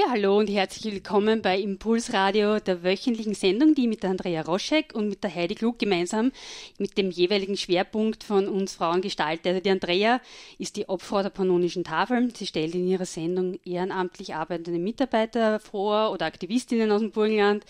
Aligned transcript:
Ja, 0.00 0.12
hallo 0.12 0.38
und 0.38 0.48
herzlich 0.48 0.94
willkommen 0.94 1.42
bei 1.42 1.60
Impulsradio, 1.60 2.58
der 2.58 2.82
wöchentlichen 2.82 3.34
Sendung, 3.34 3.74
die 3.74 3.86
mit 3.86 4.02
der 4.02 4.08
Andrea 4.08 4.40
Roschek 4.40 4.94
und 4.94 5.10
mit 5.10 5.22
der 5.22 5.34
Heidi 5.34 5.54
Klug 5.54 5.78
gemeinsam 5.78 6.32
mit 6.78 6.96
dem 6.96 7.10
jeweiligen 7.10 7.58
Schwerpunkt 7.58 8.24
von 8.24 8.48
uns 8.48 8.74
Frauen 8.74 9.02
gestaltet. 9.02 9.46
Also 9.46 9.60
die 9.60 9.68
Andrea 9.68 10.22
ist 10.58 10.76
die 10.76 10.88
Opfer 10.88 11.22
der 11.22 11.28
pannonischen 11.28 11.84
Tafeln. 11.84 12.32
Sie 12.34 12.46
stellt 12.46 12.74
in 12.74 12.88
ihrer 12.88 13.04
Sendung 13.04 13.60
ehrenamtlich 13.62 14.34
arbeitende 14.34 14.80
Mitarbeiter 14.80 15.60
vor 15.60 16.12
oder 16.12 16.24
Aktivistinnen 16.24 16.90
aus 16.90 17.02
dem 17.02 17.10
Burgenland. 17.10 17.66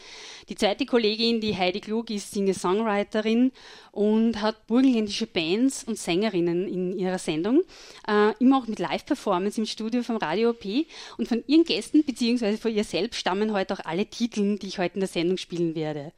Die 0.48 0.54
zweite 0.54 0.86
Kollegin, 0.86 1.40
die 1.40 1.56
Heidi 1.56 1.80
Klug, 1.80 2.10
ist 2.10 2.30
Singer-Songwriterin 2.30 3.50
und 3.90 4.40
hat 4.40 4.68
burgenländische 4.68 5.26
Bands 5.26 5.82
und 5.82 5.98
Sängerinnen 5.98 6.68
in 6.68 6.96
ihrer 6.96 7.18
Sendung. 7.18 7.62
Äh, 8.06 8.34
immer 8.38 8.58
auch 8.58 8.68
mit 8.68 8.78
Live-Performance 8.78 9.60
im 9.60 9.66
Studio 9.66 10.04
vom 10.04 10.16
Radio 10.16 10.50
OP. 10.50 10.64
Und 11.18 11.26
von 11.26 11.42
ihren 11.48 11.64
Gästen 11.64 12.04
beziehungsweise 12.20 12.58
von 12.58 12.74
ihr 12.74 12.84
selbst 12.84 13.18
stammen 13.18 13.54
heute 13.54 13.72
auch 13.72 13.84
alle 13.86 14.04
Titel, 14.04 14.58
die 14.58 14.66
ich 14.66 14.78
heute 14.78 14.96
in 14.96 15.00
der 15.00 15.08
Sendung 15.08 15.38
spielen 15.38 15.74
werde. 15.74 16.12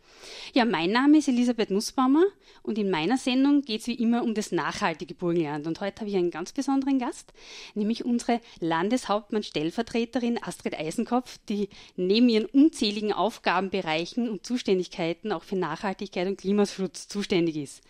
Ja, 0.52 0.65
mein 0.65 0.91
Name 0.91 1.19
ist 1.19 1.28
Elisabeth 1.28 1.70
Nussbaumer 1.70 2.25
und 2.65 2.77
in 2.77 2.91
meiner 2.91 3.19
Sendung 3.19 3.62
geht 3.62 3.83
es 3.83 3.87
wie 3.87 3.95
immer 3.95 4.25
um 4.25 4.34
das 4.34 4.51
nachhaltige 4.51 5.15
Burgenland. 5.15 5.65
Und 5.69 5.80
heute 5.80 6.01
habe 6.01 6.11
ich 6.11 6.16
einen 6.16 6.33
ganz 6.33 6.51
besonderen 6.51 6.98
Gast, 6.98 7.33
nämlich 7.77 8.05
unsere 8.05 8.41
Landeshauptmann-Stellvertreterin 8.59 10.42
Astrid 10.42 10.77
Eisenkopf, 10.77 11.38
die 11.48 11.69
neben 11.95 12.28
ihren 12.28 12.47
unzähligen 12.47 13.12
Aufgabenbereichen 13.12 14.28
und 14.28 14.45
Zuständigkeiten 14.45 15.31
auch 15.31 15.44
für 15.44 15.56
Nachhaltigkeit 15.56 16.27
und 16.27 16.37
Klimaschutz 16.37 17.06
zuständig 17.06 17.56
ist. 17.56 17.81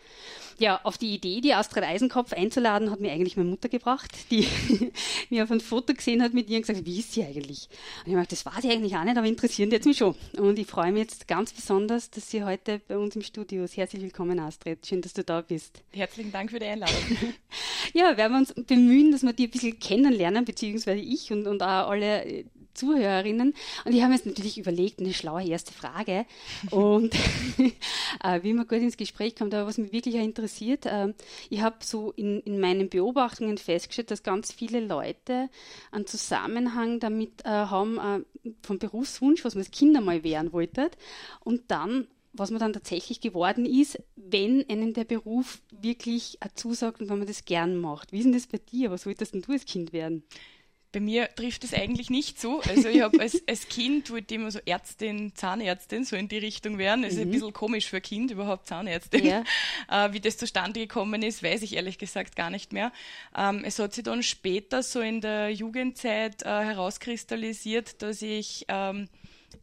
Ja, 0.58 0.81
auf 0.84 0.98
die 0.98 1.14
Idee, 1.14 1.41
die 1.41 1.55
Astrid 1.55 1.84
Eisenkopf 1.84 2.33
einzuladen, 2.33 2.91
hat 2.91 3.00
mir 3.00 3.12
eigentlich 3.12 3.36
meine 3.36 3.50
Mutter 3.50 3.69
gebracht, 3.69 4.11
die 4.31 4.47
mir 5.31 5.44
auf 5.44 5.50
ein 5.50 5.61
Foto 5.61 5.94
gesehen 5.94 6.22
hat 6.22 6.34
mit 6.34 6.48
ihr 6.50 6.56
und 6.56 6.67
gesagt, 6.67 6.84
wie 6.84 6.98
ist 6.98 7.12
sie 7.12 7.25
eigentlich? 7.25 7.69
Und 8.05 8.12
ich 8.12 8.17
habe 8.17 8.27
das 8.27 8.47
war 8.47 8.61
sie 8.61 8.70
eigentlich 8.70 8.97
auch 8.97 9.05
nicht, 9.05 9.17
aber 9.17 9.27
interessieren 9.27 9.70
die 9.70 9.77
jetzt 9.77 9.86
mich 9.86 9.98
schon. 9.98 10.14
Und 10.39 10.59
ich 10.59 10.67
freue 10.67 10.92
mich 10.92 11.03
jetzt 11.03 11.28
ganz 11.28 11.53
besonders, 11.53 12.11
dass 12.11 12.31
sie 12.31 12.44
heute 12.44 12.81
bei 12.86 12.97
uns 12.97 13.17
im 13.17 13.22
Studio 13.22 13.64
ist. 13.64 13.77
Herzlich 13.77 14.03
willkommen, 14.03 14.39
Astrid. 14.39 14.86
Schön, 14.86 15.00
dass 15.00 15.12
du 15.12 15.25
da 15.25 15.41
bist. 15.41 15.83
Herzlichen 15.92 16.33
Dank 16.33 16.50
für 16.50 16.59
die 16.59 16.66
Einladung. 16.66 16.94
ja, 17.94 18.16
werden 18.16 18.33
wir 18.33 18.39
uns 18.39 18.55
bemühen, 18.55 19.12
dass 19.12 19.22
wir 19.22 19.33
die 19.33 19.47
ein 19.47 19.50
bisschen 19.50 19.78
kennenlernen, 19.78 20.44
beziehungsweise 20.44 21.00
ich 21.00 21.33
und, 21.33 21.47
und 21.47 21.62
auch 21.62 21.89
alle 21.91 22.44
Zuhörerinnen. 22.75 23.55
Und 23.84 23.92
ich 23.92 24.01
habe 24.01 24.11
mir 24.11 24.17
jetzt 24.17 24.27
natürlich 24.27 24.59
überlegt, 24.59 25.01
eine 25.01 25.15
schlaue 25.15 25.45
erste 25.45 25.73
Frage. 25.73 26.27
Und 26.70 27.15
äh, 28.25 28.42
wie 28.42 28.53
man 28.53 28.67
gut 28.67 28.78
ins 28.78 28.97
Gespräch 28.97 29.37
kommt, 29.37 29.55
aber 29.55 29.67
was 29.67 29.78
mich 29.78 29.92
wirklich 29.92 30.15
interessiert, 30.17 30.87
äh, 30.87 31.12
ich 31.50 31.62
habe 31.62 31.77
so 31.81 32.12
in, 32.12 32.41
in 32.41 32.61
meinen 32.61 32.89
Beobachtungen 32.89 33.59
festgestellt, 33.59 34.11
dass 34.11 34.23
ganz 34.23 34.53
viele 34.53 34.81
Leute 34.81 35.48
einen 35.91 36.06
Zusammenhang 36.06 37.00
damit 37.00 37.45
äh, 37.45 37.48
haben, 37.48 37.98
äh, 37.98 38.50
vom 38.62 38.78
Berufswunsch, 38.78 39.45
was 39.45 39.55
man 39.55 39.62
als 39.62 39.70
Kinder 39.70 40.00
mal 40.00 40.25
werden 40.25 40.53
wollte, 40.53 40.91
und 41.45 41.62
dann 41.69 42.06
was 42.33 42.50
man 42.50 42.61
dann 42.61 42.73
tatsächlich 42.73 43.20
geworden 43.20 43.67
ist, 43.67 44.03
wenn 44.17 44.69
einem 44.69 44.95
der 44.95 45.05
Beruf 45.05 45.61
wirklich 45.70 46.39
zusagt 46.55 47.00
und 47.00 47.11
wenn 47.11 47.19
man 47.19 47.27
das 47.27 47.45
gern 47.45 47.77
macht. 47.77 48.12
Wie 48.12 48.19
ist 48.19 48.25
denn 48.25 48.33
das 48.33 48.47
bei 48.47 48.59
dir? 48.59 48.91
Was 48.91 49.06
wolltest 49.06 49.34
denn 49.34 49.43
du 49.43 49.53
als 49.53 49.67
Kind 49.67 49.93
werden? 49.93 50.25
Bei 50.92 51.00
mir 51.00 51.34
trifft 51.34 51.64
es 51.64 51.72
eigentlich 51.72 52.10
nicht 52.10 52.38
so. 52.38 52.60
Also 52.68 52.88
ich 52.88 53.00
habe 53.00 53.18
als, 53.18 53.42
als 53.48 53.68
Kind 53.68 54.10
wollte 54.10 54.34
ich 54.34 54.40
immer 54.40 54.50
so 54.50 54.60
Ärztin, 54.66 55.34
Zahnärztin, 55.34 56.04
so 56.04 56.16
in 56.16 56.28
die 56.28 56.38
Richtung 56.38 56.76
werden. 56.76 57.02
Ist 57.02 57.16
mhm. 57.16 57.22
ein 57.22 57.30
bisschen 57.30 57.52
komisch 57.54 57.88
für 57.88 57.96
ein 57.96 58.02
Kind, 58.02 58.30
überhaupt 58.30 58.66
Zahnärztin. 58.66 59.24
Ja. 59.24 59.44
Äh, 59.90 60.12
wie 60.12 60.20
das 60.20 60.36
zustande 60.36 60.80
gekommen 60.80 61.22
ist, 61.22 61.42
weiß 61.42 61.62
ich 61.62 61.76
ehrlich 61.76 61.98
gesagt 61.98 62.36
gar 62.36 62.50
nicht 62.50 62.72
mehr. 62.72 62.92
Ähm, 63.36 63.62
es 63.64 63.78
hat 63.78 63.94
sich 63.94 64.04
dann 64.04 64.22
später 64.22 64.82
so 64.82 65.00
in 65.00 65.20
der 65.20 65.50
Jugendzeit 65.50 66.42
äh, 66.42 66.47
herauskristallisiert, 66.47 68.00
dass 68.00 68.22
ich 68.22 68.64
ähm, 68.69 69.08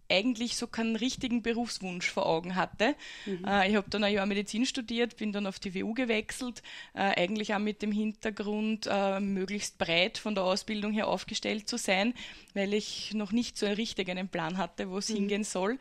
eigentlich 0.09 0.55
so 0.57 0.67
keinen 0.67 0.95
richtigen 0.95 1.41
Berufswunsch 1.41 2.09
vor 2.09 2.25
Augen 2.25 2.55
hatte. 2.55 2.95
Mhm. 3.25 3.45
Äh, 3.45 3.69
ich 3.69 3.75
habe 3.75 3.89
dann 3.89 4.03
ein 4.03 4.13
Jahr 4.13 4.25
Medizin 4.25 4.65
studiert, 4.65 5.17
bin 5.17 5.31
dann 5.31 5.47
auf 5.47 5.59
die 5.59 5.73
WU 5.75 5.93
gewechselt, 5.93 6.63
äh, 6.93 6.99
eigentlich 6.99 7.53
auch 7.53 7.59
mit 7.59 7.81
dem 7.81 7.91
Hintergrund, 7.91 8.87
äh, 8.91 9.19
möglichst 9.19 9.77
breit 9.77 10.17
von 10.17 10.35
der 10.35 10.43
Ausbildung 10.43 10.91
her 10.91 11.07
aufgestellt 11.07 11.69
zu 11.69 11.77
sein, 11.77 12.13
weil 12.53 12.73
ich 12.73 13.13
noch 13.13 13.31
nicht 13.31 13.57
so 13.57 13.67
richtig 13.67 14.09
einen 14.09 14.27
Plan 14.27 14.57
hatte, 14.57 14.89
wo 14.89 14.97
es 14.97 15.09
mhm. 15.09 15.15
hingehen 15.15 15.43
soll. 15.43 15.77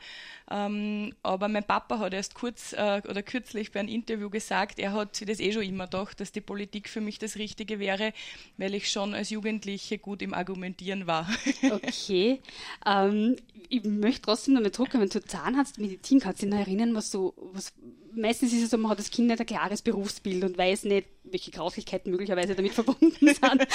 Ähm, 0.50 1.14
aber 1.22 1.48
mein 1.48 1.64
Papa 1.64 1.98
hat 1.98 2.14
erst 2.14 2.34
kurz 2.34 2.72
äh, 2.72 3.02
oder 3.08 3.22
kürzlich 3.22 3.72
bei 3.72 3.80
einem 3.80 3.90
Interview 3.90 4.30
gesagt, 4.30 4.78
er 4.78 4.92
hat 4.92 5.16
sich 5.16 5.26
das 5.26 5.40
eh 5.40 5.52
schon 5.52 5.62
immer 5.62 5.84
gedacht, 5.84 6.20
dass 6.20 6.32
die 6.32 6.40
Politik 6.40 6.88
für 6.88 7.00
mich 7.00 7.18
das 7.18 7.36
Richtige 7.36 7.78
wäre, 7.78 8.12
weil 8.56 8.74
ich 8.74 8.90
schon 8.90 9.14
als 9.14 9.30
Jugendliche 9.30 9.98
gut 9.98 10.22
im 10.22 10.34
Argumentieren 10.34 11.06
war. 11.06 11.28
Okay. 11.70 12.40
Ähm, 12.86 13.36
ich 13.68 13.84
möchte 13.84 14.17
trotzdem 14.22 14.54
mal 14.54 14.70
zurückkommen 14.72 15.10
zu 15.10 15.22
Zahnarztmedizin. 15.22 16.20
Kannst 16.20 16.42
du 16.42 16.46
dich 16.46 16.54
noch 16.54 16.60
erinnern, 16.60 16.94
was 16.94 17.10
so, 17.10 17.34
was, 17.52 17.72
meistens 18.18 18.52
ist 18.52 18.62
es 18.62 18.70
so, 18.70 18.78
man 18.78 18.90
hat 18.90 18.98
als 18.98 19.10
Kind 19.10 19.28
nicht 19.28 19.40
ein 19.40 19.46
klares 19.46 19.82
Berufsbild 19.82 20.44
und 20.44 20.58
weiß 20.58 20.84
nicht, 20.84 21.06
welche 21.24 21.50
Grauslichkeiten 21.50 22.10
möglicherweise 22.10 22.54
damit 22.54 22.72
verbunden 22.74 23.10
sind. 23.20 23.40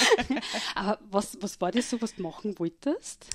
Aber 0.76 1.00
was, 1.10 1.38
was 1.42 1.60
war 1.62 1.72
das 1.72 1.90
so, 1.90 2.02
was 2.02 2.16
du 2.16 2.24
machen 2.24 2.58
wolltest? 2.60 3.26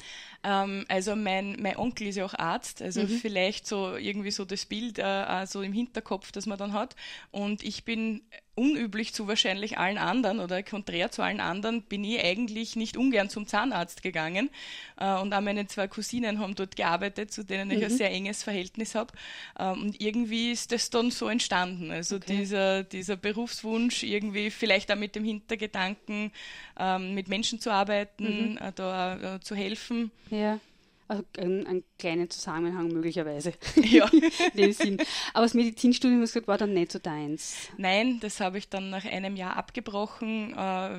Ähm, 0.44 0.84
also 0.88 1.16
mein, 1.16 1.56
mein 1.60 1.76
Onkel 1.76 2.08
ist 2.08 2.16
ja 2.16 2.24
auch 2.24 2.34
Arzt, 2.34 2.82
also 2.82 3.02
mhm. 3.02 3.08
vielleicht 3.08 3.66
so 3.66 3.96
irgendwie 3.96 4.30
so 4.30 4.44
das 4.44 4.66
Bild 4.66 4.98
äh, 4.98 5.46
so 5.46 5.62
im 5.62 5.72
Hinterkopf, 5.72 6.32
das 6.32 6.46
man 6.46 6.58
dann 6.58 6.72
hat. 6.72 6.94
Und 7.30 7.62
ich 7.62 7.84
bin 7.84 8.22
unüblich 8.58 9.14
zu 9.14 9.28
wahrscheinlich 9.28 9.78
allen 9.78 9.98
anderen 9.98 10.40
oder 10.40 10.62
konträr 10.62 11.10
zu 11.12 11.22
allen 11.22 11.40
anderen, 11.40 11.82
bin 11.82 12.02
ich 12.02 12.22
eigentlich 12.22 12.74
nicht 12.74 12.96
ungern 12.96 13.30
zum 13.30 13.46
Zahnarzt 13.46 14.02
gegangen. 14.02 14.50
Äh, 14.98 15.14
und 15.14 15.32
auch 15.32 15.40
meine 15.40 15.66
zwei 15.68 15.86
Cousinen 15.86 16.40
haben 16.40 16.54
dort 16.54 16.76
gearbeitet, 16.76 17.32
zu 17.32 17.44
denen 17.44 17.70
ich 17.70 17.78
mhm. 17.78 17.84
ein 17.84 17.90
sehr 17.90 18.10
enges 18.10 18.42
Verhältnis 18.42 18.94
habe. 18.94 19.14
Ähm, 19.58 19.82
und 19.82 20.00
irgendwie 20.00 20.50
ist 20.50 20.72
das 20.72 20.90
dann 20.98 21.10
so 21.10 21.28
entstanden. 21.28 21.90
Also 21.90 22.16
okay. 22.16 22.36
dieser, 22.36 22.82
dieser 22.84 23.16
Berufswunsch, 23.16 24.02
irgendwie 24.02 24.50
vielleicht 24.50 24.90
auch 24.92 24.96
mit 24.96 25.14
dem 25.14 25.24
Hintergedanken, 25.24 26.32
ähm, 26.78 27.14
mit 27.14 27.28
Menschen 27.28 27.60
zu 27.60 27.70
arbeiten, 27.72 28.52
mhm. 28.52 28.58
Äh, 28.58 28.72
da 28.74 29.36
äh, 29.36 29.40
zu 29.40 29.54
helfen. 29.54 30.10
Ja. 30.30 30.60
Also 31.08 31.24
ein, 31.38 31.66
ein 31.66 31.84
kleiner 31.98 32.28
Zusammenhang 32.28 32.88
möglicherweise. 32.88 33.54
Ja. 33.76 34.06
in 34.52 34.60
dem 34.60 34.72
Sinn. 34.72 34.98
Aber 35.32 35.46
das 35.46 35.54
Medizinstudium 35.54 36.20
gesagt, 36.20 36.48
war 36.48 36.58
dann 36.58 36.74
nicht 36.74 36.92
so 36.92 36.98
deins. 36.98 37.56
Nein, 37.78 38.20
das 38.20 38.40
habe 38.40 38.58
ich 38.58 38.68
dann 38.68 38.90
nach 38.90 39.06
einem 39.06 39.34
Jahr 39.34 39.56
abgebrochen. 39.56 40.54
Äh, 40.54 40.98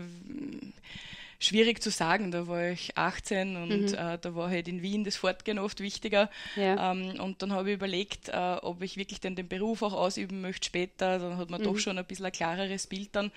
schwierig 1.39 1.81
zu 1.81 1.89
sagen. 1.89 2.31
Da 2.31 2.47
war 2.47 2.69
ich 2.69 2.97
18 2.97 3.55
und 3.55 3.69
mhm. 3.69 3.93
äh, 3.93 4.17
da 4.19 4.35
war 4.35 4.49
halt 4.49 4.67
in 4.67 4.81
Wien 4.81 5.03
das 5.03 5.15
Fortgehen 5.15 5.57
oft 5.57 5.79
wichtiger. 5.79 6.29
Ja. 6.55 6.91
Ähm, 6.91 7.19
und 7.19 7.41
dann 7.41 7.53
habe 7.53 7.69
ich 7.69 7.75
überlegt, 7.75 8.29
äh, 8.29 8.57
ob 8.61 8.81
ich 8.81 8.97
wirklich 8.97 9.21
denn 9.21 9.35
den 9.35 9.47
Beruf 9.47 9.81
auch 9.81 9.93
ausüben 9.93 10.41
möchte 10.41 10.65
später. 10.65 11.19
Dann 11.19 11.37
hat 11.37 11.49
man 11.49 11.61
mhm. 11.61 11.65
doch 11.65 11.77
schon 11.77 11.97
ein 11.97 12.05
bisschen 12.05 12.25
ein 12.25 12.31
klareres 12.31 12.87
Bild 12.87 13.09
dann. 13.13 13.31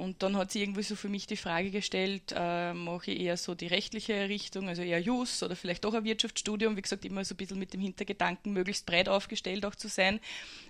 Und 0.00 0.22
dann 0.22 0.34
hat 0.38 0.50
sie 0.50 0.62
irgendwie 0.62 0.82
so 0.82 0.96
für 0.96 1.10
mich 1.10 1.26
die 1.26 1.36
Frage 1.36 1.70
gestellt, 1.70 2.32
äh, 2.34 2.72
mache 2.72 3.10
ich 3.10 3.20
eher 3.20 3.36
so 3.36 3.54
die 3.54 3.66
rechtliche 3.66 4.30
Richtung, 4.30 4.66
also 4.66 4.80
eher 4.80 4.98
Jus 4.98 5.42
oder 5.42 5.54
vielleicht 5.54 5.84
doch 5.84 5.92
ein 5.92 6.04
Wirtschaftsstudium, 6.04 6.74
wie 6.76 6.82
gesagt, 6.82 7.04
immer 7.04 7.22
so 7.22 7.34
ein 7.34 7.36
bisschen 7.36 7.58
mit 7.58 7.74
dem 7.74 7.82
Hintergedanken, 7.82 8.54
möglichst 8.54 8.86
breit 8.86 9.10
aufgestellt 9.10 9.66
auch 9.66 9.74
zu 9.74 9.88
sein, 9.88 10.18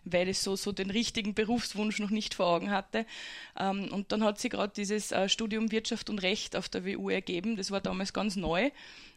weil 0.05 0.29
ich 0.29 0.41
so, 0.41 0.57
so 0.57 0.73
den 0.73 0.91
richtigen 0.91 1.35
Berufswunsch 1.35 2.01
noch 2.01 2.11
nicht 2.11 2.35
vor 2.35 2.47
Augen 2.47 2.73
hatte. 2.73 3.07
Ähm, 3.57 3.93
und 3.93 4.11
dann 4.11 4.25
hat 4.25 4.41
sie 4.41 4.49
gerade 4.49 4.73
dieses 4.75 5.13
äh, 5.13 5.29
Studium 5.29 5.71
Wirtschaft 5.71 6.11
und 6.11 6.21
Recht 6.23 6.57
auf 6.57 6.69
der 6.69 6.85
WU 6.85 7.09
ergeben, 7.09 7.57
das 7.57 7.71
war 7.71 7.81
damals 7.81 8.13
ganz 8.13 8.35
neu. 8.35 8.71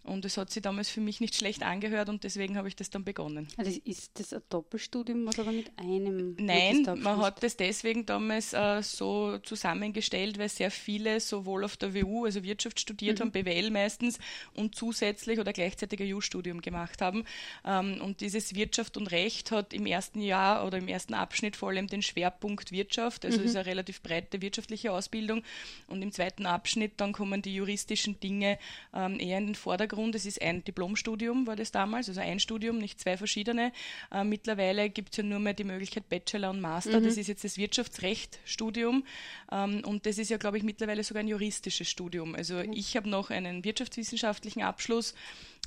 Und 0.03 0.25
es 0.25 0.35
hat 0.35 0.49
sich 0.49 0.61
damals 0.61 0.89
für 0.89 0.99
mich 0.99 1.21
nicht 1.21 1.33
schlecht 1.33 1.63
angehört 1.63 2.09
und 2.09 2.25
deswegen 2.25 2.57
habe 2.57 2.67
ich 2.67 2.75
das 2.75 2.89
dann 2.89 3.05
begonnen. 3.05 3.47
Also 3.55 3.79
ist 3.85 4.19
das 4.19 4.33
ein 4.33 4.41
Doppelstudium, 4.49 5.29
aber 5.29 5.49
mit 5.49 5.71
einem? 5.77 6.35
Nein, 6.37 6.85
man 6.97 7.19
hat 7.19 7.41
das 7.41 7.55
deswegen 7.55 8.05
damals 8.05 8.51
äh, 8.51 8.83
so 8.83 9.37
zusammengestellt, 9.37 10.37
weil 10.37 10.49
sehr 10.49 10.71
viele 10.71 11.21
sowohl 11.21 11.63
auf 11.63 11.77
der 11.77 11.93
WU, 11.95 12.25
also 12.25 12.43
Wirtschaft 12.43 12.81
studiert 12.81 13.19
mhm. 13.19 13.23
haben, 13.23 13.31
BWL 13.31 13.71
meistens, 13.71 14.19
und 14.55 14.75
zusätzlich 14.75 15.39
oder 15.39 15.53
gleichzeitig 15.53 16.01
ein 16.01 16.13
EU-Studium 16.13 16.59
gemacht 16.59 17.01
haben. 17.01 17.23
Ähm, 17.63 18.01
und 18.01 18.19
dieses 18.19 18.55
Wirtschaft 18.55 18.97
und 18.97 19.07
Recht 19.07 19.51
hat 19.51 19.73
im 19.73 19.85
ersten 19.85 20.19
Jahr 20.19 20.67
oder 20.67 20.79
im 20.79 20.89
ersten 20.89 21.13
Abschnitt 21.13 21.55
vor 21.55 21.69
allem 21.69 21.87
den 21.87 22.01
Schwerpunkt 22.01 22.73
Wirtschaft, 22.73 23.23
also 23.23 23.39
mhm. 23.39 23.45
ist 23.45 23.55
eine 23.55 23.65
relativ 23.65 24.01
breite 24.01 24.41
wirtschaftliche 24.41 24.91
Ausbildung. 24.91 25.43
Und 25.87 26.01
im 26.01 26.11
zweiten 26.11 26.45
Abschnitt 26.45 26.93
dann 26.97 27.13
kommen 27.13 27.41
die 27.41 27.55
juristischen 27.55 28.19
Dinge 28.19 28.59
ähm, 28.93 29.17
eher 29.17 29.37
in 29.37 29.45
den 29.45 29.55
Vordergrund 29.55 29.92
Hintergrund, 29.93 30.15
es 30.15 30.25
ist 30.25 30.41
ein 30.41 30.63
Diplomstudium, 30.63 31.47
war 31.47 31.55
das 31.55 31.71
damals, 31.71 32.09
also 32.09 32.19
ein 32.19 32.39
Studium, 32.39 32.77
nicht 32.77 32.99
zwei 32.99 33.17
verschiedene. 33.17 33.71
Äh, 34.11 34.23
mittlerweile 34.23 34.89
gibt 34.89 35.11
es 35.11 35.17
ja 35.17 35.23
nur 35.23 35.39
mehr 35.39 35.53
die 35.53 35.63
Möglichkeit 35.63 36.09
Bachelor 36.09 36.49
und 36.49 36.61
Master. 36.61 36.99
Mhm. 36.99 37.05
Das 37.05 37.17
ist 37.17 37.27
jetzt 37.27 37.43
das 37.43 37.57
Wirtschaftsrechtstudium 37.57 39.03
ähm, 39.51 39.81
und 39.85 40.05
das 40.05 40.17
ist 40.17 40.29
ja, 40.29 40.37
glaube 40.37 40.57
ich, 40.57 40.63
mittlerweile 40.63 41.03
sogar 41.03 41.21
ein 41.21 41.27
juristisches 41.27 41.87
Studium. 41.89 42.35
Also 42.35 42.55
mhm. 42.55 42.73
ich 42.73 42.97
habe 42.97 43.09
noch 43.09 43.29
einen 43.29 43.63
wirtschaftswissenschaftlichen 43.63 44.63
Abschluss 44.63 45.13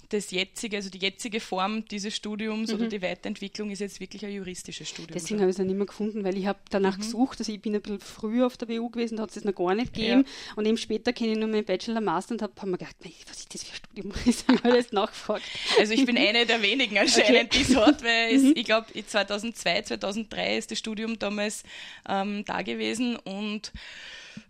das 0.09 0.31
jetzige, 0.31 0.77
also 0.77 0.91
die 0.91 0.99
jetzige 0.99 1.41
Form 1.41 1.85
dieses 1.87 2.15
Studiums 2.15 2.71
mhm. 2.71 2.77
oder 2.77 2.89
die 2.89 3.03
Weiterentwicklung 3.03 3.71
ist 3.71 3.81
jetzt 3.81 4.01
wirklich 4.01 4.25
ein 4.25 4.33
juristisches 4.33 4.89
Studium. 4.89 5.13
Deswegen 5.15 5.41
habe 5.41 5.51
ich 5.51 5.55
es 5.55 5.57
dann 5.57 5.67
nicht 5.67 5.77
mehr 5.77 5.87
gefunden, 5.87 6.25
weil 6.25 6.37
ich 6.37 6.47
habe 6.47 6.59
danach 6.71 6.97
mhm. 6.97 7.03
gesucht, 7.03 7.39
also 7.39 7.53
ich 7.53 7.61
bin 7.61 7.75
ein 7.75 7.83
bisschen 7.83 8.01
früher 8.01 8.47
auf 8.47 8.57
der 8.57 8.69
WU 8.69 8.89
gewesen, 8.91 9.17
da 9.17 9.25
hat 9.25 9.31
es 9.31 9.35
das 9.37 9.45
noch 9.45 9.55
gar 9.55 9.75
nicht 9.75 9.93
gegeben 9.93 10.25
ja. 10.27 10.53
und 10.57 10.67
eben 10.67 10.77
später 10.77 11.13
kenne 11.13 11.33
ich 11.33 11.39
nur 11.39 11.49
meinen 11.49 11.65
Bachelor, 11.65 12.01
Master 12.01 12.35
und 12.35 12.43
habe 12.43 12.53
hab 12.57 12.67
mir 12.67 12.79
gedacht, 12.79 12.97
was 13.29 13.39
ist 13.39 13.55
das 13.55 13.63
für 13.63 13.73
ein 13.73 13.77
Studium? 13.77 14.13
Ich 14.27 14.47
habe 14.49 14.65
alles 14.65 14.93
nachgefragt. 14.93 15.45
Also 15.79 15.95
ich 15.95 16.05
bin 16.05 16.19
eine 16.19 16.47
der 16.47 16.61
wenigen 16.63 16.99
anscheinend, 16.99 17.55
okay. 17.55 17.65
die 17.65 17.73
es 17.73 17.77
hat, 17.77 18.03
weil 18.03 18.37
mhm. 18.37 18.51
es, 18.51 18.57
ich 18.57 18.65
glaube 18.65 18.87
2002, 18.93 19.83
2003 19.83 20.59
ist 20.59 20.71
das 20.71 20.79
Studium 20.79 21.19
damals 21.19 21.63
ähm, 22.09 22.45
da 22.45 22.63
gewesen 22.63 23.17
und 23.17 23.73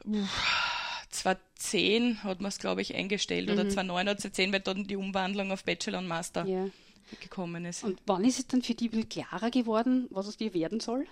uff, 0.04 0.85
2010 1.16 2.22
hat 2.22 2.40
man 2.40 2.48
es, 2.48 2.58
glaube 2.58 2.82
ich, 2.82 2.94
eingestellt 2.94 3.48
mhm. 3.48 3.54
oder 3.54 3.68
2009 3.68 4.08
hat 4.08 4.16
es 4.18 4.22
2010, 4.22 4.52
weil 4.52 4.60
dann 4.60 4.84
die 4.84 4.96
Umwandlung 4.96 5.52
auf 5.52 5.64
Bachelor 5.64 5.98
und 5.98 6.08
Master 6.08 6.44
ja. 6.46 6.68
Gekommen 7.20 7.64
ist. 7.64 7.84
Und 7.84 8.00
wann 8.06 8.24
ist 8.24 8.38
es 8.38 8.46
dann 8.46 8.62
für 8.62 8.74
die 8.74 8.88
klarer 9.04 9.50
geworden, 9.50 10.06
was 10.10 10.26
es 10.26 10.36
dir 10.36 10.54
werden 10.54 10.80
soll? 10.80 11.06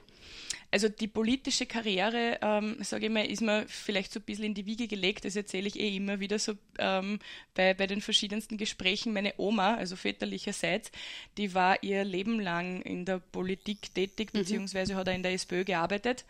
Also 0.75 0.89
die 0.89 1.07
politische 1.07 1.67
Karriere, 1.67 2.39
ähm, 2.43 2.79
sage 2.81 3.07
ich 3.07 3.13
mal, 3.13 3.25
ist 3.25 3.43
mir 3.43 3.65
vielleicht 3.69 4.13
so 4.13 4.19
ein 4.19 4.25
bisschen 4.25 4.47
in 4.47 4.55
die 4.55 4.67
Wiege 4.67 4.89
gelegt. 4.89 5.25
Das 5.25 5.37
erzähle 5.37 5.69
ich 5.69 5.79
eh 5.79 5.95
immer 5.95 6.19
wieder 6.19 6.41
so 6.41 6.55
ähm, 6.81 7.21
bei, 7.55 7.75
bei 7.75 7.87
den 7.87 8.01
verschiedensten 8.01 8.57
Gesprächen. 8.57 9.13
Meine 9.13 9.35
Oma, 9.37 9.77
also 9.77 9.95
väterlicherseits, 9.95 10.91
die 11.37 11.55
war 11.55 11.81
ihr 11.85 12.03
Leben 12.03 12.41
lang 12.41 12.83
in 12.83 13.05
der 13.05 13.19
Politik 13.21 13.95
tätig, 13.95 14.35
mhm. 14.35 14.39
beziehungsweise 14.39 14.97
hat 14.97 15.07
er 15.07 15.15
in 15.15 15.23
der 15.23 15.35
SPÖ 15.35 15.63
gearbeitet. 15.63 16.25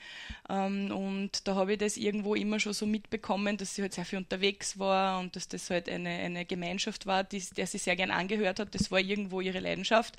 Ähm, 0.51 0.91
und 0.91 1.49
da 1.49 1.55
habe 1.55 1.73
ich 1.73 1.79
das 1.79 1.97
irgendwo 1.97 2.35
immer 2.35 2.61
schon 2.61 2.75
so 2.75 2.85
mitbekommen, 2.85 3.57
dass 3.57 3.75
sie 3.75 3.81
halt 3.81 3.95
sehr 3.95 4.05
viel 4.05 4.19
unterwegs 4.19 4.79
war 4.79 5.21
und 5.21 5.37
dass 5.37 5.49
das 5.49 5.71
halt 5.71 5.89
eine, 5.89 6.11
eine 6.11 6.45
Gemeinschaft 6.45 7.07
war, 7.07 7.25
die, 7.25 7.43
der 7.57 7.67
sie 7.67 7.79
sehr 7.79 7.97
gern 7.97 8.11
angehört 8.11 8.61
hat. 8.61 8.75
Das 8.75 8.91
war 8.91 9.01
irgendwo 9.01 9.41
ihre 9.41 9.54
Leidenschaft. 9.61 10.17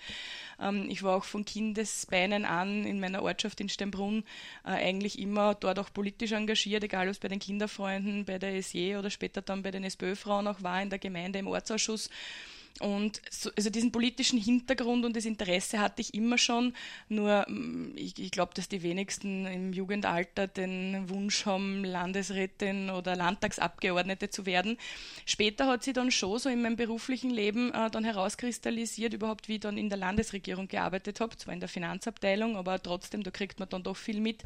Ähm, 0.59 0.89
ich 0.89 1.03
war 1.03 1.15
auch 1.15 1.23
von 1.23 1.45
Kindesbeinen 1.45 2.45
an 2.45 2.85
in 2.85 2.99
meiner 2.99 3.23
Ortschaft 3.23 3.59
in 3.61 3.69
Steinbrunn 3.69 4.23
äh, 4.63 4.69
eigentlich 4.69 5.19
immer 5.19 5.55
dort 5.55 5.79
auch 5.79 5.91
politisch 5.93 6.31
engagiert, 6.31 6.83
egal 6.83 7.07
ob 7.07 7.11
es 7.11 7.19
bei 7.19 7.27
den 7.27 7.39
Kinderfreunden, 7.39 8.25
bei 8.25 8.39
der 8.39 8.61
SJ 8.61 8.95
oder 8.97 9.09
später 9.09 9.41
dann 9.41 9.63
bei 9.63 9.71
den 9.71 9.83
SPÖ-Frauen 9.83 10.47
auch 10.47 10.63
war, 10.63 10.81
in 10.81 10.89
der 10.89 10.99
Gemeinde, 10.99 11.39
im 11.39 11.47
Ortsausschuss. 11.47 12.09
Und 12.81 13.21
so, 13.31 13.51
also 13.55 13.69
diesen 13.69 13.93
politischen 13.93 14.37
Hintergrund 14.37 15.05
und 15.05 15.15
das 15.15 15.23
Interesse 15.23 15.79
hatte 15.79 16.01
ich 16.01 16.13
immer 16.13 16.37
schon. 16.37 16.73
Nur 17.07 17.45
mm, 17.47 17.93
ich, 17.95 18.19
ich 18.19 18.31
glaube, 18.31 18.53
dass 18.53 18.67
die 18.67 18.83
wenigsten 18.83 19.45
im 19.45 19.71
Jugendalter 19.71 20.47
den 20.47 21.09
Wunsch 21.09 21.45
haben, 21.45 21.85
Landesrätin 21.85 22.89
oder 22.89 23.15
Landtagsabgeordnete 23.15 24.29
zu 24.29 24.45
werden. 24.45 24.77
Später 25.25 25.67
hat 25.67 25.83
sie 25.83 25.93
dann 25.93 26.11
schon 26.11 26.37
so 26.37 26.49
in 26.49 26.61
meinem 26.61 26.75
beruflichen 26.75 27.29
Leben 27.29 27.73
äh, 27.73 27.89
dann 27.89 28.03
herauskristallisiert, 28.03 29.13
überhaupt 29.13 29.47
wie 29.47 29.55
ich 29.55 29.61
dann 29.61 29.77
in 29.77 29.87
der 29.87 29.97
Landesregierung 29.97 30.67
gearbeitet 30.67 31.21
habe, 31.21 31.37
zwar 31.37 31.53
in 31.53 31.61
der 31.61 31.69
Finanzabteilung, 31.69 32.57
aber 32.57 32.83
trotzdem, 32.83 33.23
da 33.23 33.31
kriegt 33.31 33.57
man 33.57 33.69
dann 33.69 33.83
doch 33.83 33.95
viel 33.95 34.19
mit 34.19 34.43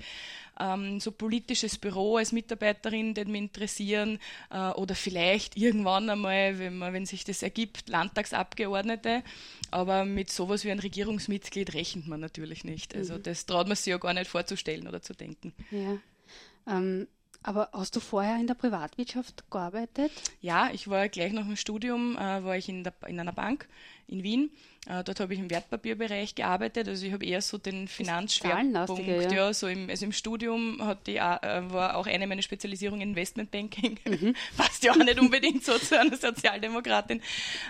ähm, 0.60 1.00
so 1.00 1.12
politisches 1.12 1.78
Büro 1.78 2.18
als 2.18 2.32
Mitarbeiterin, 2.32 3.14
den 3.14 3.32
mich 3.32 3.42
interessieren 3.42 4.20
äh, 4.52 4.70
oder 4.72 4.96
vielleicht 4.96 5.58
irgendwann 5.58 6.10
einmal, 6.10 6.60
wenn, 6.60 6.78
man, 6.78 6.94
wenn 6.94 7.06
sich 7.06 7.24
das 7.24 7.44
ergibt, 7.44 7.90
Landtagsabgeordnete. 7.90 9.24
Aber 9.72 10.06
mit 10.06 10.32
sowas 10.32 10.64
wie 10.66 10.72
ein 10.72 10.80
Regierungsmitglied 10.80 11.74
rechnet 11.74 12.08
man 12.08 12.20
natürlich 12.20 12.64
nicht. 12.64 12.96
Also 12.96 13.16
mhm. 13.16 13.24
das 13.24 13.46
traut 13.46 13.68
man 13.68 13.76
sich 13.76 13.88
ja 13.88 13.98
gar 13.98 14.14
nicht 14.14 14.30
vorzustellen 14.30 14.88
oder 14.88 15.02
zu 15.02 15.14
denken. 15.14 15.54
Ja. 15.72 15.98
Ähm, 16.68 17.08
aber 17.42 17.70
hast 17.72 17.96
du 17.96 18.02
vorher 18.02 18.38
in 18.38 18.48
der 18.48 18.54
Privatwirtschaft 18.54 19.50
gearbeitet? 19.50 20.12
Ja, 20.42 20.70
ich 20.74 20.90
war 20.90 21.08
gleich 21.08 21.32
nach 21.32 21.46
dem 21.46 21.56
Studium, 21.56 22.18
äh, 22.18 22.44
war 22.44 22.58
ich 22.58 22.68
in, 22.68 22.84
der, 22.84 22.94
in 23.08 23.20
einer 23.20 23.32
Bank 23.32 23.68
in 24.10 24.24
Wien 24.24 24.50
äh, 24.90 25.04
dort 25.04 25.20
habe 25.20 25.34
ich 25.34 25.40
im 25.40 25.52
Wertpapierbereich 25.52 26.36
gearbeitet, 26.36 26.88
also 26.88 27.06
ich 27.06 27.12
habe 27.12 27.26
eher 27.26 27.42
so 27.42 27.58
den 27.58 27.88
Finanzschwerpunkt. 27.88 29.08
Ja. 29.08 29.32
ja. 29.32 29.54
so 29.54 29.68
im, 29.68 29.90
also 29.90 30.06
im 30.06 30.12
Studium 30.12 30.82
die, 31.06 31.18
äh, 31.18 31.20
war 31.20 31.96
auch 31.96 32.08
eine 32.08 32.26
meiner 32.28 32.42
Spezialisierungen 32.42 33.10
Investmentbanking. 33.10 34.00
Mhm. 34.06 34.36
Passt 34.58 34.84
ja 34.84 34.94
auch 34.94 34.96
nicht 34.96 35.20
unbedingt 35.20 35.66
so 35.66 35.78
zu 35.78 36.00
einer 36.00 36.16
Sozialdemokratin. 36.16 37.22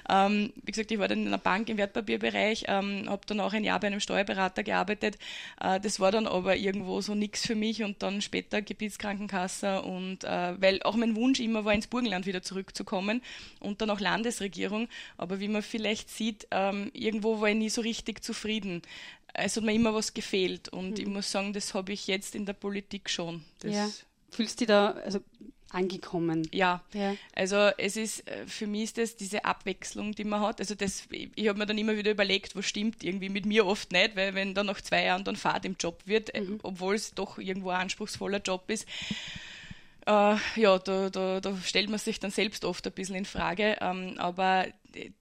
Ähm, 0.07 0.53
wie 0.63 0.71
gesagt, 0.71 0.91
ich 0.91 0.99
war 0.99 1.07
dann 1.07 1.21
in 1.21 1.27
einer 1.27 1.39
Bank 1.39 1.67
im 1.69 1.77
Wertpapierbereich, 1.77 2.65
ähm, 2.67 3.09
habe 3.09 3.21
dann 3.25 3.39
auch 3.39 3.53
ein 3.53 3.63
Jahr 3.63 3.79
bei 3.79 3.87
einem 3.87 3.99
Steuerberater 3.99 4.63
gearbeitet. 4.63 5.17
Äh, 5.59 5.79
das 5.79 5.99
war 5.99 6.11
dann 6.11 6.27
aber 6.27 6.55
irgendwo 6.55 7.01
so 7.01 7.15
nichts 7.15 7.45
für 7.45 7.55
mich 7.55 7.83
und 7.83 8.03
dann 8.03 8.21
später 8.21 8.61
Gebietskrankenkasse 8.61 9.81
und 9.81 10.23
äh, 10.25 10.61
weil 10.61 10.81
auch 10.83 10.95
mein 10.95 11.15
Wunsch 11.15 11.39
immer 11.39 11.65
war, 11.65 11.73
ins 11.73 11.87
Burgenland 11.87 12.27
wieder 12.27 12.43
zurückzukommen 12.43 13.21
und 13.59 13.81
dann 13.81 13.89
auch 13.89 13.99
Landesregierung. 13.99 14.87
Aber 15.17 15.39
wie 15.39 15.47
man 15.47 15.63
vielleicht 15.63 16.09
sieht, 16.09 16.28
ähm, 16.51 16.91
irgendwo 16.93 17.41
war 17.41 17.49
ich 17.49 17.55
nie 17.55 17.69
so 17.69 17.81
richtig 17.81 18.23
zufrieden. 18.23 18.81
Es 19.33 19.55
hat 19.55 19.63
mir 19.63 19.73
immer 19.73 19.93
was 19.93 20.13
gefehlt 20.13 20.69
und 20.69 20.91
mhm. 20.91 20.97
ich 20.97 21.07
muss 21.07 21.31
sagen, 21.31 21.53
das 21.53 21.73
habe 21.73 21.93
ich 21.93 22.07
jetzt 22.07 22.35
in 22.35 22.45
der 22.45 22.53
Politik 22.53 23.09
schon. 23.09 23.43
Das 23.59 23.73
ja. 23.73 23.89
Fühlst 24.31 24.59
du 24.59 24.65
dich 24.65 24.67
da 24.67 24.91
also 24.91 25.19
angekommen? 25.71 26.47
Ja. 26.51 26.83
ja. 26.93 27.15
Also 27.35 27.55
es 27.77 27.95
ist, 27.95 28.27
äh, 28.27 28.45
für 28.47 28.67
mich 28.67 28.83
ist 28.83 28.97
das 28.97 29.15
diese 29.15 29.45
Abwechslung, 29.45 30.13
die 30.13 30.23
man 30.23 30.41
hat. 30.41 30.59
Also 30.59 30.75
das, 30.75 31.03
ich 31.11 31.47
habe 31.47 31.59
mir 31.59 31.65
dann 31.65 31.77
immer 31.77 31.95
wieder 31.95 32.11
überlegt, 32.11 32.55
was 32.55 32.65
stimmt 32.65 33.03
irgendwie 33.03 33.29
mit 33.29 33.45
mir 33.45 33.65
oft 33.65 33.91
nicht, 33.91 34.15
weil 34.15 34.33
wenn 34.35 34.53
dann 34.53 34.67
nach 34.67 34.81
zwei 34.81 35.05
Jahren 35.05 35.23
dann 35.23 35.35
Fahrt 35.35 35.65
im 35.65 35.75
Job 35.79 36.01
wird, 36.05 36.33
äh, 36.33 36.41
mhm. 36.41 36.59
obwohl 36.63 36.95
es 36.95 37.13
doch 37.13 37.37
irgendwo 37.37 37.69
ein 37.69 37.81
anspruchsvoller 37.81 38.39
Job 38.39 38.69
ist, 38.69 38.87
äh, 40.05 40.35
ja, 40.55 40.79
da, 40.79 41.09
da, 41.09 41.39
da, 41.39 41.57
stellt 41.63 41.89
man 41.89 41.99
sich 41.99 42.19
dann 42.19 42.31
selbst 42.31 42.65
oft 42.65 42.85
ein 42.87 42.93
bisschen 42.93 43.15
in 43.15 43.25
Frage. 43.25 43.77
Ähm, 43.81 44.15
aber 44.17 44.67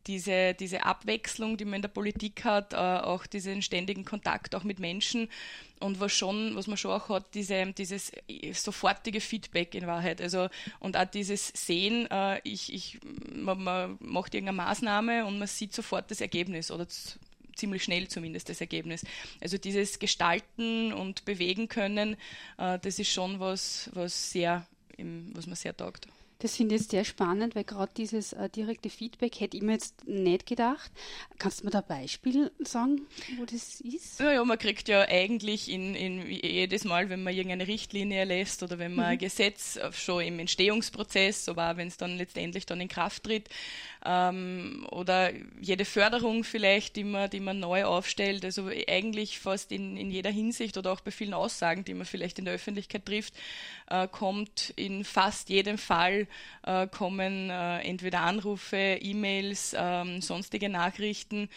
diese, 0.06 0.55
diese 0.55 0.85
Abwechslung, 0.85 1.56
die 1.56 1.65
man 1.65 1.75
in 1.75 1.82
der 1.82 1.88
Politik 1.88 2.44
hat, 2.44 2.73
äh, 2.73 2.76
auch 2.76 3.26
diesen 3.26 3.62
ständigen 3.62 4.05
Kontakt 4.05 4.55
auch 4.55 4.65
mit 4.65 4.79
Menschen 4.79 5.29
und 5.81 6.00
was 6.00 6.12
schon, 6.12 6.56
was 6.56 6.67
man 6.67 6.76
schon 6.76 6.93
auch 6.93 7.09
hat, 7.09 7.35
diese, 7.35 7.73
dieses 7.73 8.12
sofortige 8.53 9.20
Feedback 9.20 9.75
in 9.75 9.87
Wahrheit. 9.87 10.20
Also 10.20 10.49
und 10.81 10.97
auch 10.97 11.05
dieses 11.05 11.49
Sehen, 11.49 12.11
äh, 12.11 12.41
ich, 12.44 12.73
ich, 12.73 12.99
man, 13.32 13.62
man 13.62 13.99
macht 14.00 14.35
irgendeine 14.35 14.56
Maßnahme 14.56 15.26
und 15.26 15.38
man 15.38 15.49
sieht 15.49 15.75
sofort 15.75 16.11
das 16.11 16.21
Ergebnis 16.21 16.71
oder 16.71 16.87
ziemlich 17.55 17.85
schnell 17.85 18.09
zumindest 18.09 18.49
das 18.49 18.61
Ergebnis. 18.61 19.05
Also 19.41 19.59
dieses 19.59 19.99
Gestalten 19.99 20.93
und 20.93 21.25
Bewegen 21.25 21.69
können, 21.69 22.17
äh, 22.56 22.79
das 22.79 22.99
ist 22.99 23.12
schon 23.12 23.41
was, 23.41 23.91
was 23.93 24.31
sehr, 24.31 24.67
was 24.97 25.47
man 25.47 25.56
sehr 25.56 25.76
taugt. 25.76 26.06
Das 26.40 26.56
finde 26.56 26.76
ich 26.76 26.87
sehr 26.87 27.05
spannend, 27.05 27.56
weil 27.56 27.64
gerade 27.64 27.93
dieses 27.96 28.32
äh, 28.32 28.49
direkte 28.49 28.90
Feedback 28.90 29.40
hätte 29.40 29.56
ich 29.56 29.62
mir 29.62 29.73
jetzt 29.73 30.06
nicht 30.06 30.46
gedacht. 30.46 30.93
Kannst 31.38 31.61
du 31.61 31.64
mir 31.64 31.73
da 31.73 31.81
ein 31.81 31.87
Beispiel 31.88 32.52
sagen, 32.61 33.09
wo 33.38 33.45
das 33.45 33.80
ist? 33.80 34.21
Ja, 34.21 34.33
ja 34.33 34.45
man 34.45 34.57
kriegt 34.57 34.88
ja 34.88 35.00
eigentlich 35.00 35.68
in, 35.68 35.97
in 35.97 36.30
jedes 36.30 36.85
Mal, 36.85 37.09
wenn 37.09 37.25
man 37.25 37.35
irgendeine 37.35 37.66
Richtlinie 37.66 38.21
erlässt 38.21 38.62
oder 38.62 38.78
wenn 38.78 38.95
man 38.95 39.07
mhm. 39.07 39.11
ein 39.12 39.18
Gesetz 39.18 39.80
schon 39.90 40.23
im 40.23 40.38
Entstehungsprozess, 40.38 41.49
aber 41.49 41.73
auch 41.73 41.76
wenn 41.76 41.88
es 41.88 41.97
dann 41.97 42.16
letztendlich 42.16 42.66
dann 42.66 42.80
in 42.80 42.88
Kraft 42.88 43.25
tritt, 43.25 43.49
ähm, 44.05 44.87
oder 44.90 45.33
jede 45.61 45.85
Förderung 45.85 46.45
vielleicht, 46.45 46.97
die 46.97 47.05
man, 47.05 47.31
die 47.31 47.40
man 47.40 47.61
neu 47.61 47.85
aufstellt, 47.85 48.45
also 48.45 48.71
eigentlich 48.88 49.38
fast 49.38 49.73
in, 49.73 49.97
in 49.97 50.11
jeder 50.11 50.31
Hinsicht 50.31 50.76
oder 50.76 50.93
auch 50.93 51.00
bei 51.00 51.11
vielen 51.11 51.35
Aussagen, 51.35 51.85
die 51.85 51.95
man 51.95 52.07
vielleicht 52.07 52.38
in 52.38 52.45
der 52.45 52.55
Öffentlichkeit 52.55 53.07
trifft, 53.07 53.35
äh, 53.88 54.07
kommt 54.09 54.73
in 54.76 55.05
fast 55.05 55.49
jedem 55.49 55.78
Fall 55.78 56.26
äh, 56.62 56.87
kommen 56.87 57.50
äh, 57.50 57.81
entweder 57.81 58.21
Anrufe, 58.21 58.99
E-Mails, 59.00 59.75
ähm, 59.76 60.21
sonstige 60.21 60.69
Nachrichten, 60.69 61.49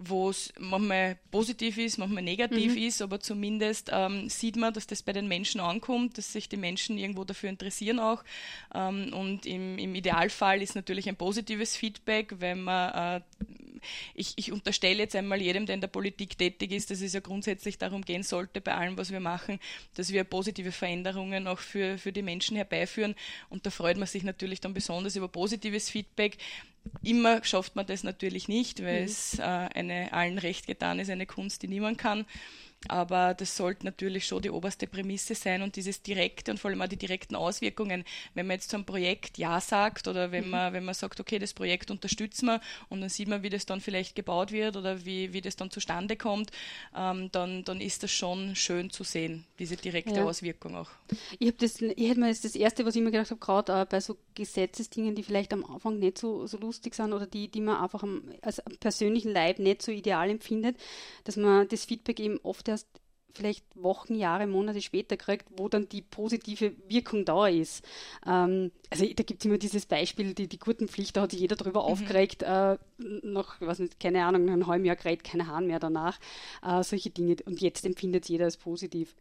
wo 0.00 0.30
es 0.30 0.52
manchmal 0.58 1.18
positiv 1.30 1.76
ist, 1.76 1.98
manchmal 1.98 2.22
negativ 2.22 2.72
mhm. 2.72 2.82
ist, 2.82 3.02
aber 3.02 3.20
zumindest 3.20 3.90
ähm, 3.92 4.28
sieht 4.28 4.56
man, 4.56 4.72
dass 4.72 4.86
das 4.86 5.02
bei 5.02 5.12
den 5.12 5.26
Menschen 5.26 5.60
ankommt, 5.60 6.18
dass 6.18 6.32
sich 6.32 6.48
die 6.48 6.56
Menschen 6.56 6.98
irgendwo 6.98 7.24
dafür 7.24 7.50
interessieren 7.50 7.98
auch. 7.98 8.22
Ähm, 8.74 9.12
und 9.12 9.44
im, 9.44 9.76
im 9.78 9.94
Idealfall 9.94 10.62
ist 10.62 10.76
natürlich 10.76 11.08
ein 11.08 11.16
positives 11.16 11.76
Feedback, 11.76 12.34
wenn 12.38 12.62
man 12.62 13.20
äh, 13.20 13.20
ich, 14.14 14.34
ich 14.36 14.52
unterstelle 14.52 14.98
jetzt 14.98 15.16
einmal 15.16 15.40
jedem, 15.40 15.66
der 15.66 15.74
in 15.74 15.80
der 15.80 15.88
Politik 15.88 16.38
tätig 16.38 16.72
ist, 16.72 16.90
dass 16.90 17.00
es 17.00 17.12
ja 17.12 17.20
grundsätzlich 17.20 17.78
darum 17.78 18.02
gehen 18.02 18.22
sollte, 18.22 18.60
bei 18.60 18.74
allem, 18.74 18.96
was 18.96 19.10
wir 19.10 19.20
machen, 19.20 19.58
dass 19.94 20.12
wir 20.12 20.24
positive 20.24 20.72
Veränderungen 20.72 21.46
auch 21.46 21.58
für, 21.58 21.98
für 21.98 22.12
die 22.12 22.22
Menschen 22.22 22.56
herbeiführen. 22.56 23.14
Und 23.48 23.66
da 23.66 23.70
freut 23.70 23.96
man 23.96 24.06
sich 24.06 24.22
natürlich 24.22 24.60
dann 24.60 24.74
besonders 24.74 25.16
über 25.16 25.28
positives 25.28 25.90
Feedback. 25.90 26.38
Immer 27.02 27.44
schafft 27.44 27.76
man 27.76 27.86
das 27.86 28.02
natürlich 28.02 28.48
nicht, 28.48 28.82
weil 28.82 29.00
mhm. 29.00 29.06
es 29.06 29.38
äh, 29.38 29.42
eine 29.42 30.12
allen 30.12 30.38
recht 30.38 30.66
getan 30.66 30.98
ist, 30.98 31.10
eine 31.10 31.26
Kunst, 31.26 31.62
die 31.62 31.68
niemand 31.68 31.98
kann. 31.98 32.24
Aber 32.86 33.34
das 33.34 33.56
sollte 33.56 33.84
natürlich 33.84 34.26
schon 34.26 34.40
die 34.40 34.50
oberste 34.50 34.86
Prämisse 34.86 35.34
sein 35.34 35.62
und 35.62 35.74
dieses 35.74 36.02
direkte 36.02 36.52
und 36.52 36.58
vor 36.58 36.70
allem 36.70 36.80
auch 36.80 36.86
die 36.86 36.96
direkten 36.96 37.34
Auswirkungen. 37.34 38.04
Wenn 38.34 38.46
man 38.46 38.54
jetzt 38.54 38.70
zu 38.70 38.76
einem 38.76 38.84
Projekt 38.84 39.36
Ja 39.36 39.60
sagt 39.60 40.06
oder 40.06 40.30
wenn 40.30 40.44
mhm. 40.44 40.50
man, 40.50 40.72
wenn 40.72 40.84
man 40.84 40.94
sagt, 40.94 41.18
okay, 41.18 41.40
das 41.40 41.54
Projekt 41.54 41.90
unterstützen 41.90 42.46
wir 42.46 42.60
und 42.88 43.00
dann 43.00 43.08
sieht 43.08 43.28
man, 43.28 43.42
wie 43.42 43.50
das 43.50 43.66
dann 43.66 43.80
vielleicht 43.80 44.14
gebaut 44.14 44.52
wird 44.52 44.76
oder 44.76 45.04
wie, 45.04 45.32
wie 45.32 45.40
das 45.40 45.56
dann 45.56 45.70
zustande 45.70 46.16
kommt, 46.16 46.52
ähm, 46.96 47.30
dann, 47.32 47.64
dann 47.64 47.80
ist 47.80 48.04
das 48.04 48.12
schon 48.12 48.54
schön 48.54 48.90
zu 48.90 49.02
sehen, 49.02 49.44
diese 49.58 49.76
direkte 49.76 50.14
ja. 50.14 50.24
Auswirkung 50.24 50.76
auch. 50.76 50.90
Ich 51.38 51.48
habe 51.48 51.58
das, 51.58 51.80
ich 51.80 52.08
hätte 52.08 52.20
mir 52.20 52.28
das, 52.28 52.42
das 52.42 52.54
erste, 52.54 52.86
was 52.86 52.94
ich 52.94 53.02
mir 53.02 53.10
gedacht 53.10 53.30
habe, 53.30 53.40
gerade 53.40 53.72
äh, 53.72 53.86
bei 53.86 54.00
so 54.00 54.16
Gesetzesdingen, 54.34 55.16
die 55.16 55.24
vielleicht 55.24 55.52
am 55.52 55.64
Anfang 55.64 55.98
nicht 55.98 56.18
so, 56.18 56.46
so 56.46 56.58
lustig 56.58 56.94
sind 56.94 57.12
oder 57.12 57.26
die, 57.26 57.48
die 57.48 57.60
man 57.60 57.82
einfach 57.82 58.04
am, 58.04 58.22
als 58.40 58.62
persönlichen 58.78 59.32
Leib 59.32 59.58
nicht 59.58 59.82
so 59.82 59.90
ideal 59.90 60.30
empfindet, 60.30 60.76
dass 61.24 61.36
man 61.36 61.66
das 61.66 61.84
Feedback 61.84 62.20
eben 62.20 62.38
oft 62.44 62.67
erst 62.68 62.88
vielleicht 63.34 63.64
Wochen, 63.74 64.14
Jahre, 64.14 64.46
Monate 64.46 64.82
später 64.82 65.16
kriegt, 65.16 65.46
wo 65.56 65.68
dann 65.68 65.88
die 65.88 66.02
positive 66.02 66.74
Wirkung 66.88 67.24
da 67.24 67.46
ist. 67.46 67.84
Ähm, 68.26 68.72
also 68.90 69.04
da 69.04 69.22
gibt 69.22 69.40
es 69.40 69.46
immer 69.46 69.58
dieses 69.58 69.86
Beispiel, 69.86 70.34
die, 70.34 70.48
die 70.48 70.58
Gurtenpflicht, 70.58 71.16
da 71.16 71.22
hat 71.22 71.30
sich 71.30 71.40
jeder 71.40 71.56
darüber 71.56 71.82
mhm. 71.82 71.92
aufgeregt, 71.92 72.42
äh, 72.42 72.76
noch, 72.98 73.60
was 73.60 73.78
nicht, 73.78 74.00
keine 74.00 74.24
Ahnung, 74.24 74.48
einem 74.48 74.66
halben 74.66 74.84
Jahr 74.84 74.96
kräht 74.96 75.24
kein 75.24 75.46
Hahn 75.46 75.66
mehr 75.66 75.78
danach. 75.78 76.18
Äh, 76.62 76.82
solche 76.82 77.10
Dinge. 77.10 77.36
Und 77.44 77.60
jetzt 77.60 77.86
empfindet 77.86 78.28
jeder 78.28 78.46
als 78.46 78.56
positiv. 78.56 79.14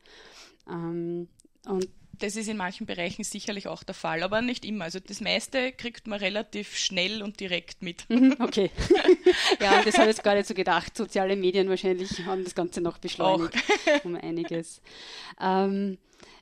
Ähm, 0.67 1.27
und 1.65 1.87
das 2.19 2.35
ist 2.35 2.47
in 2.47 2.57
manchen 2.57 2.85
Bereichen 2.85 3.23
sicherlich 3.23 3.67
auch 3.67 3.83
der 3.83 3.95
Fall, 3.95 4.23
aber 4.23 4.41
nicht 4.41 4.65
immer. 4.65 4.85
Also 4.85 4.99
das 4.99 5.21
meiste 5.21 5.71
kriegt 5.71 6.07
man 6.07 6.19
relativ 6.19 6.75
schnell 6.77 7.21
und 7.21 7.39
direkt 7.39 7.81
mit. 7.81 8.09
Mhm, 8.09 8.35
okay. 8.39 8.71
ja, 9.59 9.81
das 9.83 9.95
habe 9.95 10.09
ich 10.09 10.17
jetzt 10.17 10.23
gar 10.23 10.35
nicht 10.35 10.47
so 10.47 10.53
gedacht. 10.53 10.95
Soziale 10.95 11.35
Medien 11.35 11.69
wahrscheinlich 11.69 12.25
haben 12.25 12.43
das 12.43 12.55
Ganze 12.55 12.81
noch 12.81 12.97
beschleunigt 12.97 13.55
auch. 13.55 14.05
um 14.05 14.15
einiges. 14.15 14.81
Ähm, 15.39 15.97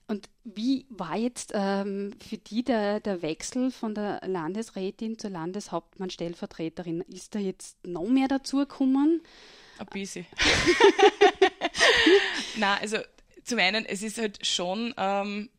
und 0.07 0.29
wie 0.43 0.85
war 0.89 1.17
jetzt 1.17 1.51
ähm, 1.55 2.13
für 2.27 2.37
die 2.37 2.63
der, 2.63 2.99
der 2.99 3.21
Wechsel 3.23 3.71
von 3.71 3.95
der 3.95 4.21
Landesrätin 4.25 5.17
zur 5.17 5.31
Landeshauptmann-Stellvertreterin? 5.31 7.01
Ist 7.01 7.33
da 7.33 7.39
jetzt 7.39 7.77
noch 7.85 8.07
mehr 8.07 8.27
dazu 8.27 8.57
gekommen? 8.57 9.21
Ein 9.79 9.87
bisschen. 9.87 10.25
Na, 12.57 12.77
also 12.77 12.97
zum 13.45 13.59
einen, 13.59 13.85
es 13.85 14.01
ist 14.01 14.17
halt 14.17 14.45
schon, 14.45 14.93
ähm, 14.97 15.49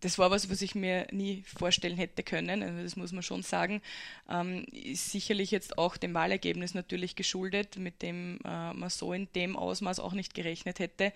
das 0.00 0.16
war 0.16 0.30
was, 0.30 0.48
was 0.48 0.62
ich 0.62 0.76
mir 0.76 1.08
nie 1.10 1.42
vorstellen 1.42 1.96
hätte 1.96 2.22
können, 2.22 2.62
also 2.62 2.82
das 2.82 2.94
muss 2.94 3.10
man 3.10 3.24
schon 3.24 3.42
sagen, 3.42 3.82
ähm, 4.30 4.64
ist 4.72 5.10
sicherlich 5.10 5.50
jetzt 5.50 5.76
auch 5.76 5.96
dem 5.96 6.14
Wahlergebnis 6.14 6.74
natürlich 6.74 7.16
geschuldet, 7.16 7.76
mit 7.78 8.00
dem 8.00 8.38
äh, 8.44 8.72
man 8.72 8.90
so 8.90 9.12
in 9.12 9.28
dem 9.34 9.56
Ausmaß 9.56 9.98
auch 9.98 10.12
nicht 10.12 10.34
gerechnet 10.34 10.78
hätte. 10.78 11.12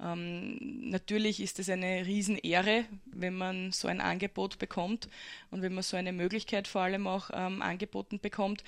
Ähm, 0.00 0.90
natürlich 0.90 1.40
ist 1.40 1.58
es 1.58 1.68
eine 1.68 2.06
Riesenehre, 2.06 2.84
wenn 3.06 3.34
man 3.34 3.72
so 3.72 3.88
ein 3.88 4.00
Angebot 4.00 4.60
bekommt 4.60 5.08
und 5.50 5.62
wenn 5.62 5.74
man 5.74 5.82
so 5.82 5.96
eine 5.96 6.12
Möglichkeit 6.12 6.68
vor 6.68 6.82
allem 6.82 7.08
auch 7.08 7.30
ähm, 7.32 7.62
angeboten 7.62 8.20
bekommt. 8.20 8.62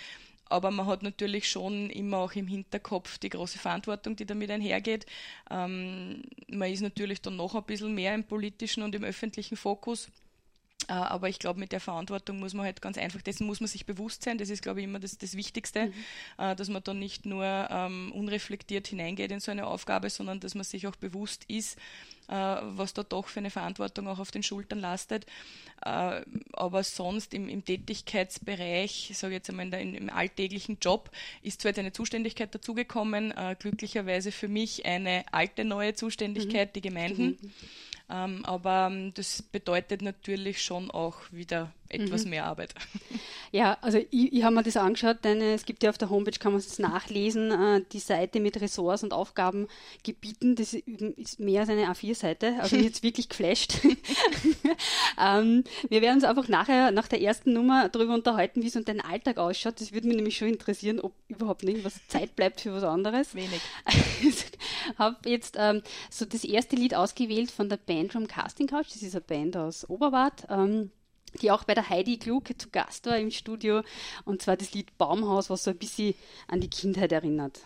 Aber 0.49 0.71
man 0.71 0.87
hat 0.87 1.03
natürlich 1.03 1.51
schon 1.51 1.91
immer 1.91 2.19
auch 2.19 2.33
im 2.33 2.47
Hinterkopf 2.47 3.19
die 3.19 3.31
große 3.31 3.59
Verantwortung, 3.59 4.17
die 4.17 4.27
damit 4.27 4.51
einhergeht. 4.51 5.07
Ähm, 5.51 6.23
man 6.49 6.71
ist 6.71 6.83
natürlich 6.83 7.21
dann 7.21 7.37
noch 7.37 7.55
ein 7.55 7.65
bisschen 7.65 7.95
mehr 7.95 8.15
im 8.15 8.25
politischen 8.25 8.83
und 8.83 8.95
im 8.95 9.05
öffentlichen 9.05 9.57
Fokus. 9.57 10.09
Äh, 10.89 10.93
aber 10.93 11.29
ich 11.29 11.39
glaube, 11.39 11.59
mit 11.59 11.73
der 11.73 11.81
Verantwortung 11.81 12.39
muss 12.39 12.55
man 12.55 12.65
halt 12.65 12.81
ganz 12.81 12.99
einfach, 12.99 13.23
dessen 13.23 13.47
muss 13.47 13.61
man 13.61 13.69
sich 13.69 13.87
bewusst 13.87 14.23
sein. 14.23 14.39
Das 14.39 14.51
ist, 14.51 14.63
glaube 14.63 14.81
ich, 14.81 14.85
immer 14.85 15.01
das, 15.01 15.19
das 15.19 15.37
Wichtigste, 15.37 15.87
mhm. 15.87 15.93
äh, 16.39 16.55
dass 16.55 16.69
man 16.69 16.83
dann 16.85 16.99
nicht 16.99 17.27
nur 17.27 17.45
ähm, 17.45 18.13
unreflektiert 18.13 18.87
hineingeht 18.87 19.33
in 19.33 19.41
so 19.41 19.51
eine 19.51 19.67
Aufgabe, 19.67 20.11
sondern 20.11 20.41
dass 20.41 20.55
man 20.55 20.65
sich 20.65 20.87
auch 20.87 20.97
bewusst 20.97 21.45
ist, 21.49 21.79
was 22.33 22.95
da 22.95 23.03
doch 23.03 23.29
für 23.29 23.41
eine 23.41 23.51
Verantwortung 23.51 24.09
auch 24.09 24.19
auf 24.19 24.31
den 24.31 24.43
Schultern 24.43 24.81
lastet. 24.81 25.27
Äh, 25.85 26.23
aber 26.53 26.83
sonst 26.83 27.35
im, 27.35 27.49
im 27.49 27.65
Tätigkeitsbereich, 27.65 29.11
ich 29.11 29.19
sage 29.19 29.35
jetzt 29.35 29.51
einmal 29.51 29.71
der, 29.71 29.81
im 29.81 30.11
alltäglichen 30.11 30.79
Job, 30.81 31.11
ist 31.43 31.61
zwar 31.61 31.71
jetzt 31.71 31.79
eine 31.79 31.93
Zuständigkeit 31.93 32.55
dazugekommen, 32.55 33.31
äh, 33.33 33.57
glücklicherweise 33.59 34.33
für 34.33 34.49
mich 34.49 34.87
eine 34.87 35.25
alte 35.33 35.65
neue 35.65 35.95
Zuständigkeit, 35.95 36.71
mhm. 36.71 36.73
die 36.73 36.81
Gemeinden. 36.81 37.27
Mhm. 37.41 37.53
Ähm, 38.09 38.45
aber 38.45 38.89
ähm, 38.91 39.13
das 39.15 39.43
bedeutet 39.43 40.01
natürlich 40.01 40.63
schon 40.63 40.91
auch 40.91 41.17
wieder 41.33 41.73
etwas 41.89 42.25
mhm. 42.25 42.31
mehr 42.31 42.45
Arbeit. 42.47 42.75
Ja, 43.53 43.79
also 43.81 43.99
ich, 44.11 44.33
ich 44.33 44.43
habe 44.43 44.55
mir 44.57 44.65
das 44.65 44.77
angeschaut, 44.77 45.19
denn 45.25 45.41
es 45.41 45.65
gibt 45.65 45.83
ja 45.83 45.89
auf 45.89 45.97
der 45.97 46.11
Homepage, 46.11 46.39
kann 46.39 46.53
man 46.53 46.59
es 46.59 46.79
nachlesen, 46.79 47.51
äh, 47.53 47.83
die 47.93 48.01
Seite 48.01 48.41
mit 48.41 48.61
Ressorts 48.61 49.03
und 49.03 49.15
Aufgabengebieten, 49.15 50.57
das 50.57 50.75
ist 50.75 51.41
mehr 51.41 51.61
als 51.61 51.71
eine 51.71 51.87
A4-Seite, 51.87 52.57
also 52.61 52.77
jetzt 52.77 53.03
wirklich 53.05 53.31
geflasht. 53.31 53.79
ähm, 55.19 55.65
wir 55.89 56.03
werden 56.03 56.17
uns 56.17 56.25
einfach 56.25 56.49
nachher, 56.49 56.91
nach 56.91 57.09
der 57.09 57.23
ersten 57.23 57.53
Nummer 57.53 57.89
darüber 57.89 58.15
unterhalten, 58.15 58.63
wie 58.63 58.69
so 58.69 58.81
dein 58.81 59.01
Alltag 59.01 59.39
ausschaut. 59.39 59.81
Das 59.81 59.93
würde 59.93 60.09
mich 60.09 60.17
nämlich 60.17 60.37
schon 60.37 60.49
interessieren, 60.49 61.01
ob 61.01 61.15
überhaupt 61.29 61.63
nicht 61.63 61.85
was 61.85 62.07
Zeit 62.09 62.37
bleibt 62.37 62.61
für 62.61 62.75
was 62.75 62.83
anderes. 62.83 63.35
Wenig. 63.35 63.61
Habe 64.99 65.17
jetzt 65.29 65.57
ähm, 65.59 65.83
so 66.11 66.25
das 66.25 66.45
erste 66.45 66.77
Lied 66.77 66.95
ausgewählt 66.95 67.51
von 67.51 67.69
der 67.69 67.77
Band 67.77 68.13
from 68.13 68.27
Casting 68.27 68.67
Couch, 68.67 68.89
das 68.93 69.03
ist 69.03 69.15
eine 69.15 69.23
Band 69.23 69.57
aus 69.57 69.89
Oberwart. 69.89 70.47
Ähm, 70.49 70.91
die 71.43 71.51
auch 71.51 71.65
bei 71.65 71.75
der 71.75 71.91
Heidi 71.91 72.19
Kluge 72.19 72.57
zu 72.57 72.71
Gast 72.71 73.07
war 73.07 73.19
im 73.19 73.31
Studio. 73.31 73.83
Und 74.25 74.43
zwar 74.43 74.57
das 74.57 74.73
Lied 74.73 74.97
Baumhaus, 74.97 75.51
was 75.51 75.65
so 75.65 75.71
ein 75.71 75.77
bisschen 75.77 76.15
an 76.49 76.61
die 76.61 76.71
Kindheit 76.71 77.13
erinnert. 77.13 77.61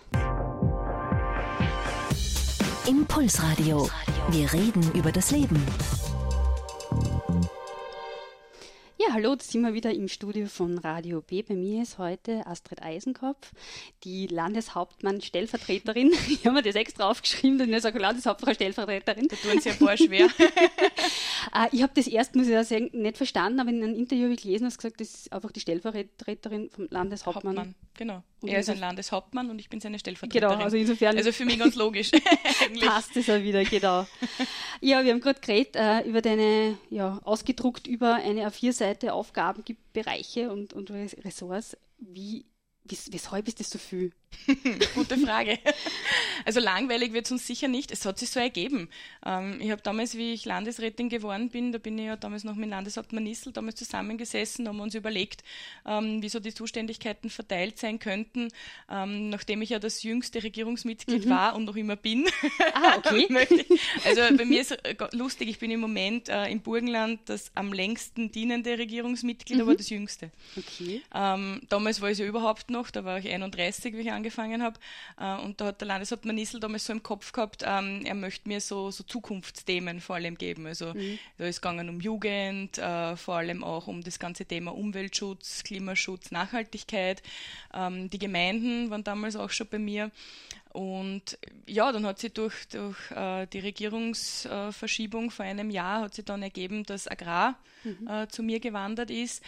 Impulsradio. 2.87 3.89
Wir 4.31 4.53
reden 4.53 4.91
über 4.95 5.13
das 5.13 5.31
Leben. 5.31 5.65
Ja, 9.03 9.15
hallo, 9.15 9.35
da 9.35 9.43
sind 9.43 9.63
wir 9.63 9.73
wieder 9.73 9.95
im 9.95 10.09
Studio 10.09 10.47
von 10.47 10.77
Radio 10.77 11.23
B. 11.23 11.41
Bei 11.41 11.55
mir 11.55 11.81
ist 11.85 11.97
heute 11.97 12.47
Astrid 12.47 12.83
Eisenkopf, 12.83 13.51
die 14.05 14.27
Landeshauptmann-Stellvertreterin. 14.27 16.13
Ich 16.29 16.45
habe 16.45 16.57
mir 16.57 16.63
das 16.63 16.75
extra 16.75 17.09
aufgeschrieben, 17.09 17.57
dass 17.57 17.67
ich 17.67 17.81
sage 17.81 17.99
Landeshauptmann-Stellvertreterin. 17.99 19.29
Da 19.29 19.37
tun 19.37 19.59
sie 19.59 19.71
ein 19.71 19.79
paar 19.79 19.97
schwer. 19.97 20.29
Ah, 21.53 21.69
ich 21.73 21.83
habe 21.83 21.93
das 21.95 22.07
erst, 22.07 22.37
muss 22.37 22.49
ich 22.49 22.57
auch 22.57 22.63
sagen, 22.63 22.91
nicht 22.93 23.17
verstanden, 23.17 23.61
aber 23.61 23.71
in 23.71 23.83
einem 23.83 23.95
Interview 23.95 24.25
habe 24.25 24.35
ich 24.35 24.43
gelesen, 24.43 24.67
hast 24.67 24.77
gesagt, 24.77 25.01
das 25.01 25.09
ist 25.09 25.33
einfach 25.33 25.51
die 25.51 25.61
Stellvertreterin 25.61 26.69
vom 26.69 26.87
Landeshauptmann. 26.91 27.57
Hauptmann, 27.57 27.75
genau. 27.95 28.23
Und 28.43 28.49
er 28.49 28.61
ist 28.61 28.71
ein 28.71 28.79
Landeshauptmann 28.79 29.51
und 29.51 29.59
ich 29.59 29.69
bin 29.69 29.81
seine 29.81 29.99
Stellvertreterin. 29.99 30.53
Genau, 30.53 30.65
also 30.65 30.77
insofern. 30.77 31.17
Also 31.17 31.31
für 31.31 31.45
mich 31.45 31.59
ganz 31.59 31.75
logisch. 31.75 32.11
passt 32.81 33.17
es 33.17 33.29
auch 33.29 33.43
wieder, 33.43 33.65
genau. 33.65 34.07
ja, 34.81 35.05
wir 35.05 35.13
haben 35.13 35.21
gerade 35.21 35.41
geredet 35.41 35.77
äh, 35.77 36.01
über 36.09 36.23
deine, 36.23 36.79
ja, 36.89 37.21
ausgedruckt 37.25 37.87
über 37.87 38.15
eine 38.15 38.49
A4-Seite 38.49 39.13
Aufgabenbereiche 39.13 40.51
und, 40.51 40.73
und 40.73 40.91
Ressorts. 40.91 41.77
Wie 41.99 42.47
Wes 42.85 43.13
weshalb 43.13 43.47
ist 43.47 43.61
das 43.61 43.71
so 43.71 43.79
viel? 43.79 44.13
Gute 44.95 45.19
Frage. 45.19 45.59
Also 46.45 46.61
langweilig 46.61 47.13
wird 47.13 47.27
es 47.27 47.33
uns 47.33 47.47
sicher 47.47 47.69
nicht. 47.69 47.91
Es 47.91 48.05
hat 48.05 48.19
sich 48.19 48.31
so 48.31 48.41
ergeben. 48.41 48.89
Ähm, 49.25 49.61
ich 49.61 49.71
habe 49.71 49.83
damals, 49.83 50.17
wie 50.17 50.33
ich 50.33 50.45
Landesrätin 50.45 51.09
geworden 51.09 51.51
bin, 51.51 51.73
da 51.73 51.79
bin 51.79 51.99
ich 51.99 52.07
ja 52.07 52.17
damals 52.17 52.45
noch 52.45 52.55
mit 52.55 52.71
Landeshauptmann 52.71 53.25
Nissel 53.25 53.53
damals 53.53 53.77
zusammengesessen, 53.77 54.67
haben 54.67 54.77
wir 54.77 54.83
uns 54.83 54.95
überlegt, 54.95 55.45
ähm, 55.87 56.23
wie 56.23 56.29
so 56.29 56.41
die 56.41 56.55
Zuständigkeiten 56.55 57.31
verteilt 57.31 57.79
sein 57.79 57.99
könnten, 57.99 58.49
ähm, 58.91 59.31
nachdem 59.31 59.63
ich 59.63 59.71
ja 59.71 59.79
das 59.79 60.03
jüngste 60.03 60.43
Regierungsmitglied 60.43 61.27
mhm. 61.27 61.31
war 61.31 61.55
und 61.55 61.65
noch 61.65 61.77
immer 61.77 61.97
bin. 61.97 62.27
Ah, 62.75 62.97
okay. 62.99 63.29
also 64.05 64.23
bei 64.37 64.45
mir 64.45 64.61
ist 64.61 64.73
äh, 64.73 64.95
lustig, 65.13 65.49
ich 65.49 65.59
bin 65.59 65.71
im 65.71 65.81
Moment 65.81 66.29
äh, 66.29 66.47
im 66.47 66.61
Burgenland 66.61 67.21
das 67.27 67.51
am 67.55 67.73
längsten 67.73 68.33
dienende 68.33 68.79
Regierungsmitglied, 68.79 69.59
mhm. 69.59 69.63
aber 69.63 69.75
das 69.75 69.91
jüngste. 69.91 70.31
Okay. 70.57 71.03
Ähm, 71.15 71.63
damals 71.69 72.01
war 72.01 72.11
ich 72.11 72.19
ja 72.19 72.27
überhaupt 72.27 72.71
noch, 72.71 72.91
da 72.91 73.05
war 73.05 73.19
ich 73.19 73.29
31, 73.29 73.95
wie 73.95 74.01
ich 74.01 74.11
angefangen 74.11 74.20
habe. 74.63 74.79
Äh, 75.19 75.45
und 75.45 75.61
da 75.61 75.67
hat 75.67 75.81
der 75.81 75.89
Landeshauptmann 75.89 76.37
Nissel 76.37 76.61
damals 76.61 76.87
so 76.87 76.93
im 76.93 77.03
Kopf 77.03 77.33
gehabt, 77.33 77.65
ähm, 77.67 78.03
er 78.05 78.15
möchte 78.15 78.49
mir 78.49 78.61
so, 78.61 78.91
so 78.91 79.05
Zukunftsthemen 79.05 80.01
vor 80.01 80.17
allem 80.17 80.37
geben. 80.37 80.67
Also 80.67 80.95
mhm. 80.95 81.19
da 81.39 81.47
ist 81.47 81.61
gegangen 81.61 81.89
um 81.89 82.01
Jugend, 82.01 82.79
äh, 82.79 83.17
vor 83.17 83.37
allem 83.37 83.65
auch 83.65 83.87
um 83.87 84.03
das 84.03 84.19
ganze 84.19 84.45
Thema 84.45 84.75
Umweltschutz, 84.75 85.63
Klimaschutz, 85.65 86.31
Nachhaltigkeit. 86.31 87.23
Ähm, 87.75 88.11
die 88.11 88.19
Gemeinden 88.19 88.91
waren 88.91 89.05
damals 89.05 89.37
auch 89.37 89.51
schon 89.51 89.69
bei 89.69 89.79
mir. 89.79 90.11
Und 90.73 91.37
ja, 91.67 91.91
dann 91.91 92.07
hat 92.07 92.21
sich 92.21 92.33
durch, 92.33 92.69
durch 92.69 93.11
äh, 93.11 93.47
die 93.47 93.59
Regierungsverschiebung 93.59 95.33
vor 95.33 95.45
einem 95.45 95.69
Jahr 95.69 96.03
hat 96.03 96.15
sich 96.15 96.25
dann 96.25 96.43
ergeben, 96.43 96.85
dass 96.85 97.09
Agrar 97.09 97.59
mhm. 97.83 98.09
äh, 98.09 98.29
zu 98.29 98.45
mir 98.45 98.61
gewandert 98.61 99.11
ist, 99.11 99.43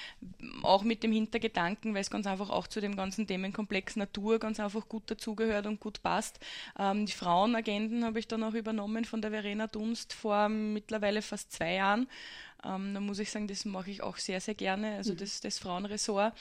auch 0.63 0.83
mit 0.83 1.05
dem 1.05 1.13
Hintergedanken, 1.13 1.95
weil 1.95 2.01
es 2.01 2.11
ganz 2.11 2.27
einfach 2.27 2.51
auch 2.51 2.67
zu 2.67 2.81
dem 2.81 2.97
ganzen 2.97 3.29
Themenkomplex 3.29 3.95
Natur 3.95 4.41
ganz 4.41 4.59
einfach 4.59 4.89
gut 4.89 5.05
dazugehört 5.11 5.67
und 5.67 5.79
gut 5.79 6.03
passt. 6.03 6.41
Ähm, 6.77 7.07
die 7.07 7.13
Frauenagenden 7.13 8.05
habe 8.05 8.19
ich 8.19 8.27
dann 8.27 8.43
auch 8.43 8.55
übernommen 8.55 9.05
von 9.05 9.23
der 9.23 9.31
Verena 9.31 9.69
Dunst 9.69 10.13
vor 10.13 10.49
mittlerweile 10.49 11.23
fast 11.23 11.53
zwei 11.53 11.75
Jahren. 11.75 12.09
Ähm, 12.65 12.95
da 12.95 13.01
muss 13.01 13.19
ich 13.19 13.31
sagen, 13.31 13.49
das 13.49 13.65
mache 13.65 13.91
ich 13.91 14.03
auch 14.03 14.17
sehr, 14.17 14.41
sehr 14.41 14.55
gerne, 14.55 14.97
also 14.97 15.13
mhm. 15.13 15.19
das, 15.19 15.41
das 15.41 15.59
Frauenressort. 15.59 16.35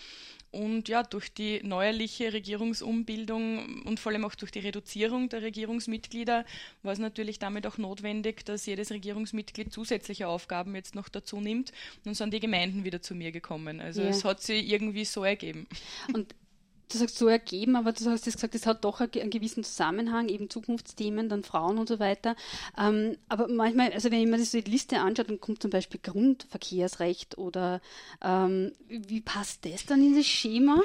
Und 0.51 0.89
ja, 0.89 1.01
durch 1.01 1.33
die 1.33 1.61
neuerliche 1.63 2.33
Regierungsumbildung 2.33 3.83
und 3.83 4.01
vor 4.01 4.11
allem 4.11 4.25
auch 4.25 4.35
durch 4.35 4.51
die 4.51 4.59
Reduzierung 4.59 5.29
der 5.29 5.41
Regierungsmitglieder 5.43 6.45
war 6.83 6.91
es 6.91 6.99
natürlich 6.99 7.39
damit 7.39 7.65
auch 7.65 7.77
notwendig, 7.77 8.43
dass 8.43 8.65
jedes 8.65 8.91
Regierungsmitglied 8.91 9.71
zusätzliche 9.71 10.27
Aufgaben 10.27 10.75
jetzt 10.75 10.93
noch 10.93 11.07
dazu 11.07 11.39
nimmt. 11.39 11.69
Und 11.69 12.07
dann 12.07 12.15
sind 12.15 12.33
die 12.33 12.41
Gemeinden 12.41 12.83
wieder 12.83 13.01
zu 13.01 13.15
mir 13.15 13.31
gekommen. 13.31 13.79
Also 13.79 14.01
ja. 14.01 14.09
es 14.09 14.25
hat 14.25 14.41
sich 14.41 14.69
irgendwie 14.69 15.05
so 15.05 15.23
ergeben. 15.23 15.67
Und 16.13 16.35
du 16.91 16.98
sagst 16.98 17.17
so 17.17 17.27
ergeben, 17.27 17.75
aber 17.75 17.91
du 17.93 18.05
hast 18.10 18.25
jetzt 18.25 18.36
gesagt, 18.36 18.55
es 18.55 18.65
hat 18.65 18.83
doch 18.83 19.00
einen 19.00 19.29
gewissen 19.29 19.63
Zusammenhang, 19.63 20.29
eben 20.29 20.50
Zukunftsthemen, 20.50 21.29
dann 21.29 21.43
Frauen 21.43 21.77
und 21.77 21.88
so 21.88 22.00
weiter. 22.00 22.36
Ähm, 22.77 23.17
aber 23.29 23.48
manchmal, 23.48 23.91
also 23.91 24.12
wenn 24.12 24.29
man 24.29 24.39
sich 24.39 24.50
so 24.50 24.62
die 24.62 24.71
Liste 24.71 25.00
anschaut, 25.00 25.29
dann 25.29 25.41
kommt 25.41 25.62
zum 25.62 25.71
Beispiel 25.71 26.00
Grundverkehrsrecht 26.01 27.38
oder 27.38 27.81
ähm, 28.24 28.74
wie 28.88 29.21
passt 29.21 29.65
das 29.65 29.86
dann 29.86 30.03
in 30.03 30.15
das 30.15 30.25
Schema? 30.25 30.81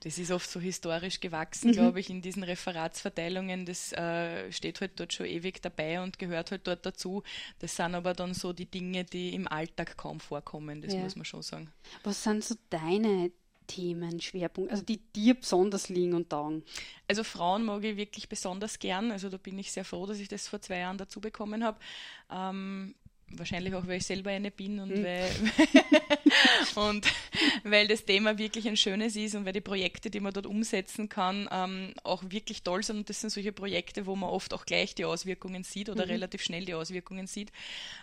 Das 0.00 0.18
ist 0.18 0.30
oft 0.30 0.48
so 0.48 0.60
historisch 0.60 1.20
gewachsen, 1.20 1.70
mhm. 1.70 1.72
glaube 1.72 2.00
ich, 2.00 2.10
in 2.10 2.22
diesen 2.22 2.42
Referatsverteilungen. 2.42 3.66
Das 3.66 3.92
äh, 3.92 4.50
steht 4.52 4.80
halt 4.80 4.92
dort 5.00 5.12
schon 5.12 5.26
ewig 5.26 5.60
dabei 5.60 6.00
und 6.00 6.18
gehört 6.18 6.50
halt 6.50 6.66
dort 6.66 6.86
dazu. 6.86 7.22
Das 7.58 7.76
sind 7.76 7.94
aber 7.94 8.14
dann 8.14 8.34
so 8.34 8.52
die 8.52 8.66
Dinge, 8.66 9.04
die 9.04 9.34
im 9.34 9.48
Alltag 9.48 9.96
kaum 9.96 10.20
vorkommen, 10.20 10.82
das 10.82 10.94
ja. 10.94 11.00
muss 11.00 11.16
man 11.16 11.24
schon 11.24 11.42
sagen. 11.42 11.72
Was 12.04 12.22
sind 12.22 12.44
so 12.44 12.54
deine 12.70 13.32
Themenschwerpunkt, 13.68 14.72
also 14.72 14.82
die 14.82 14.98
dir 15.14 15.34
besonders 15.34 15.88
liegen 15.88 16.14
und 16.14 16.28
taugen? 16.28 16.64
Also 17.06 17.22
Frauen 17.22 17.64
mag 17.64 17.84
ich 17.84 17.96
wirklich 17.96 18.28
besonders 18.28 18.80
gern. 18.80 19.12
Also 19.12 19.28
da 19.28 19.36
bin 19.36 19.56
ich 19.58 19.70
sehr 19.70 19.84
froh, 19.84 20.06
dass 20.06 20.18
ich 20.18 20.26
das 20.26 20.48
vor 20.48 20.60
zwei 20.60 20.78
Jahren 20.78 20.98
dazu 20.98 21.20
bekommen 21.20 21.62
habe. 21.62 21.78
Ähm, 22.30 22.96
wahrscheinlich 23.30 23.74
auch, 23.74 23.86
weil 23.86 23.98
ich 23.98 24.06
selber 24.06 24.30
eine 24.30 24.50
bin 24.50 24.80
und, 24.80 24.90
mhm. 24.90 25.04
weil, 25.04 25.30
und 26.74 27.06
weil 27.64 27.88
das 27.88 28.04
Thema 28.04 28.38
wirklich 28.38 28.68
ein 28.68 28.76
schönes 28.76 29.16
ist 29.16 29.34
und 29.34 29.44
weil 29.44 29.52
die 29.52 29.60
Projekte, 29.60 30.10
die 30.10 30.20
man 30.20 30.32
dort 30.32 30.46
umsetzen 30.46 31.08
kann, 31.08 31.48
ähm, 31.50 31.94
auch 32.04 32.22
wirklich 32.28 32.62
toll 32.62 32.82
sind. 32.82 32.98
Und 32.98 33.08
das 33.08 33.20
sind 33.20 33.30
solche 33.30 33.52
Projekte, 33.52 34.06
wo 34.06 34.16
man 34.16 34.30
oft 34.30 34.54
auch 34.54 34.64
gleich 34.64 34.94
die 34.94 35.04
Auswirkungen 35.04 35.64
sieht 35.64 35.88
oder 35.88 36.04
mhm. 36.04 36.12
relativ 36.12 36.42
schnell 36.42 36.64
die 36.64 36.74
Auswirkungen 36.74 37.26
sieht. 37.26 37.52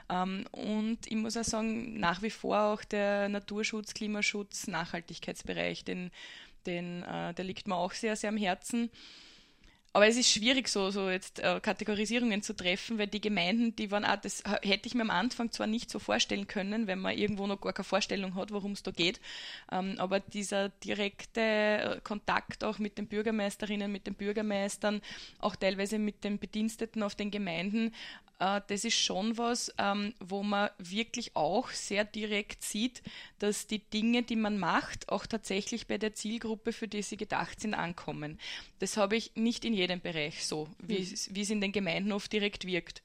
Ähm, 0.09 0.45
und 0.51 0.99
ich 1.07 1.15
muss 1.15 1.37
auch 1.37 1.43
sagen, 1.43 1.99
nach 1.99 2.21
wie 2.21 2.29
vor 2.29 2.59
auch 2.59 2.83
der 2.83 3.29
Naturschutz, 3.29 3.93
Klimaschutz, 3.93 4.67
Nachhaltigkeitsbereich, 4.67 5.83
den, 5.83 6.11
den, 6.65 7.03
äh, 7.03 7.33
der 7.33 7.45
liegt 7.45 7.67
mir 7.67 7.75
auch 7.75 7.93
sehr, 7.93 8.15
sehr 8.15 8.29
am 8.29 8.37
Herzen. 8.37 8.89
Aber 9.95 10.07
es 10.07 10.17
ist 10.17 10.29
schwierig, 10.29 10.67
so, 10.67 10.91
so 10.91 11.09
jetzt 11.09 11.39
äh, 11.39 11.61
Kategorisierungen 11.61 12.41
zu 12.41 12.53
treffen, 12.53 12.97
weil 12.97 13.07
die 13.07 13.21
Gemeinden, 13.21 13.77
die 13.77 13.91
waren 13.91 14.03
auch, 14.03 14.17
das 14.17 14.43
hätte 14.61 14.87
ich 14.87 14.93
mir 14.93 15.03
am 15.03 15.09
Anfang 15.09 15.53
zwar 15.53 15.67
nicht 15.67 15.89
so 15.89 15.99
vorstellen 15.99 16.47
können, 16.47 16.87
wenn 16.87 16.99
man 16.99 17.17
irgendwo 17.17 17.47
noch 17.47 17.61
gar 17.61 17.71
keine 17.71 17.85
Vorstellung 17.85 18.35
hat, 18.35 18.51
worum 18.51 18.73
es 18.73 18.83
da 18.83 18.91
geht. 18.91 19.21
Ähm, 19.71 19.95
aber 19.97 20.19
dieser 20.19 20.67
direkte 20.67 21.39
äh, 21.39 22.01
Kontakt 22.03 22.65
auch 22.65 22.77
mit 22.77 22.97
den 22.97 23.07
Bürgermeisterinnen, 23.07 23.89
mit 23.89 24.05
den 24.05 24.15
Bürgermeistern, 24.15 25.01
auch 25.39 25.55
teilweise 25.55 25.97
mit 25.97 26.25
den 26.25 26.39
Bediensteten 26.39 27.01
auf 27.01 27.15
den 27.15 27.31
Gemeinden, 27.31 27.93
äh, 28.39 28.61
das 28.67 28.85
ist 28.85 28.95
schon 28.99 29.37
was, 29.37 29.73
ähm, 29.77 30.13
wo 30.19 30.43
man 30.43 30.69
wirklich 30.77 31.35
auch 31.35 31.69
sehr 31.69 32.05
direkt 32.05 32.63
sieht, 32.63 33.01
dass 33.39 33.67
die 33.67 33.79
Dinge, 33.79 34.23
die 34.23 34.35
man 34.35 34.57
macht, 34.57 35.09
auch 35.09 35.25
tatsächlich 35.25 35.87
bei 35.87 35.97
der 35.97 36.13
Zielgruppe, 36.13 36.73
für 36.73 36.87
die 36.87 37.01
sie 37.01 37.17
gedacht 37.17 37.59
sind, 37.59 37.73
ankommen. 37.73 38.39
Das 38.79 38.97
habe 38.97 39.15
ich 39.15 39.35
nicht 39.35 39.65
in 39.65 39.73
jedem 39.73 40.01
Bereich 40.01 40.45
so, 40.45 40.67
wie, 40.79 40.99
mhm. 40.99 41.41
es 41.41 41.49
in 41.49 41.61
den 41.61 41.71
Gemeinden 41.71 42.11
oft 42.11 42.31
direkt 42.31 42.65
wirkt 42.65 43.01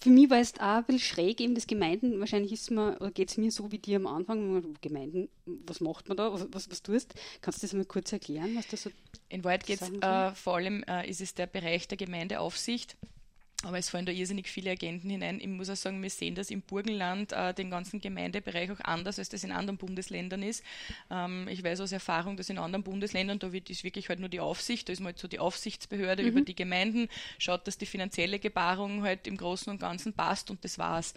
für 0.00 0.10
mich 0.10 0.30
war 0.30 0.38
es 0.38 0.54
auch 0.54 0.60
ein 0.60 0.84
bisschen 0.84 1.00
schräg, 1.00 1.40
eben 1.40 1.54
das 1.54 1.66
Gemeinden, 1.66 2.20
wahrscheinlich 2.20 2.52
ist 2.52 2.70
mir, 2.70 2.96
oder 3.00 3.10
geht 3.10 3.30
es 3.30 3.36
mir 3.36 3.50
so 3.50 3.72
wie 3.72 3.78
dir 3.78 3.96
am 3.96 4.06
Anfang, 4.06 4.74
Gemeinden, 4.80 5.28
was 5.44 5.80
macht 5.80 6.08
man 6.08 6.16
da, 6.16 6.32
was, 6.32 6.46
was, 6.52 6.70
was 6.70 6.82
tust? 6.82 7.14
Kannst 7.40 7.62
du 7.62 7.66
das 7.66 7.74
mal 7.74 7.84
kurz 7.84 8.12
erklären, 8.12 8.54
was 8.54 8.68
das 8.68 8.84
so 8.84 8.90
In 9.28 9.42
Wahrheit 9.42 9.66
geht 9.66 9.82
es, 9.82 9.90
äh, 9.90 10.34
vor 10.34 10.56
allem 10.56 10.84
äh, 10.84 11.08
ist 11.08 11.20
es 11.20 11.34
der 11.34 11.46
Bereich 11.46 11.88
der 11.88 11.98
Gemeindeaufsicht. 11.98 12.96
Aber 13.64 13.76
es 13.76 13.88
fallen 13.88 14.06
da 14.06 14.12
irrsinnig 14.12 14.46
viele 14.48 14.70
Agenten 14.70 15.10
hinein. 15.10 15.40
Ich 15.40 15.48
muss 15.48 15.68
auch 15.68 15.74
sagen, 15.74 16.00
wir 16.00 16.10
sehen 16.10 16.36
das 16.36 16.48
im 16.50 16.62
Burgenland, 16.62 17.32
äh, 17.32 17.52
den 17.52 17.70
ganzen 17.70 18.00
Gemeindebereich 18.00 18.70
auch 18.70 18.78
anders, 18.78 19.18
als 19.18 19.30
das 19.30 19.42
in 19.42 19.50
anderen 19.50 19.78
Bundesländern 19.78 20.44
ist. 20.44 20.62
Ähm, 21.10 21.48
ich 21.48 21.64
weiß 21.64 21.80
aus 21.80 21.90
Erfahrung, 21.90 22.36
dass 22.36 22.50
in 22.50 22.58
anderen 22.58 22.84
Bundesländern, 22.84 23.40
da 23.40 23.52
wird, 23.52 23.68
ist 23.68 23.82
wirklich 23.82 24.10
halt 24.10 24.20
nur 24.20 24.28
die 24.28 24.38
Aufsicht, 24.38 24.88
da 24.88 24.92
ist 24.92 25.00
mal 25.00 25.06
halt 25.06 25.18
so 25.18 25.26
die 25.26 25.40
Aufsichtsbehörde 25.40 26.22
mhm. 26.22 26.28
über 26.28 26.40
die 26.42 26.54
Gemeinden, 26.54 27.08
schaut, 27.38 27.66
dass 27.66 27.76
die 27.76 27.86
finanzielle 27.86 28.38
Gebarung 28.38 29.02
halt 29.02 29.26
im 29.26 29.36
Großen 29.36 29.68
und 29.72 29.80
Ganzen 29.80 30.12
passt 30.12 30.52
und 30.52 30.62
das 30.62 30.78
war's. 30.78 31.14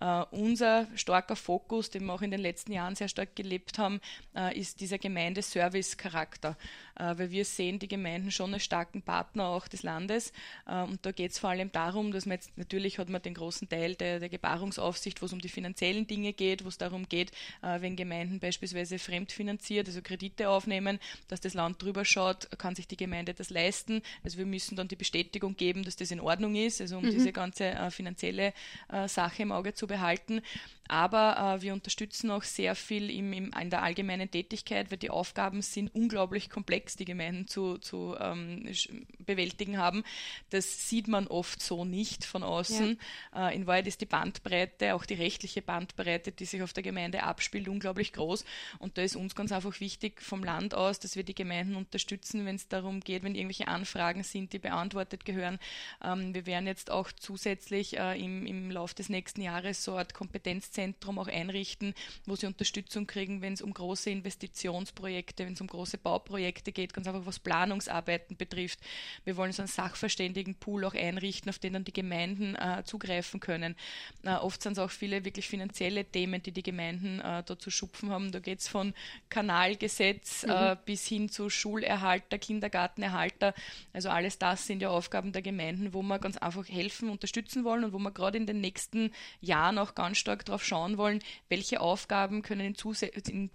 Äh, 0.00 0.24
unser 0.32 0.88
starker 0.96 1.36
Fokus, 1.36 1.90
den 1.90 2.06
wir 2.06 2.12
auch 2.12 2.22
in 2.22 2.32
den 2.32 2.40
letzten 2.40 2.72
Jahren 2.72 2.96
sehr 2.96 3.08
stark 3.08 3.36
gelebt 3.36 3.78
haben, 3.78 4.00
äh, 4.34 4.58
ist 4.58 4.80
dieser 4.80 4.98
Gemeindeservice-Charakter. 4.98 6.56
Äh, 6.96 7.18
weil 7.18 7.30
wir 7.30 7.44
sehen 7.44 7.78
die 7.78 7.88
Gemeinden 7.88 8.32
schon 8.32 8.52
als 8.52 8.64
starken 8.64 9.02
Partner 9.02 9.46
auch 9.46 9.68
des 9.68 9.84
Landes 9.84 10.32
äh, 10.66 10.82
und 10.82 11.06
da 11.06 11.12
geht 11.12 11.30
es 11.30 11.38
vor 11.38 11.50
allem 11.50 11.70
darum, 11.70 11.83
darum, 11.84 12.12
dass 12.12 12.26
man 12.26 12.36
jetzt, 12.36 12.56
natürlich 12.56 12.98
hat 12.98 13.08
man 13.08 13.20
den 13.20 13.34
großen 13.34 13.68
Teil 13.68 13.94
der, 13.94 14.18
der 14.20 14.28
Gebarungsaufsicht, 14.28 15.20
wo 15.20 15.26
es 15.26 15.32
um 15.32 15.40
die 15.40 15.48
finanziellen 15.48 16.06
Dinge 16.06 16.32
geht, 16.32 16.64
wo 16.64 16.68
es 16.68 16.78
darum 16.78 17.08
geht, 17.08 17.30
äh, 17.62 17.80
wenn 17.80 17.96
Gemeinden 17.96 18.40
beispielsweise 18.40 18.98
fremdfinanziert, 18.98 19.86
also 19.86 20.00
Kredite 20.02 20.48
aufnehmen, 20.48 20.98
dass 21.28 21.40
das 21.40 21.54
Land 21.54 21.82
drüber 21.82 22.04
schaut, 22.04 22.48
kann 22.58 22.74
sich 22.74 22.88
die 22.88 22.96
Gemeinde 22.96 23.34
das 23.34 23.50
leisten. 23.50 24.02
Also 24.22 24.38
wir 24.38 24.46
müssen 24.46 24.76
dann 24.76 24.88
die 24.88 24.96
Bestätigung 24.96 25.56
geben, 25.56 25.84
dass 25.84 25.96
das 25.96 26.10
in 26.10 26.20
Ordnung 26.20 26.54
ist, 26.56 26.80
also 26.80 26.98
um 26.98 27.04
mhm. 27.04 27.10
diese 27.10 27.32
ganze 27.32 27.64
äh, 27.64 27.90
finanzielle 27.90 28.52
äh, 28.90 29.08
Sache 29.08 29.42
im 29.42 29.52
Auge 29.52 29.74
zu 29.74 29.86
behalten. 29.86 30.40
Aber 30.88 31.56
äh, 31.56 31.62
wir 31.62 31.72
unterstützen 31.72 32.30
auch 32.30 32.42
sehr 32.42 32.74
viel 32.74 33.10
im, 33.10 33.32
im, 33.32 33.50
in 33.58 33.70
der 33.70 33.82
allgemeinen 33.82 34.30
Tätigkeit, 34.30 34.90
weil 34.90 34.98
die 34.98 35.10
Aufgaben 35.10 35.62
sind 35.62 35.94
unglaublich 35.94 36.50
komplex, 36.50 36.96
die 36.96 37.06
Gemeinden 37.06 37.48
zu, 37.48 37.78
zu 37.78 38.14
ähm, 38.20 38.70
bewältigen 39.18 39.78
haben. 39.78 40.04
Das 40.50 40.88
sieht 40.88 41.08
man 41.08 41.26
oft 41.26 41.62
so 41.62 41.84
nicht 41.86 42.24
von 42.24 42.42
außen. 42.42 42.98
Ja. 43.34 43.48
Äh, 43.48 43.56
in 43.56 43.66
Wahrheit 43.66 43.86
ist 43.86 44.02
die 44.02 44.06
Bandbreite, 44.06 44.94
auch 44.94 45.06
die 45.06 45.14
rechtliche 45.14 45.62
Bandbreite, 45.62 46.32
die 46.32 46.44
sich 46.44 46.62
auf 46.62 46.74
der 46.74 46.82
Gemeinde 46.82 47.22
abspielt, 47.22 47.68
unglaublich 47.68 48.12
groß. 48.12 48.44
Und 48.78 48.98
da 48.98 49.02
ist 49.02 49.16
uns 49.16 49.34
ganz 49.34 49.52
einfach 49.52 49.80
wichtig 49.80 50.20
vom 50.20 50.44
Land 50.44 50.74
aus, 50.74 51.00
dass 51.00 51.16
wir 51.16 51.24
die 51.24 51.34
Gemeinden 51.34 51.76
unterstützen, 51.76 52.44
wenn 52.44 52.56
es 52.56 52.68
darum 52.68 53.00
geht, 53.00 53.22
wenn 53.22 53.34
irgendwelche 53.34 53.68
Anfragen 53.68 54.22
sind, 54.22 54.52
die 54.52 54.58
beantwortet 54.58 55.24
gehören. 55.24 55.58
Ähm, 56.02 56.34
wir 56.34 56.44
werden 56.44 56.66
jetzt 56.66 56.90
auch 56.90 57.10
zusätzlich 57.10 57.96
äh, 57.96 58.22
im, 58.22 58.44
im 58.44 58.70
Laufe 58.70 58.94
des 58.94 59.08
nächsten 59.08 59.40
Jahres 59.40 59.82
so 59.82 59.92
eine 59.92 60.00
Art 60.00 60.12
Kompetenz 60.12 60.73
Kompetenzzentrum 60.74 61.18
auch 61.18 61.28
einrichten, 61.28 61.94
wo 62.26 62.36
sie 62.36 62.46
Unterstützung 62.46 63.06
kriegen, 63.06 63.42
wenn 63.42 63.52
es 63.52 63.62
um 63.62 63.72
große 63.72 64.10
Investitionsprojekte, 64.10 65.46
wenn 65.46 65.54
es 65.54 65.60
um 65.60 65.66
große 65.66 65.98
Bauprojekte 65.98 66.72
geht, 66.72 66.92
ganz 66.92 67.06
einfach 67.06 67.26
was 67.26 67.38
Planungsarbeiten 67.38 68.36
betrifft. 68.36 68.80
Wir 69.24 69.36
wollen 69.36 69.52
so 69.52 69.62
einen 69.62 69.68
Sachverständigenpool 69.68 70.84
auch 70.84 70.94
einrichten, 70.94 71.50
auf 71.50 71.58
den 71.58 71.74
dann 71.74 71.84
die 71.84 71.92
Gemeinden 71.92 72.56
äh, 72.56 72.82
zugreifen 72.84 73.40
können. 73.40 73.76
Äh, 74.24 74.34
oft 74.34 74.62
sind 74.62 74.72
es 74.72 74.78
auch 74.78 74.90
viele 74.90 75.24
wirklich 75.24 75.48
finanzielle 75.48 76.04
Themen, 76.04 76.42
die 76.42 76.52
die 76.52 76.62
Gemeinden 76.62 77.20
äh, 77.20 77.42
da 77.44 77.58
zu 77.58 77.70
schupfen 77.70 78.10
haben. 78.10 78.32
Da 78.32 78.40
geht 78.40 78.60
es 78.60 78.68
von 78.68 78.94
Kanalgesetz 79.28 80.44
äh, 80.44 80.74
mhm. 80.74 80.78
bis 80.84 81.06
hin 81.06 81.28
zu 81.28 81.50
Schulerhalter, 81.50 82.38
Kindergartenerhalter. 82.38 83.54
Also 83.92 84.08
alles 84.08 84.38
das 84.38 84.66
sind 84.66 84.82
ja 84.82 84.90
Aufgaben 84.90 85.32
der 85.32 85.42
Gemeinden, 85.42 85.92
wo 85.94 86.02
wir 86.02 86.18
ganz 86.18 86.36
einfach 86.36 86.68
helfen, 86.68 87.08
unterstützen 87.08 87.64
wollen 87.64 87.84
und 87.84 87.92
wo 87.92 87.98
wir 87.98 88.10
gerade 88.10 88.38
in 88.38 88.46
den 88.46 88.60
nächsten 88.60 89.12
Jahren 89.40 89.78
auch 89.78 89.94
ganz 89.94 90.18
stark 90.18 90.44
darauf 90.44 90.63
schauen 90.64 90.98
wollen, 90.98 91.20
welche 91.48 91.80
Aufgaben 91.80 92.42
können 92.42 92.74
in, 92.74 93.10
in, 93.28 93.50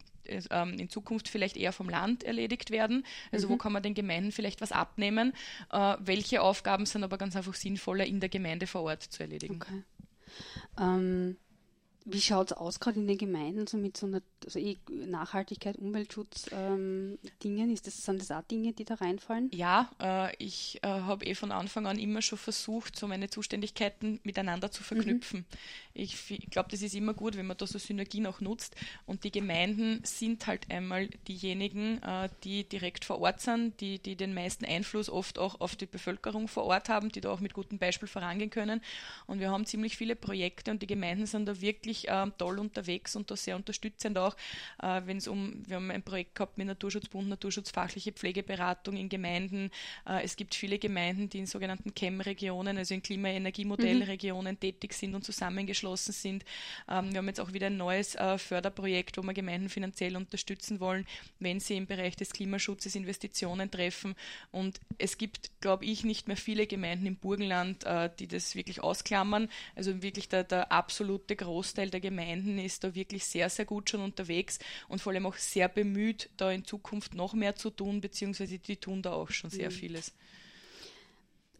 ähm, 0.51 0.73
in 0.79 0.89
Zukunft 0.89 1.29
vielleicht 1.29 1.57
eher 1.57 1.73
vom 1.73 1.89
Land 1.89 2.23
erledigt 2.23 2.71
werden. 2.71 3.05
Also 3.31 3.47
mhm. 3.47 3.51
wo 3.51 3.57
kann 3.57 3.73
man 3.73 3.83
den 3.83 3.93
Gemeinden 3.93 4.31
vielleicht 4.31 4.61
was 4.61 4.71
abnehmen? 4.71 5.33
Äh, 5.71 5.97
welche 5.99 6.41
Aufgaben 6.41 6.85
sind 6.85 7.03
aber 7.03 7.17
ganz 7.17 7.35
einfach 7.35 7.53
sinnvoller 7.53 8.05
in 8.05 8.19
der 8.19 8.29
Gemeinde 8.29 8.67
vor 8.67 8.83
Ort 8.83 9.03
zu 9.03 9.23
erledigen? 9.23 9.59
Okay. 9.61 9.83
Ähm, 10.79 11.37
wie 12.05 12.21
schaut 12.21 12.51
es 12.51 12.57
aus 12.57 12.79
gerade 12.79 12.99
in 12.99 13.07
den 13.07 13.17
Gemeinden 13.17 13.67
so 13.67 13.77
mit 13.77 13.97
so 13.97 14.07
einer 14.07 14.21
also 14.45 14.59
eh 14.59 14.77
Nachhaltigkeit, 14.89 15.77
Umweltschutz 15.77 16.49
ähm, 16.51 17.17
Dingen? 17.43 17.71
Ist 17.71 17.87
das, 17.87 17.97
sind 17.97 18.21
das 18.21 18.31
auch 18.31 18.43
Dinge, 18.43 18.73
die 18.73 18.85
da 18.85 18.95
reinfallen? 18.95 19.49
Ja, 19.53 19.89
äh, 20.01 20.35
ich 20.37 20.79
äh, 20.83 20.87
habe 20.87 21.25
eh 21.25 21.35
von 21.35 21.51
Anfang 21.51 21.87
an 21.87 21.97
immer 21.99 22.21
schon 22.21 22.37
versucht, 22.37 22.97
so 22.97 23.07
meine 23.07 23.29
Zuständigkeiten 23.29 24.19
miteinander 24.23 24.71
zu 24.71 24.83
verknüpfen. 24.83 25.39
Mhm. 25.39 25.45
Ich, 25.93 26.31
ich 26.31 26.49
glaube, 26.49 26.69
das 26.69 26.81
ist 26.81 26.95
immer 26.95 27.13
gut, 27.13 27.35
wenn 27.35 27.47
man 27.47 27.57
da 27.57 27.67
so 27.67 27.79
Synergien 27.79 28.27
auch 28.27 28.39
nutzt. 28.39 28.75
Und 29.05 29.23
die 29.23 29.31
Gemeinden 29.31 30.01
sind 30.03 30.47
halt 30.47 30.69
einmal 30.71 31.07
diejenigen, 31.27 32.01
äh, 32.03 32.29
die 32.43 32.63
direkt 32.63 33.05
vor 33.05 33.19
Ort 33.19 33.41
sind, 33.41 33.79
die, 33.81 33.99
die 33.99 34.15
den 34.15 34.33
meisten 34.33 34.65
Einfluss 34.65 35.09
oft 35.09 35.39
auch 35.39 35.59
auf 35.59 35.75
die 35.75 35.85
Bevölkerung 35.85 36.47
vor 36.47 36.65
Ort 36.65 36.89
haben, 36.89 37.11
die 37.11 37.21
da 37.21 37.31
auch 37.31 37.39
mit 37.39 37.53
gutem 37.53 37.77
Beispiel 37.77 38.07
vorangehen 38.07 38.49
können. 38.49 38.81
Und 39.27 39.39
wir 39.39 39.51
haben 39.51 39.65
ziemlich 39.65 39.97
viele 39.97 40.15
Projekte 40.15 40.71
und 40.71 40.81
die 40.81 40.87
Gemeinden 40.87 41.25
sind 41.25 41.45
da 41.45 41.59
wirklich 41.59 41.89
wirklich 41.89 42.09
äh, 42.09 42.27
toll 42.37 42.59
unterwegs 42.59 43.15
und 43.15 43.31
da 43.31 43.35
sehr 43.35 43.55
unterstützend 43.55 44.17
auch. 44.17 44.28
Auch, 44.29 44.35
äh, 44.81 45.01
wenn 45.05 45.17
es 45.17 45.27
um, 45.27 45.63
wir 45.67 45.77
haben 45.77 45.91
ein 45.91 46.03
Projekt 46.03 46.35
gehabt 46.35 46.57
mit 46.57 46.67
Naturschutzbund, 46.67 47.27
Naturschutzfachliche 47.27 48.11
Pflegeberatung 48.11 48.95
in 48.97 49.09
Gemeinden. 49.09 49.71
Äh, 50.07 50.23
es 50.23 50.35
gibt 50.35 50.55
viele 50.55 50.79
Gemeinden, 50.79 51.29
die 51.29 51.39
in 51.39 51.45
sogenannten 51.45 51.93
CHEM-Regionen, 51.93 52.77
also 52.77 52.93
in 52.93 53.01
Klima-Energiemodellregionen 53.01 54.55
mhm. 54.55 54.59
tätig 54.59 54.93
sind 54.93 55.15
und 55.15 55.23
zusammengeschlossen 55.23 56.13
sind. 56.13 56.45
Ähm, 56.89 57.11
wir 57.11 57.19
haben 57.19 57.27
jetzt 57.27 57.39
auch 57.39 57.53
wieder 57.53 57.67
ein 57.67 57.77
neues 57.77 58.15
äh, 58.15 58.37
Förderprojekt, 58.37 59.17
wo 59.17 59.23
wir 59.23 59.33
Gemeinden 59.33 59.69
finanziell 59.69 60.15
unterstützen 60.15 60.79
wollen, 60.79 61.05
wenn 61.39 61.59
sie 61.59 61.77
im 61.77 61.87
Bereich 61.87 62.15
des 62.15 62.31
Klimaschutzes 62.31 62.95
Investitionen 62.95 63.71
treffen. 63.71 64.15
Und 64.51 64.79
es 64.97 65.17
gibt, 65.17 65.51
glaube 65.61 65.85
ich, 65.85 66.03
nicht 66.03 66.27
mehr 66.27 66.37
viele 66.37 66.67
Gemeinden 66.67 67.05
im 67.05 67.15
Burgenland, 67.15 67.83
äh, 67.83 68.09
die 68.19 68.27
das 68.27 68.55
wirklich 68.55 68.81
ausklammern. 68.81 69.49
Also 69.75 70.01
wirklich 70.01 70.29
der, 70.29 70.43
der 70.43 70.71
absolute 70.71 71.35
Großteil 71.35 71.89
der 71.89 71.99
Gemeinden 71.99 72.59
ist 72.59 72.83
da 72.83 72.95
wirklich 72.95 73.25
sehr, 73.25 73.49
sehr 73.49 73.65
gut 73.65 73.89
schon 73.89 74.01
unterwegs 74.01 74.18
und 74.87 75.01
vor 75.01 75.13
allem 75.13 75.25
auch 75.25 75.35
sehr 75.35 75.67
bemüht, 75.67 76.29
da 76.37 76.51
in 76.51 76.65
Zukunft 76.65 77.13
noch 77.13 77.33
mehr 77.33 77.55
zu 77.55 77.69
tun, 77.69 78.01
beziehungsweise 78.01 78.59
die 78.59 78.77
tun 78.77 79.01
da 79.01 79.13
auch 79.13 79.29
schon 79.29 79.49
sehr 79.49 79.69
mhm. 79.69 79.75
vieles. 79.75 80.13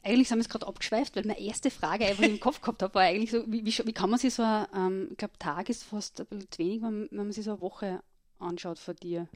Eigentlich 0.02 0.30
sind 0.30 0.38
wir 0.38 0.44
es 0.44 0.50
gerade 0.50 0.68
abgeschweift, 0.68 1.16
weil 1.16 1.26
meine 1.26 1.40
erste 1.40 1.70
Frage, 1.70 2.06
die 2.06 2.24
ich 2.24 2.30
im 2.30 2.40
Kopf 2.40 2.62
gehabt 2.62 2.82
habe, 2.82 2.94
war 2.94 3.02
eigentlich 3.04 3.32
so, 3.32 3.44
wie, 3.52 3.66
wie, 3.66 3.78
wie 3.86 3.94
kann 3.94 4.10
man 4.10 4.20
sich 4.20 4.34
so, 4.34 4.44
ähm, 4.44 5.10
ich 5.12 5.18
glaube, 5.18 5.38
Tag 5.40 5.70
ist 5.70 5.84
fast 5.84 6.22
ein 6.22 6.26
bisschen 6.28 6.52
zu 6.52 6.60
wenig, 6.60 6.82
wenn, 6.82 7.08
wenn 7.12 7.18
man 7.18 7.32
sich 7.32 7.44
so 7.44 7.52
eine 7.52 7.62
Woche 7.62 8.02
anschaut 8.40 8.80
von 8.80 8.96
dir. 8.96 9.28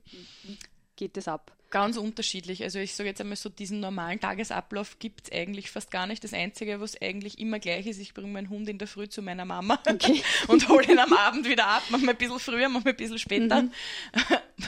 Wie 0.43 0.57
geht 0.95 1.17
das 1.17 1.27
ab? 1.27 1.51
Ganz 1.69 1.97
unterschiedlich. 1.97 2.61
Also 2.61 2.77
ich 2.77 2.93
sage 2.93 3.09
jetzt 3.09 3.19
einmal 3.19 3.35
so, 3.35 3.49
diesen 3.49 3.79
normalen 3.79 4.19
Tagesablauf 4.19 4.99
gibt 4.99 5.23
es 5.23 5.31
eigentlich 5.31 5.71
fast 5.71 5.89
gar 5.89 6.05
nicht. 6.05 6.23
Das 6.23 6.31
Einzige, 6.31 6.79
was 6.79 7.01
eigentlich 7.01 7.39
immer 7.39 7.57
gleich 7.57 7.87
ist, 7.87 7.99
ich 7.99 8.13
bringe 8.13 8.31
meinen 8.31 8.49
Hund 8.49 8.69
in 8.69 8.77
der 8.77 8.87
Früh 8.87 9.09
zu 9.09 9.23
meiner 9.23 9.45
Mama 9.45 9.79
okay. 9.89 10.21
und 10.47 10.69
hole 10.69 10.85
ihn 10.85 10.99
am 10.99 11.13
Abend 11.13 11.49
wieder 11.49 11.65
ab. 11.65 11.81
Manchmal 11.89 12.13
ein 12.13 12.17
bisschen 12.17 12.39
früher, 12.39 12.69
manchmal 12.69 12.93
ein 12.93 12.97
bisschen 12.97 13.17
später. 13.17 13.63
Mhm. 13.63 13.71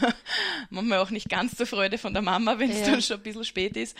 manchmal 0.69 0.99
auch 0.99 1.11
nicht 1.11 1.29
ganz 1.29 1.55
zur 1.55 1.65
Freude 1.65 1.97
von 1.97 2.13
der 2.13 2.21
Mama, 2.21 2.59
wenn 2.59 2.71
es 2.71 2.81
ja. 2.81 2.91
dann 2.91 3.01
schon 3.01 3.17
ein 3.17 3.23
bisschen 3.23 3.45
spät 3.45 3.77
ist. 3.77 3.95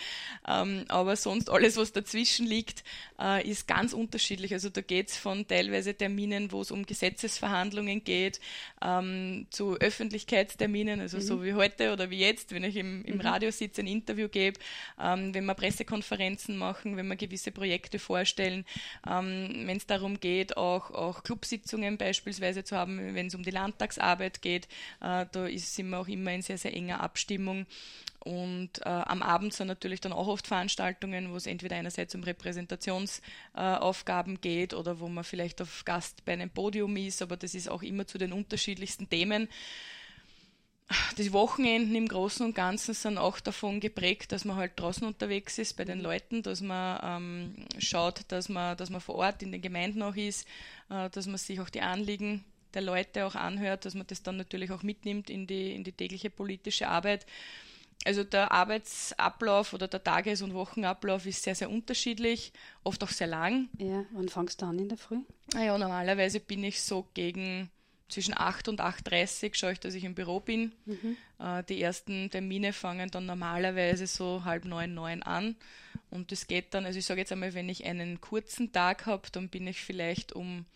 Ähm, 0.48 0.84
aber 0.88 1.16
sonst 1.16 1.50
alles, 1.50 1.76
was 1.76 1.92
dazwischen 1.92 2.46
liegt, 2.46 2.84
äh, 3.20 3.48
ist 3.48 3.68
ganz 3.68 3.92
unterschiedlich. 3.92 4.52
Also 4.52 4.68
da 4.68 4.80
geht 4.80 5.10
es 5.10 5.16
von 5.16 5.46
teilweise 5.46 5.94
Terminen, 5.94 6.52
wo 6.52 6.60
es 6.60 6.70
um 6.70 6.86
Gesetzesverhandlungen 6.86 8.04
geht, 8.04 8.40
ähm, 8.82 9.46
zu 9.50 9.76
Öffentlichkeitsterminen, 9.76 11.00
also 11.00 11.18
mhm. 11.18 11.22
so 11.22 11.44
wie 11.44 11.54
heute 11.54 11.92
oder 11.92 12.10
wie 12.10 12.18
jetzt, 12.18 12.52
wenn 12.52 12.64
ich 12.64 12.76
im 12.76 12.96
im, 13.04 13.14
mhm. 13.16 13.20
Radio 13.20 13.50
sitze, 13.50 13.82
ein 13.82 13.86
Interview 13.86 14.28
gebe, 14.28 14.58
ähm, 15.00 15.34
wenn 15.34 15.44
wir 15.44 15.54
Pressekonferenzen 15.54 16.56
machen, 16.56 16.96
wenn 16.96 17.06
wir 17.08 17.16
gewisse 17.16 17.50
Projekte 17.50 17.98
vorstellen, 17.98 18.64
ähm, 19.08 19.64
wenn 19.66 19.76
es 19.76 19.86
darum 19.86 20.20
geht, 20.20 20.56
auch, 20.56 20.90
auch 20.90 21.22
Clubsitzungen 21.22 21.98
beispielsweise 21.98 22.64
zu 22.64 22.76
haben, 22.76 23.14
wenn 23.14 23.26
es 23.26 23.34
um 23.34 23.42
die 23.42 23.50
Landtagsarbeit 23.50 24.42
geht, 24.42 24.66
äh, 25.00 25.26
da 25.30 25.46
ist, 25.46 25.74
sind 25.74 25.85
wir 25.90 25.98
auch 25.98 26.08
immer 26.08 26.32
in 26.32 26.42
sehr, 26.42 26.58
sehr 26.58 26.74
enger 26.74 27.00
Abstimmung. 27.00 27.66
Und 28.20 28.80
äh, 28.80 28.88
am 28.88 29.22
Abend 29.22 29.54
sind 29.54 29.68
natürlich 29.68 30.00
dann 30.00 30.12
auch 30.12 30.26
oft 30.26 30.48
Veranstaltungen, 30.48 31.30
wo 31.30 31.36
es 31.36 31.46
entweder 31.46 31.76
einerseits 31.76 32.14
um 32.14 32.24
Repräsentationsaufgaben 32.24 34.34
äh, 34.34 34.38
geht 34.38 34.74
oder 34.74 34.98
wo 34.98 35.08
man 35.08 35.22
vielleicht 35.22 35.62
auf 35.62 35.84
Gast 35.84 36.24
bei 36.24 36.32
einem 36.32 36.50
Podium 36.50 36.96
ist, 36.96 37.22
aber 37.22 37.36
das 37.36 37.54
ist 37.54 37.70
auch 37.70 37.82
immer 37.82 38.06
zu 38.06 38.18
den 38.18 38.32
unterschiedlichsten 38.32 39.08
Themen 39.08 39.48
die 41.18 41.32
Wochenenden 41.32 41.94
im 41.96 42.06
Großen 42.06 42.46
und 42.46 42.54
Ganzen 42.54 42.94
sind 42.94 43.18
auch 43.18 43.40
davon 43.40 43.80
geprägt, 43.80 44.30
dass 44.30 44.44
man 44.44 44.56
halt 44.56 44.72
draußen 44.76 45.06
unterwegs 45.06 45.58
ist 45.58 45.76
bei 45.76 45.84
den 45.84 46.00
Leuten, 46.00 46.42
dass 46.42 46.60
man 46.60 47.00
ähm, 47.02 47.66
schaut, 47.78 48.20
dass 48.28 48.48
man, 48.48 48.76
dass 48.76 48.90
man 48.90 49.00
vor 49.00 49.16
Ort 49.16 49.42
in 49.42 49.50
den 49.50 49.62
Gemeinden 49.62 50.02
auch 50.02 50.14
ist, 50.14 50.46
äh, 50.88 51.10
dass 51.10 51.26
man 51.26 51.38
sich 51.38 51.60
auch 51.60 51.70
die 51.70 51.80
Anliegen 51.80 52.44
der 52.76 52.82
Leute 52.82 53.26
auch 53.26 53.34
anhört, 53.34 53.84
dass 53.84 53.94
man 53.94 54.06
das 54.06 54.22
dann 54.22 54.36
natürlich 54.36 54.70
auch 54.70 54.82
mitnimmt 54.82 55.30
in 55.30 55.46
die, 55.46 55.72
in 55.72 55.82
die 55.82 55.92
tägliche 55.92 56.30
politische 56.30 56.86
Arbeit. 56.88 57.26
Also 58.04 58.22
der 58.22 58.52
Arbeitsablauf 58.52 59.72
oder 59.72 59.88
der 59.88 60.04
Tages- 60.04 60.42
und 60.42 60.54
Wochenablauf 60.54 61.26
ist 61.26 61.42
sehr, 61.42 61.56
sehr 61.56 61.70
unterschiedlich, 61.70 62.52
oft 62.84 63.02
auch 63.02 63.10
sehr 63.10 63.26
lang. 63.26 63.68
Ja, 63.78 64.04
wann 64.12 64.28
fangst 64.28 64.62
du 64.62 64.66
an 64.66 64.78
in 64.78 64.88
der 64.88 64.98
Früh? 64.98 65.18
Naja, 65.54 65.76
normalerweise 65.76 66.38
bin 66.38 66.62
ich 66.62 66.82
so 66.82 67.08
gegen 67.14 67.70
zwischen 68.08 68.34
8 68.36 68.68
und 68.68 68.80
8.30 68.80 69.48
Uhr 69.48 69.54
schaue 69.54 69.72
ich, 69.72 69.80
dass 69.80 69.94
ich 69.94 70.04
im 70.04 70.14
Büro 70.14 70.38
bin. 70.38 70.72
Mhm. 70.84 71.16
Äh, 71.40 71.64
die 71.64 71.82
ersten 71.82 72.30
Termine 72.30 72.72
fangen 72.72 73.10
dann 73.10 73.26
normalerweise 73.26 74.06
so 74.06 74.44
halb 74.44 74.64
neun, 74.64 74.94
neun 74.94 75.22
an. 75.22 75.56
Und 76.10 76.30
das 76.30 76.46
geht 76.46 76.74
dann, 76.74 76.84
also 76.84 76.98
ich 76.98 77.06
sage 77.06 77.20
jetzt 77.20 77.32
einmal, 77.32 77.54
wenn 77.54 77.68
ich 77.68 77.84
einen 77.84 78.20
kurzen 78.20 78.70
Tag 78.70 79.06
habe, 79.06 79.28
dann 79.32 79.48
bin 79.48 79.66
ich 79.66 79.80
vielleicht 79.80 80.32
um 80.32 80.66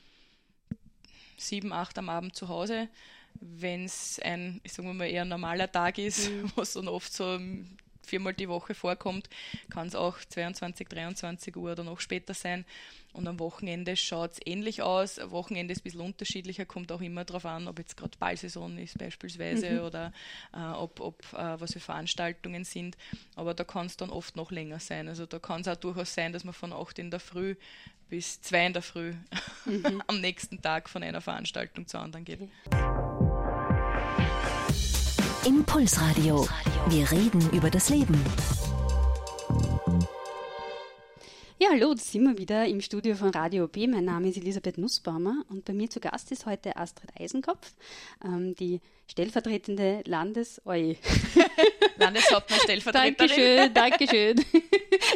sieben, 1.41 1.73
acht 1.73 1.99
am 1.99 2.09
Abend 2.09 2.37
zu 2.37 2.49
Hause. 2.49 2.89
Wenn 3.35 3.85
es 3.85 4.19
ein, 4.23 4.61
ich 4.65 4.73
sage 4.73 4.93
mal, 4.93 5.05
eher 5.07 5.25
normaler 5.25 5.71
Tag 5.71 5.99
ist, 5.99 6.31
mhm. 6.31 6.53
was 6.57 6.75
dann 6.75 6.89
oft 6.89 7.13
so 7.13 7.39
viermal 8.11 8.35
die 8.35 8.49
Woche 8.49 8.75
vorkommt, 8.75 9.29
kann 9.71 9.87
es 9.87 9.95
auch 9.95 10.19
22, 10.19 10.89
23 10.89 11.57
Uhr 11.57 11.73
oder 11.73 11.85
noch 11.85 12.01
später 12.01 12.35
sein. 12.35 12.65
Und 13.13 13.27
am 13.27 13.41
Wochenende 13.41 13.97
schaut 13.97 14.33
es 14.33 14.41
ähnlich 14.45 14.83
aus. 14.83 15.19
Am 15.19 15.33
Wochenende 15.33 15.73
ist 15.73 15.81
ein 15.81 15.85
bisschen 15.85 16.01
unterschiedlicher, 16.01 16.65
kommt 16.65 16.93
auch 16.93 17.01
immer 17.01 17.25
darauf 17.25 17.45
an, 17.45 17.67
ob 17.67 17.79
jetzt 17.79 17.97
gerade 17.97 18.17
Ballsaison 18.19 18.79
ist 18.79 18.99
beispielsweise 18.99 19.71
mhm. 19.71 19.81
oder 19.81 20.13
äh, 20.55 20.59
ob, 20.59 21.01
ob 21.01 21.21
äh, 21.33 21.61
was 21.61 21.73
für 21.73 21.81
Veranstaltungen 21.81 22.65
sind. 22.65 22.97
Aber 23.35 23.55
da 23.55 23.65
kann 23.65 23.87
es 23.87 23.97
dann 23.97 24.11
oft 24.11 24.37
noch 24.37 24.53
länger 24.53 24.79
sein. 24.79 25.09
Also 25.09 25.27
da 25.27 25.39
kann 25.41 25.63
es 25.63 25.69
auch 25.69 25.77
durchaus 25.77 26.15
sein, 26.15 26.33
dass 26.33 26.45
man 26.45 26.55
von 26.55 26.73
8 26.73 27.01
in 27.01 27.11
der 27.11 27.21
Früh 27.21 27.57
bis 28.09 28.41
2 28.43 28.67
in 28.67 28.73
der 28.73 28.83
Früh 28.83 29.15
mhm. 29.65 30.03
am 30.07 30.21
nächsten 30.21 30.63
Tag 30.63 30.89
von 30.89 31.03
einer 31.03 31.21
Veranstaltung 31.21 31.87
zur 31.87 32.01
anderen 32.01 32.25
geht. 32.25 32.41
Impulsradio. 35.51 36.47
Wir 36.91 37.11
reden 37.11 37.51
über 37.53 37.71
das 37.71 37.89
Leben. 37.89 38.15
Ja, 41.59 41.71
hallo, 41.73 41.93
da 41.93 42.01
sind 42.01 42.23
wir 42.23 42.39
wieder 42.39 42.69
im 42.69 42.81
Studio 42.81 43.17
von 43.17 43.31
Radio 43.31 43.67
B. 43.67 43.89
Mein 43.89 44.05
Name 44.05 44.29
ist 44.29 44.37
Elisabeth 44.37 44.79
Nussbaumer 44.79 45.45
und 45.49 45.65
bei 45.65 45.73
mir 45.73 45.91
zu 45.91 45.99
Gast 45.99 46.31
ist 46.31 46.47
heute 46.47 46.77
Astrid 46.77 47.11
Eisenkopf, 47.19 47.73
ähm, 48.25 48.55
die 48.55 48.81
stellvertretende 49.09 50.05
Landes... 50.07 50.63
Oi. 50.67 50.97
Landeshauptmann 52.01 52.61
Stellvertreterin. 52.61 53.75
Dankeschön, 53.75 53.75
Dankeschön. 53.75 54.45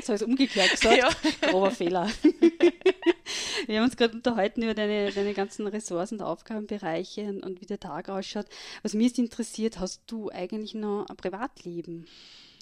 So 0.02 0.12
ist 0.12 0.22
umgekehrt 0.22 0.70
gesagt. 0.70 0.96
Ja. 0.96 1.08
Grober 1.50 1.70
Fehler. 1.70 2.10
Wir 3.66 3.78
haben 3.78 3.84
uns 3.84 3.96
gerade 3.96 4.14
unterhalten 4.14 4.62
über 4.62 4.74
deine, 4.74 5.10
deine 5.12 5.34
ganzen 5.34 5.66
Ressourcen 5.66 6.16
und 6.16 6.22
Aufgabenbereiche 6.22 7.22
und, 7.22 7.42
und 7.42 7.60
wie 7.60 7.66
der 7.66 7.80
Tag 7.80 8.08
ausschaut. 8.08 8.46
Was 8.82 8.94
mich 8.94 9.18
interessiert, 9.18 9.78
hast 9.78 10.02
du 10.06 10.30
eigentlich 10.30 10.74
noch 10.74 11.06
ein 11.08 11.16
Privatleben? 11.16 12.06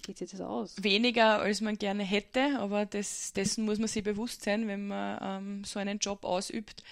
geht 0.03 0.19
sich 0.19 0.31
das 0.31 0.41
aus? 0.41 0.75
Weniger, 0.83 1.41
als 1.41 1.61
man 1.61 1.79
gerne 1.79 2.03
hätte, 2.03 2.59
aber 2.59 2.87
das, 2.87 3.33
dessen 3.33 3.65
muss 3.65 3.79
man 3.79 3.89
sich 3.89 4.03
bewusst 4.03 4.43
sein, 4.43 4.67
wenn 4.69 4.89
man 4.89 5.19
ähm, 5.23 5.65
so 5.65 5.79
einen 5.79 5.99
Job 5.99 6.25
ausübt. 6.25 6.83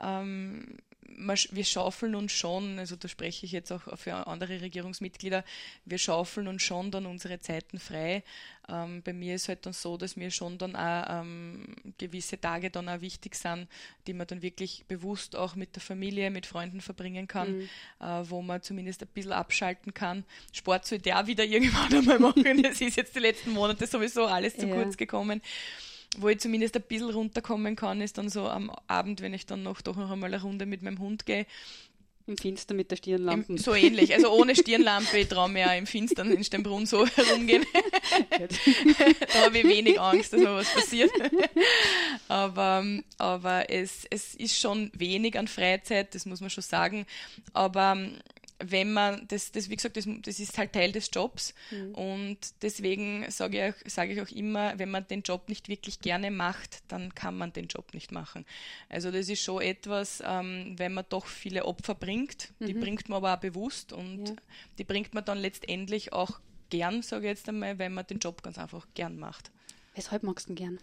Ähm, 0.00 0.78
wir 1.04 1.64
schaufeln 1.64 2.14
uns 2.14 2.32
schon, 2.32 2.78
also 2.78 2.96
da 2.96 3.08
spreche 3.08 3.46
ich 3.46 3.52
jetzt 3.52 3.70
auch 3.70 3.96
für 3.96 4.26
andere 4.26 4.60
Regierungsmitglieder, 4.60 5.44
wir 5.84 5.98
schaufeln 5.98 6.48
uns 6.48 6.62
schon 6.62 6.90
dann 6.90 7.06
unsere 7.06 7.40
Zeiten 7.40 7.78
frei. 7.78 8.22
Ähm, 8.68 9.02
bei 9.02 9.12
mir 9.12 9.34
ist 9.34 9.48
halt 9.48 9.66
dann 9.66 9.72
so, 9.72 9.96
dass 9.96 10.16
mir 10.16 10.30
schon 10.30 10.56
dann 10.58 10.76
auch 10.76 11.22
ähm, 11.22 11.74
gewisse 11.98 12.40
Tage 12.40 12.70
dann 12.70 12.88
auch 12.88 13.00
wichtig 13.00 13.34
sind, 13.34 13.68
die 14.06 14.14
man 14.14 14.26
dann 14.26 14.42
wirklich 14.42 14.84
bewusst 14.86 15.34
auch 15.36 15.56
mit 15.56 15.74
der 15.74 15.82
Familie, 15.82 16.30
mit 16.30 16.46
Freunden 16.46 16.80
verbringen 16.80 17.26
kann, 17.26 17.58
mhm. 17.58 17.68
äh, 18.00 18.30
wo 18.30 18.40
man 18.40 18.62
zumindest 18.62 19.02
ein 19.02 19.08
bisschen 19.08 19.32
abschalten 19.32 19.94
kann. 19.94 20.24
Sport 20.52 20.86
sollte 20.86 21.10
ja 21.10 21.26
wieder 21.26 21.44
irgendwann 21.52 21.92
einmal 21.92 22.18
machen. 22.18 22.62
Das 22.62 22.80
ist 22.80 22.96
jetzt 22.96 23.14
die 23.16 23.20
letzten 23.20 23.50
Monate 23.50 23.86
sowieso 23.86 24.26
alles 24.26 24.56
zu 24.56 24.66
ja. 24.66 24.74
kurz 24.74 24.96
gekommen 24.96 25.42
wo 26.18 26.28
ich 26.28 26.40
zumindest 26.40 26.76
ein 26.76 26.82
bisschen 26.82 27.10
runterkommen 27.10 27.76
kann, 27.76 28.00
ist 28.00 28.18
dann 28.18 28.28
so 28.28 28.48
am 28.48 28.70
Abend, 28.86 29.22
wenn 29.22 29.34
ich 29.34 29.46
dann 29.46 29.62
noch 29.62 29.80
doch 29.80 29.96
noch 29.96 30.10
einmal 30.10 30.32
eine 30.32 30.42
Runde 30.42 30.66
mit 30.66 30.82
meinem 30.82 30.98
Hund 30.98 31.26
gehe. 31.26 31.46
Im 32.28 32.36
Finster 32.36 32.74
mit 32.74 32.90
der 32.90 32.96
Stirnlampe. 32.96 33.58
so 33.58 33.74
ähnlich. 33.74 34.14
Also 34.14 34.30
ohne 34.30 34.54
Stirnlampe, 34.54 35.18
ich 35.18 35.28
traue 35.28 35.48
mir 35.48 35.68
auch 35.68 35.76
im 35.76 35.86
Finstern 35.86 36.30
in 36.30 36.44
Steinbrunn 36.44 36.86
so 36.86 37.04
herumgehen. 37.16 37.66
da 39.32 39.44
habe 39.44 39.58
ich 39.58 39.64
wenig 39.64 40.00
Angst, 40.00 40.32
dass 40.32 40.40
mir 40.40 40.54
was 40.54 40.72
passiert. 40.72 41.10
aber 42.28 42.84
aber 43.18 43.70
es, 43.70 44.06
es 44.08 44.34
ist 44.36 44.56
schon 44.56 44.92
wenig 44.94 45.36
an 45.36 45.48
Freizeit, 45.48 46.14
das 46.14 46.24
muss 46.24 46.40
man 46.40 46.50
schon 46.50 46.62
sagen. 46.62 47.06
Aber 47.54 47.96
wenn 48.64 48.92
man, 48.92 49.26
das, 49.28 49.52
das 49.52 49.68
wie 49.68 49.76
gesagt, 49.76 49.96
das, 49.96 50.06
das 50.22 50.40
ist 50.40 50.56
halt 50.58 50.72
Teil 50.72 50.92
des 50.92 51.10
Jobs 51.12 51.54
mhm. 51.70 51.94
und 51.94 52.38
deswegen 52.62 53.30
sage 53.30 53.74
ich, 53.84 53.92
sage 53.92 54.12
ich 54.12 54.20
auch 54.20 54.34
immer, 54.34 54.78
wenn 54.78 54.90
man 54.90 55.06
den 55.06 55.22
Job 55.22 55.48
nicht 55.48 55.68
wirklich 55.68 56.00
gerne 56.00 56.30
macht, 56.30 56.82
dann 56.88 57.14
kann 57.14 57.36
man 57.36 57.52
den 57.52 57.66
Job 57.66 57.94
nicht 57.94 58.12
machen. 58.12 58.46
Also 58.88 59.10
das 59.10 59.28
ist 59.28 59.42
schon 59.42 59.62
etwas, 59.62 60.22
ähm, 60.24 60.74
wenn 60.76 60.94
man 60.94 61.04
doch 61.08 61.26
viele 61.26 61.64
Opfer 61.64 61.94
bringt, 61.94 62.52
mhm. 62.58 62.66
die 62.66 62.74
bringt 62.74 63.08
man 63.08 63.18
aber 63.18 63.34
auch 63.34 63.40
bewusst 63.40 63.92
und 63.92 64.28
ja. 64.28 64.34
die 64.78 64.84
bringt 64.84 65.14
man 65.14 65.24
dann 65.24 65.38
letztendlich 65.38 66.12
auch 66.12 66.40
gern, 66.70 67.02
sage 67.02 67.26
ich 67.26 67.30
jetzt 67.30 67.48
einmal, 67.48 67.78
wenn 67.78 67.92
man 67.92 68.06
den 68.06 68.18
Job 68.18 68.42
ganz 68.42 68.58
einfach 68.58 68.86
gern 68.94 69.18
macht. 69.18 69.50
Weshalb 69.94 70.22
magst 70.22 70.48
du 70.48 70.52
ihn 70.52 70.56
gern? 70.56 70.78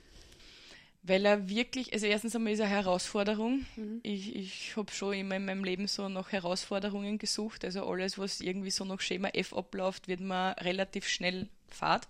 Weil 1.02 1.26
er 1.26 1.48
wirklich, 1.48 1.94
also 1.94 2.06
erstens 2.06 2.36
einmal 2.36 2.54
ist 2.54 2.60
er 2.60 2.66
eine 2.66 2.76
Herausforderung. 2.76 3.66
Mhm. 3.76 4.00
Ich, 4.04 4.36
ich 4.36 4.76
habe 4.76 4.92
schon 4.92 5.14
immer 5.14 5.38
in 5.38 5.46
meinem 5.46 5.64
Leben 5.64 5.88
so 5.88 6.10
nach 6.10 6.32
Herausforderungen 6.32 7.18
gesucht. 7.18 7.64
Also 7.64 7.88
alles, 7.88 8.18
was 8.18 8.42
irgendwie 8.42 8.72
so 8.72 8.84
nach 8.84 9.00
Schema 9.00 9.30
F 9.30 9.54
abläuft, 9.54 10.08
wird 10.08 10.20
man 10.20 10.54
relativ 10.56 11.08
schnell 11.08 11.48
fad. 11.70 12.08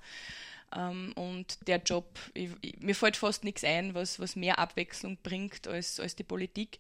Ähm, 0.76 1.14
und 1.16 1.68
der 1.68 1.78
Job, 1.78 2.20
ich, 2.34 2.50
ich, 2.62 2.80
mir 2.80 2.96
fällt 2.96 3.18
fast 3.18 3.44
nichts 3.44 3.64
ein, 3.64 3.94
was, 3.94 4.20
was 4.20 4.36
mehr 4.36 4.60
Abwechslung 4.60 5.18
bringt 5.22 5.68
als, 5.68 6.00
als 6.00 6.16
die 6.16 6.24
Politik. 6.24 6.80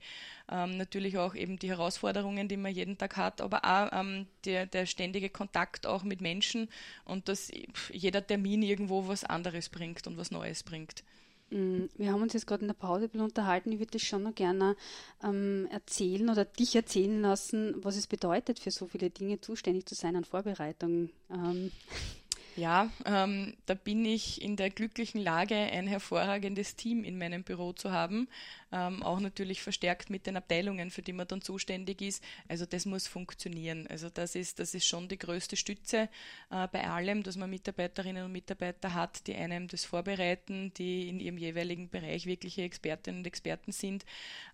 Ähm, 0.52 0.78
natürlich 0.78 1.18
auch 1.18 1.36
eben 1.36 1.58
die 1.58 1.70
Herausforderungen, 1.70 2.48
die 2.48 2.58
man 2.58 2.74
jeden 2.74 2.98
Tag 2.98 3.18
hat, 3.18 3.42
aber 3.42 3.66
auch 3.66 3.90
ähm, 4.00 4.28
der, 4.46 4.66
der 4.66 4.86
ständige 4.86 5.30
Kontakt 5.30 5.88
auch 5.88 6.04
mit 6.04 6.22
Menschen 6.22 6.70
und 7.06 7.30
dass 7.30 7.52
jeder 7.92 8.26
Termin 8.26 8.62
irgendwo 8.62 9.08
was 9.08 9.24
anderes 9.24 9.70
bringt 9.70 10.06
und 10.08 10.18
was 10.18 10.32
Neues 10.32 10.64
bringt. 10.64 11.04
Mm, 11.52 11.86
wir 11.96 12.12
haben 12.12 12.22
uns 12.22 12.34
jetzt 12.34 12.48
gerade 12.48 12.62
in 12.62 12.68
der 12.68 12.76
Pause 12.76 13.10
unterhalten. 13.14 13.72
Ich 13.72 13.80
würde 13.80 13.92
das 13.92 14.02
schon 14.02 14.24
noch 14.24 14.36
gerne 14.36 14.76
ähm, 15.24 15.68
erzählen 15.72 16.30
oder 16.30 16.46
dich 16.46 16.76
erzählen 16.76 17.22
lassen, 17.22 17.76
was 17.84 17.96
es 17.96 18.08
bedeutet, 18.08 18.60
für 18.60 18.72
so 18.72 18.88
viele 18.88 19.10
Dinge 19.10 19.42
zuständig 19.42 19.86
zu 19.86 19.96
sein 19.96 20.16
an 20.16 20.26
Vorbereitung. 20.26 21.10
Ähm. 21.32 21.72
Ja, 22.60 22.90
ähm, 23.06 23.54
da 23.68 23.74
bin 23.74 24.04
ich 24.04 24.42
in 24.42 24.58
der 24.58 24.70
glücklichen 24.70 25.22
Lage, 25.22 25.56
ein 25.56 25.88
hervorragendes 25.88 26.76
Team 26.76 27.06
in 27.06 27.18
meinem 27.18 27.44
Büro 27.44 27.72
zu 27.72 27.94
haben. 27.94 28.28
Ähm, 28.74 29.02
auch 29.02 29.22
natürlich 29.22 29.62
verstärkt 29.62 30.10
mit 30.10 30.28
den 30.28 30.36
Abteilungen, 30.36 30.92
für 30.92 31.02
die 31.02 31.14
man 31.14 31.26
dann 31.26 31.42
zuständig 31.42 32.02
ist. 32.02 32.22
Also 32.50 32.66
das 32.66 32.86
muss 32.86 33.08
funktionieren. 33.08 33.88
Also 33.88 34.10
das 34.10 34.36
ist, 34.36 34.60
das 34.60 34.74
ist 34.74 34.86
schon 34.86 35.08
die 35.08 35.18
größte 35.18 35.56
Stütze 35.56 36.10
äh, 36.52 36.68
bei 36.68 36.86
allem, 36.86 37.24
dass 37.24 37.38
man 37.38 37.50
Mitarbeiterinnen 37.50 38.26
und 38.26 38.34
Mitarbeiter 38.34 38.94
hat, 38.94 39.26
die 39.28 39.36
einem 39.36 39.70
das 39.70 39.86
vorbereiten, 39.86 40.74
die 40.74 41.08
in 41.08 41.22
ihrem 41.22 41.38
jeweiligen 41.38 41.88
Bereich 41.90 42.26
wirkliche 42.26 42.64
Expertinnen 42.64 43.22
und 43.22 43.28
Experten 43.28 43.72
sind. 43.72 44.04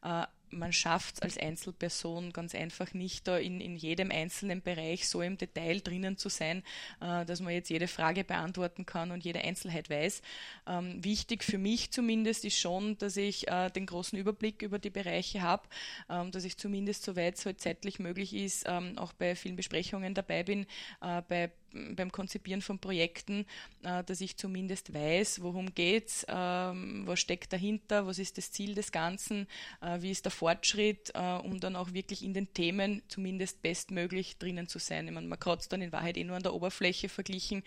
Äh, 0.04 0.26
man 0.50 0.74
schafft 0.74 1.16
es 1.16 1.22
als 1.22 1.38
Einzelperson 1.38 2.32
ganz 2.34 2.56
einfach 2.56 2.94
nicht, 2.94 3.28
da 3.28 3.38
in, 3.38 3.62
in 3.62 3.76
jedem 3.76 4.12
einzelnen 4.12 4.62
Bereich 4.62 5.08
so 5.08 5.22
im 5.22 5.38
Detail 5.38 5.82
drinnen 5.82 6.18
zu 6.18 6.30
sein, 6.30 6.64
äh, 7.02 7.26
dass 7.26 7.40
man 7.42 7.54
jetzt 7.54 7.70
jede 7.70 7.88
Frage 7.88 8.24
beantworten 8.24 8.86
kann 8.86 9.12
und 9.12 9.24
jede 9.24 9.42
Einzelheit 9.42 9.90
weiß. 9.90 10.22
Ähm, 10.68 11.04
wichtig 11.04 11.44
für 11.44 11.58
mich 11.58 11.92
zumindest 11.92 12.46
ist 12.46 12.60
schon, 12.60 12.98
dass 12.98 13.18
ich 13.18 13.48
äh, 13.48 13.70
den 13.70 13.86
großen 13.86 14.18
Überblick 14.18 14.62
über 14.62 14.80
die 14.80 14.90
Bereiche 14.90 15.42
habe, 15.42 15.64
ähm, 16.10 16.32
dass 16.32 16.44
ich 16.44 16.58
zumindest, 16.58 17.04
soweit 17.04 17.38
es 17.38 17.46
halt 17.46 17.62
zeitlich 17.62 18.00
möglich 18.00 18.34
ist, 18.34 18.66
ähm, 18.68 18.98
auch 18.98 19.14
bei 19.14 19.36
vielen 19.36 19.56
Besprechungen 19.56 20.14
dabei 20.14 20.44
bin, 20.44 20.66
äh, 21.02 21.22
bei 21.28 21.52
beim 21.96 22.12
Konzipieren 22.12 22.62
von 22.62 22.80
Projekten, 22.80 23.46
äh, 23.84 24.04
dass 24.04 24.22
ich 24.22 24.38
zumindest 24.38 24.94
weiß, 24.94 25.42
worum 25.42 25.74
geht's, 25.74 26.26
ähm, 26.30 27.04
was 27.06 27.20
steckt 27.20 27.54
dahinter, 27.54 28.08
was 28.08 28.20
ist 28.20 28.38
das 28.38 28.52
Ziel 28.52 28.76
des 28.76 28.92
Ganzen, 28.92 29.48
äh, 29.82 30.02
wie 30.02 30.12
ist 30.12 30.26
der 30.26 30.32
Fortschritt, 30.32 31.12
äh, 31.14 31.20
um 31.20 31.60
dann 31.60 31.76
auch 31.76 31.94
wirklich 31.94 32.24
in 32.24 32.34
den 32.34 32.54
Themen 32.54 33.02
zumindest 33.08 33.62
bestmöglich 33.62 34.38
drinnen 34.38 34.68
zu 34.68 34.80
sein. 34.80 35.08
Ich 35.08 35.14
meine, 35.14 35.28
man 35.28 35.40
kratzt 35.40 35.72
dann 35.72 35.82
in 35.82 35.92
Wahrheit 35.92 36.18
eh 36.18 36.24
nur 36.24 36.36
an 36.36 36.44
der 36.44 36.54
Oberfläche 36.54 37.10
verglichen 37.10 37.64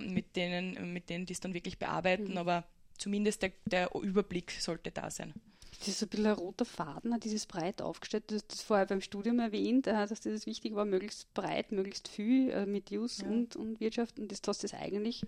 mit 0.00 0.36
denen, 0.36 0.92
mit 0.92 1.08
denen, 1.08 1.26
die 1.26 1.32
es 1.32 1.40
dann 1.40 1.54
wirklich 1.54 1.78
bearbeiten, 1.78 2.32
mhm. 2.32 2.38
aber 2.38 2.64
zumindest 2.98 3.42
der, 3.42 3.52
der 3.64 3.94
Überblick 3.94 4.52
sollte 4.52 4.90
da 4.90 5.10
sein. 5.10 5.34
Das 5.78 5.88
ist 5.88 6.02
ein 6.02 6.08
bisschen 6.08 6.26
ein 6.26 6.32
roter 6.32 6.64
Faden, 6.64 7.18
dieses 7.20 7.46
breit 7.46 7.82
aufgestellt. 7.82 8.24
Du 8.28 8.34
hast 8.34 8.52
das 8.52 8.62
vorher 8.62 8.86
beim 8.86 9.00
Studium 9.00 9.38
erwähnt, 9.38 9.86
äh, 9.86 10.06
dass 10.06 10.20
das 10.20 10.46
wichtig 10.46 10.74
war, 10.74 10.84
möglichst 10.84 11.32
breit, 11.34 11.72
möglichst 11.72 12.08
viel 12.08 12.50
äh, 12.50 12.66
mit 12.66 12.90
Use 12.90 13.22
ja. 13.22 13.28
und, 13.28 13.56
und 13.56 13.80
Wirtschaft. 13.80 14.18
Und 14.18 14.32
das 14.32 14.40
hast 14.46 14.64
du 14.64 14.76
eigentlich 14.76 15.24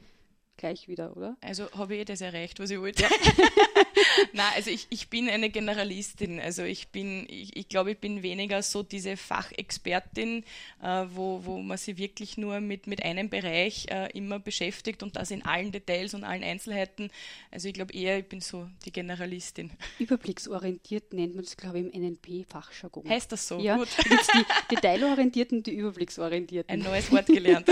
gleich 0.60 0.88
wieder, 0.88 1.16
oder? 1.16 1.36
Also 1.40 1.70
habe 1.72 1.96
ich 1.96 2.04
das 2.04 2.20
erreicht, 2.20 2.60
was 2.60 2.70
ich 2.70 2.78
wollte. 2.78 3.02
Ja. 3.02 3.08
Nein, 4.32 4.52
also 4.54 4.70
ich, 4.70 4.86
ich 4.90 5.08
bin 5.08 5.28
eine 5.28 5.50
Generalistin. 5.50 6.38
Also 6.38 6.62
ich 6.62 6.88
bin, 6.88 7.26
ich, 7.28 7.56
ich 7.56 7.68
glaube, 7.68 7.92
ich 7.92 7.98
bin 7.98 8.22
weniger 8.22 8.62
so 8.62 8.82
diese 8.82 9.16
Fachexpertin, 9.16 10.44
äh, 10.82 11.04
wo, 11.08 11.44
wo 11.44 11.58
man 11.58 11.78
sich 11.78 11.96
wirklich 11.96 12.36
nur 12.36 12.60
mit, 12.60 12.86
mit 12.86 13.02
einem 13.02 13.30
Bereich 13.30 13.86
äh, 13.90 14.10
immer 14.12 14.38
beschäftigt 14.38 15.02
und 15.02 15.16
das 15.16 15.30
in 15.30 15.44
allen 15.44 15.72
Details 15.72 16.14
und 16.14 16.24
allen 16.24 16.44
Einzelheiten. 16.44 17.10
Also 17.50 17.68
ich 17.68 17.74
glaube 17.74 17.94
eher, 17.94 18.18
ich 18.18 18.26
bin 18.26 18.40
so 18.40 18.68
die 18.84 18.92
Generalistin. 18.92 19.70
Überblicksorientiert 19.98 21.12
nennt 21.14 21.34
man 21.34 21.44
das, 21.44 21.56
glaube 21.56 21.80
ich, 21.80 21.94
im 21.94 22.02
NNP-Fachjargon. 22.02 23.08
Heißt 23.08 23.32
das 23.32 23.48
so? 23.48 23.58
Ja, 23.58 23.76
Gut. 23.76 23.88
die 24.04 24.74
Detailorientierten 24.74 25.58
und 25.58 25.66
die 25.66 25.74
Überblicksorientierten. 25.74 26.70
Ein 26.70 26.80
neues 26.80 27.10
Wort 27.10 27.26
gelernt. 27.26 27.66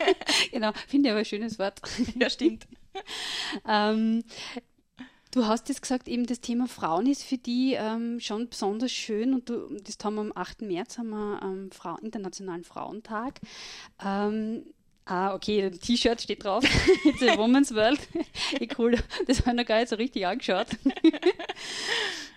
genau, 0.52 0.72
finde 0.88 1.08
ich 1.08 1.12
aber 1.12 1.18
ein 1.20 1.24
schönes 1.26 1.58
Wort. 1.58 1.80
Ja, 2.18 2.29
stimmt. 2.30 2.66
ähm, 3.68 4.22
Du 5.32 5.46
hast 5.46 5.68
jetzt 5.68 5.82
gesagt, 5.82 6.08
eben 6.08 6.26
das 6.26 6.40
Thema 6.40 6.66
Frauen 6.66 7.06
ist 7.06 7.22
für 7.22 7.38
die 7.38 7.74
ähm, 7.74 8.18
schon 8.18 8.48
besonders 8.48 8.90
schön 8.90 9.32
und 9.32 9.48
du, 9.48 9.76
das 9.84 9.96
haben 10.02 10.16
wir 10.16 10.22
am 10.22 10.32
8. 10.34 10.62
März 10.62 10.98
haben 10.98 11.10
wir 11.10 11.40
ähm, 11.40 11.70
Frau, 11.70 11.96
Internationalen 11.98 12.64
Frauentag. 12.64 13.38
Ähm, 14.04 14.64
ah, 15.04 15.32
okay, 15.32 15.66
ein 15.66 15.78
T-Shirt 15.78 16.20
steht 16.20 16.42
drauf. 16.42 16.64
It's 17.04 17.22
a 17.22 17.38
Woman's 17.38 17.72
World. 17.72 18.00
cool, 18.78 18.98
das 19.28 19.40
habe 19.40 19.50
ich 19.50 19.56
noch 19.56 19.66
gar 19.66 19.78
nicht 19.78 19.90
so 19.90 19.96
richtig 19.96 20.26
angeschaut. 20.26 20.66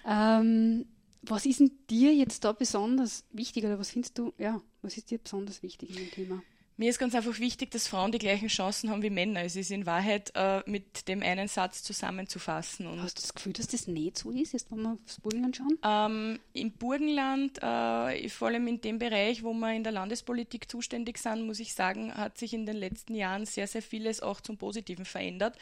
ähm, 0.08 0.86
was 1.24 1.48
ist 1.48 1.62
denn 1.62 1.72
dir 1.90 2.14
jetzt 2.14 2.44
da 2.44 2.52
besonders 2.52 3.26
wichtig 3.32 3.66
oder 3.66 3.80
was 3.80 3.90
findest 3.90 4.20
du, 4.20 4.34
ja, 4.38 4.62
was 4.84 4.98
ist 4.98 5.10
dir 5.10 5.18
besonders 5.18 5.64
wichtig 5.64 5.90
in 5.90 5.96
dem 5.96 6.12
Thema? 6.12 6.44
Mir 6.76 6.90
ist 6.90 6.98
ganz 6.98 7.14
einfach 7.14 7.38
wichtig, 7.38 7.70
dass 7.70 7.88
Frauen 7.88 8.12
die 8.12 8.18
gleichen 8.18 8.48
Chancen 8.48 8.90
haben 8.90 9.04
wie 9.04 9.12
Männer. 9.12 9.44
Es 9.44 9.56
ist 9.56 9.70
in 9.70 9.86
Wahrheit 9.86 10.32
äh, 10.34 10.62
mit 10.66 11.08
dem 11.08 11.22
einen 11.22 11.48
Satz 11.48 11.84
zusammenzufassen. 11.84 12.88
Und 12.88 13.00
Hast 13.04 13.20
du 13.20 13.22
das 13.22 13.36
Gefühl, 13.36 13.54
dass 13.54 13.68
das 13.68 13.86
nicht 13.86 14.18
so 14.18 14.32
ist, 14.32 14.54
jetzt 14.54 14.72
wenn 14.72 14.82
wir 14.82 14.98
aufs 15.04 15.20
Burgenland 15.22 15.56
schauen? 15.56 15.78
Ähm, 15.84 16.40
Im 16.54 16.72
Burgenland, 16.72 17.62
äh, 17.62 18.28
vor 18.30 18.48
allem 18.48 18.66
in 18.68 18.82
dem 18.82 18.98
Bereich, 18.98 19.44
wo 19.44 19.54
wir 19.54 19.72
in 19.72 19.84
der 19.84 19.92
Landespolitik 19.92 20.68
zuständig 20.68 21.20
sind, 21.20 21.46
muss 21.46 21.60
ich 21.60 21.76
sagen, 21.76 22.12
hat 22.12 22.40
sich 22.40 22.56
in 22.56 22.66
den 22.66 22.78
letzten 22.78 23.14
Jahren 23.14 23.46
sehr, 23.46 23.68
sehr 23.68 23.84
vieles 23.84 24.22
auch 24.24 24.42
zum 24.42 24.58
Positiven 24.58 25.06
verändert. 25.06 25.56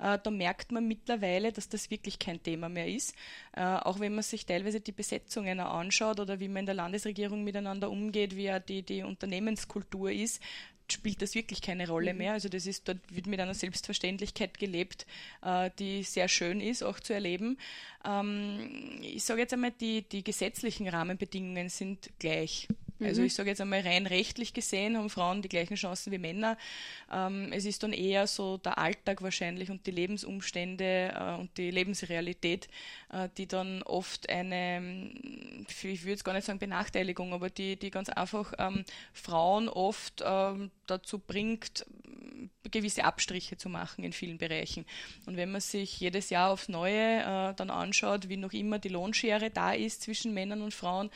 Äh, 0.00 0.18
da 0.20 0.30
merkt 0.32 0.72
man 0.72 0.88
mittlerweile, 0.88 1.52
dass 1.52 1.68
das 1.68 1.92
wirklich 1.92 2.18
kein 2.18 2.42
Thema 2.42 2.68
mehr 2.68 2.88
ist. 2.88 3.14
Äh, 3.52 3.62
auch 3.62 4.00
wenn 4.00 4.16
man 4.16 4.24
sich 4.24 4.46
teilweise 4.46 4.80
die 4.80 4.92
Besetzungen 4.92 5.60
anschaut 5.60 6.18
oder 6.18 6.40
wie 6.40 6.48
man 6.48 6.60
in 6.60 6.66
der 6.66 6.74
Landesregierung 6.74 7.44
miteinander 7.44 7.88
umgeht, 7.88 8.34
wie 8.34 8.44
ja 8.44 8.58
die, 8.58 8.82
die 8.82 9.04
Unternehmenskultur 9.04 10.10
ist, 10.10 10.42
spielt 10.92 11.22
das 11.22 11.34
wirklich 11.34 11.62
keine 11.62 11.88
Rolle 11.88 12.12
mhm. 12.12 12.18
mehr. 12.18 12.32
Also 12.32 12.48
das 12.48 12.66
ist, 12.66 12.88
dort 12.88 12.98
wird 13.10 13.26
mit 13.26 13.40
einer 13.40 13.54
Selbstverständlichkeit 13.54 14.58
gelebt, 14.58 15.06
äh, 15.42 15.70
die 15.78 16.02
sehr 16.02 16.28
schön 16.28 16.60
ist, 16.60 16.82
auch 16.82 17.00
zu 17.00 17.12
erleben. 17.12 17.58
Ähm, 18.04 19.00
ich 19.02 19.24
sage 19.24 19.40
jetzt 19.40 19.52
einmal, 19.52 19.72
die, 19.72 20.02
die 20.02 20.24
gesetzlichen 20.24 20.88
Rahmenbedingungen 20.88 21.68
sind 21.68 22.10
gleich. 22.18 22.68
Also 23.00 23.20
mhm. 23.20 23.26
ich 23.26 23.34
sage 23.34 23.50
jetzt 23.50 23.60
einmal 23.60 23.80
rein 23.80 24.06
rechtlich 24.06 24.54
gesehen 24.54 24.96
haben 24.96 25.10
Frauen 25.10 25.42
die 25.42 25.48
gleichen 25.48 25.76
Chancen 25.76 26.12
wie 26.12 26.18
Männer. 26.18 26.56
Ähm, 27.12 27.50
es 27.52 27.64
ist 27.64 27.82
dann 27.82 27.92
eher 27.92 28.26
so 28.26 28.56
der 28.56 28.78
Alltag 28.78 29.22
wahrscheinlich 29.22 29.70
und 29.70 29.86
die 29.86 29.90
Lebensumstände 29.90 31.12
äh, 31.14 31.40
und 31.40 31.56
die 31.58 31.70
Lebensrealität, 31.70 32.68
äh, 33.12 33.28
die 33.36 33.46
dann 33.46 33.82
oft 33.82 34.28
eine, 34.30 35.10
ich 35.68 36.02
würde 36.02 36.10
jetzt 36.10 36.24
gar 36.24 36.32
nicht 36.32 36.44
sagen 36.44 36.58
Benachteiligung, 36.58 37.32
aber 37.32 37.50
die, 37.50 37.76
die 37.76 37.90
ganz 37.90 38.08
einfach 38.08 38.52
ähm, 38.58 38.84
Frauen 39.12 39.68
oft 39.68 40.22
ähm, 40.24 40.70
dazu 40.86 41.18
bringt, 41.18 41.84
gewisse 42.70 43.04
Abstriche 43.04 43.56
zu 43.56 43.68
machen 43.68 44.04
in 44.04 44.12
vielen 44.12 44.38
Bereichen. 44.38 44.84
Und 45.26 45.36
wenn 45.36 45.50
man 45.50 45.60
sich 45.60 46.00
jedes 46.00 46.30
Jahr 46.30 46.50
aufs 46.50 46.68
Neue 46.68 47.20
äh, 47.20 47.54
dann 47.54 47.70
anschaut, 47.70 48.28
wie 48.28 48.36
noch 48.36 48.52
immer 48.52 48.78
die 48.78 48.88
Lohnschere 48.88 49.50
da 49.50 49.72
ist 49.72 50.02
zwischen 50.02 50.34
Männern 50.34 50.62
und 50.62 50.74
Frauen, 50.74 51.10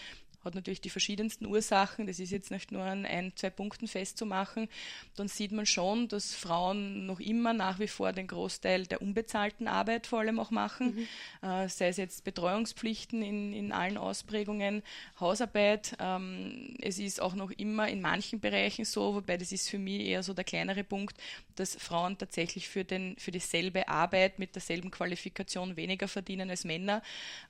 hat 0.44 0.54
natürlich 0.54 0.80
die 0.80 0.90
verschiedensten 0.90 1.46
Ursachen. 1.46 2.06
Das 2.06 2.18
ist 2.18 2.30
jetzt 2.30 2.50
nicht 2.50 2.72
nur 2.72 2.82
an 2.82 3.04
ein, 3.04 3.32
zwei 3.36 3.50
Punkten 3.50 3.88
festzumachen. 3.88 4.68
Dann 5.16 5.28
sieht 5.28 5.52
man 5.52 5.66
schon, 5.66 6.08
dass 6.08 6.34
Frauen 6.34 7.06
noch 7.06 7.20
immer 7.20 7.52
nach 7.52 7.78
wie 7.78 7.88
vor 7.88 8.12
den 8.12 8.26
Großteil 8.26 8.86
der 8.86 9.02
unbezahlten 9.02 9.68
Arbeit 9.68 10.06
vor 10.06 10.20
allem 10.20 10.40
auch 10.40 10.50
machen. 10.50 11.06
Mhm. 11.42 11.48
Äh, 11.48 11.68
sei 11.68 11.88
es 11.88 11.96
jetzt 11.96 12.24
Betreuungspflichten 12.24 13.22
in, 13.22 13.52
in 13.52 13.72
allen 13.72 13.98
Ausprägungen, 13.98 14.82
Hausarbeit. 15.18 15.96
Ähm, 15.98 16.74
es 16.80 16.98
ist 16.98 17.20
auch 17.20 17.34
noch 17.34 17.50
immer 17.50 17.88
in 17.88 18.00
manchen 18.00 18.40
Bereichen 18.40 18.84
so, 18.84 19.14
wobei 19.14 19.36
das 19.36 19.52
ist 19.52 19.68
für 19.68 19.78
mich 19.78 20.00
eher 20.06 20.22
so 20.22 20.32
der 20.32 20.44
kleinere 20.44 20.84
Punkt, 20.84 21.16
dass 21.56 21.76
Frauen 21.76 22.16
tatsächlich 22.16 22.68
für, 22.68 22.84
den, 22.84 23.16
für 23.18 23.30
dieselbe 23.30 23.88
Arbeit 23.88 24.38
mit 24.38 24.54
derselben 24.54 24.90
Qualifikation 24.90 25.76
weniger 25.76 26.08
verdienen 26.08 26.48
als 26.48 26.64
Männer. 26.64 27.02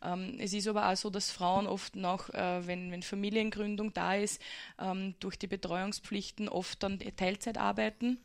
Ähm, 0.03 0.37
es 0.39 0.53
ist 0.53 0.67
aber 0.67 0.89
auch 0.89 0.97
so, 0.97 1.11
dass 1.11 1.31
Frauen 1.31 1.67
oft 1.67 1.95
noch, 1.95 2.31
äh, 2.31 2.67
wenn 2.67 2.80
wenn, 2.81 2.91
wenn 2.91 3.03
Familiengründung 3.03 3.93
da 3.93 4.15
ist, 4.15 4.41
ähm, 4.79 5.15
durch 5.21 5.39
die 5.39 5.47
Betreuungspflichten 5.47 6.49
oft 6.49 6.83
dann 6.83 6.99
Teilzeit 6.99 7.59
arbeiten 7.59 8.19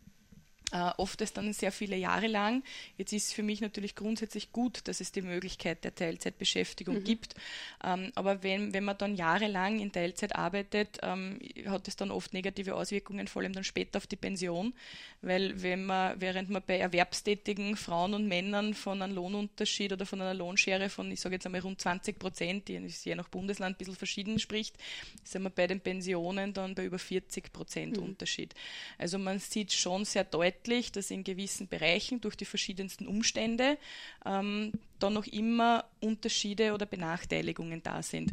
äh, 0.71 0.91
oft 0.97 1.21
ist 1.21 1.37
dann 1.37 1.53
sehr 1.53 1.71
viele 1.71 1.95
Jahre 1.95 2.27
lang. 2.27 2.63
Jetzt 2.97 3.13
ist 3.13 3.27
es 3.27 3.33
für 3.33 3.43
mich 3.43 3.61
natürlich 3.61 3.95
grundsätzlich 3.95 4.51
gut, 4.51 4.87
dass 4.87 4.99
es 4.99 5.11
die 5.11 5.21
Möglichkeit 5.21 5.83
der 5.83 5.93
Teilzeitbeschäftigung 5.93 6.95
mhm. 6.95 7.03
gibt. 7.03 7.35
Ähm, 7.83 8.11
aber 8.15 8.43
wenn, 8.43 8.73
wenn 8.73 8.83
man 8.83 8.97
dann 8.97 9.15
jahrelang 9.15 9.79
in 9.79 9.91
Teilzeit 9.91 10.35
arbeitet, 10.35 10.99
ähm, 11.03 11.39
hat 11.67 11.87
es 11.87 11.95
dann 11.95 12.11
oft 12.11 12.33
negative 12.33 12.75
Auswirkungen, 12.75 13.27
vor 13.27 13.41
allem 13.41 13.53
dann 13.53 13.63
später 13.63 13.97
auf 13.97 14.07
die 14.07 14.15
Pension. 14.15 14.73
Weil 15.21 15.61
wenn 15.61 15.85
man, 15.85 16.19
während 16.19 16.49
man 16.49 16.63
bei 16.65 16.77
erwerbstätigen 16.77 17.77
Frauen 17.77 18.13
und 18.13 18.27
Männern 18.27 18.73
von 18.73 19.01
einem 19.01 19.15
Lohnunterschied 19.15 19.93
oder 19.93 20.05
von 20.05 20.21
einer 20.21 20.33
Lohnschere 20.33 20.89
von, 20.89 21.11
ich 21.11 21.19
sage 21.19 21.35
jetzt 21.35 21.45
einmal 21.45 21.61
rund 21.61 21.79
20 21.79 22.17
Prozent, 22.17 22.67
die 22.67 22.75
ist 22.75 23.05
je 23.05 23.15
nach 23.15 23.29
Bundesland 23.29 23.75
ein 23.75 23.77
bisschen 23.77 23.95
verschieden 23.95 24.39
spricht, 24.39 24.75
sind 25.23 25.43
wir 25.43 25.49
bei 25.49 25.67
den 25.67 25.79
Pensionen 25.79 26.53
dann 26.53 26.75
bei 26.75 26.85
über 26.85 26.99
40 26.99 27.53
Prozent 27.53 27.97
mhm. 27.97 28.03
Unterschied. 28.03 28.53
Also 28.97 29.17
man 29.17 29.39
sieht 29.39 29.71
schon 29.71 30.05
sehr 30.05 30.23
deutlich, 30.23 30.54
deutlich, 30.55 30.91
dass 30.91 31.11
in 31.11 31.23
gewissen 31.23 31.67
Bereichen 31.67 32.21
durch 32.21 32.35
die 32.35 32.45
verschiedensten 32.45 33.07
Umstände 33.07 33.77
ähm, 34.25 34.71
dann 34.99 35.13
noch 35.13 35.27
immer 35.27 35.85
Unterschiede 35.99 36.73
oder 36.73 36.85
Benachteiligungen 36.85 37.83
da 37.83 38.01
sind. 38.01 38.31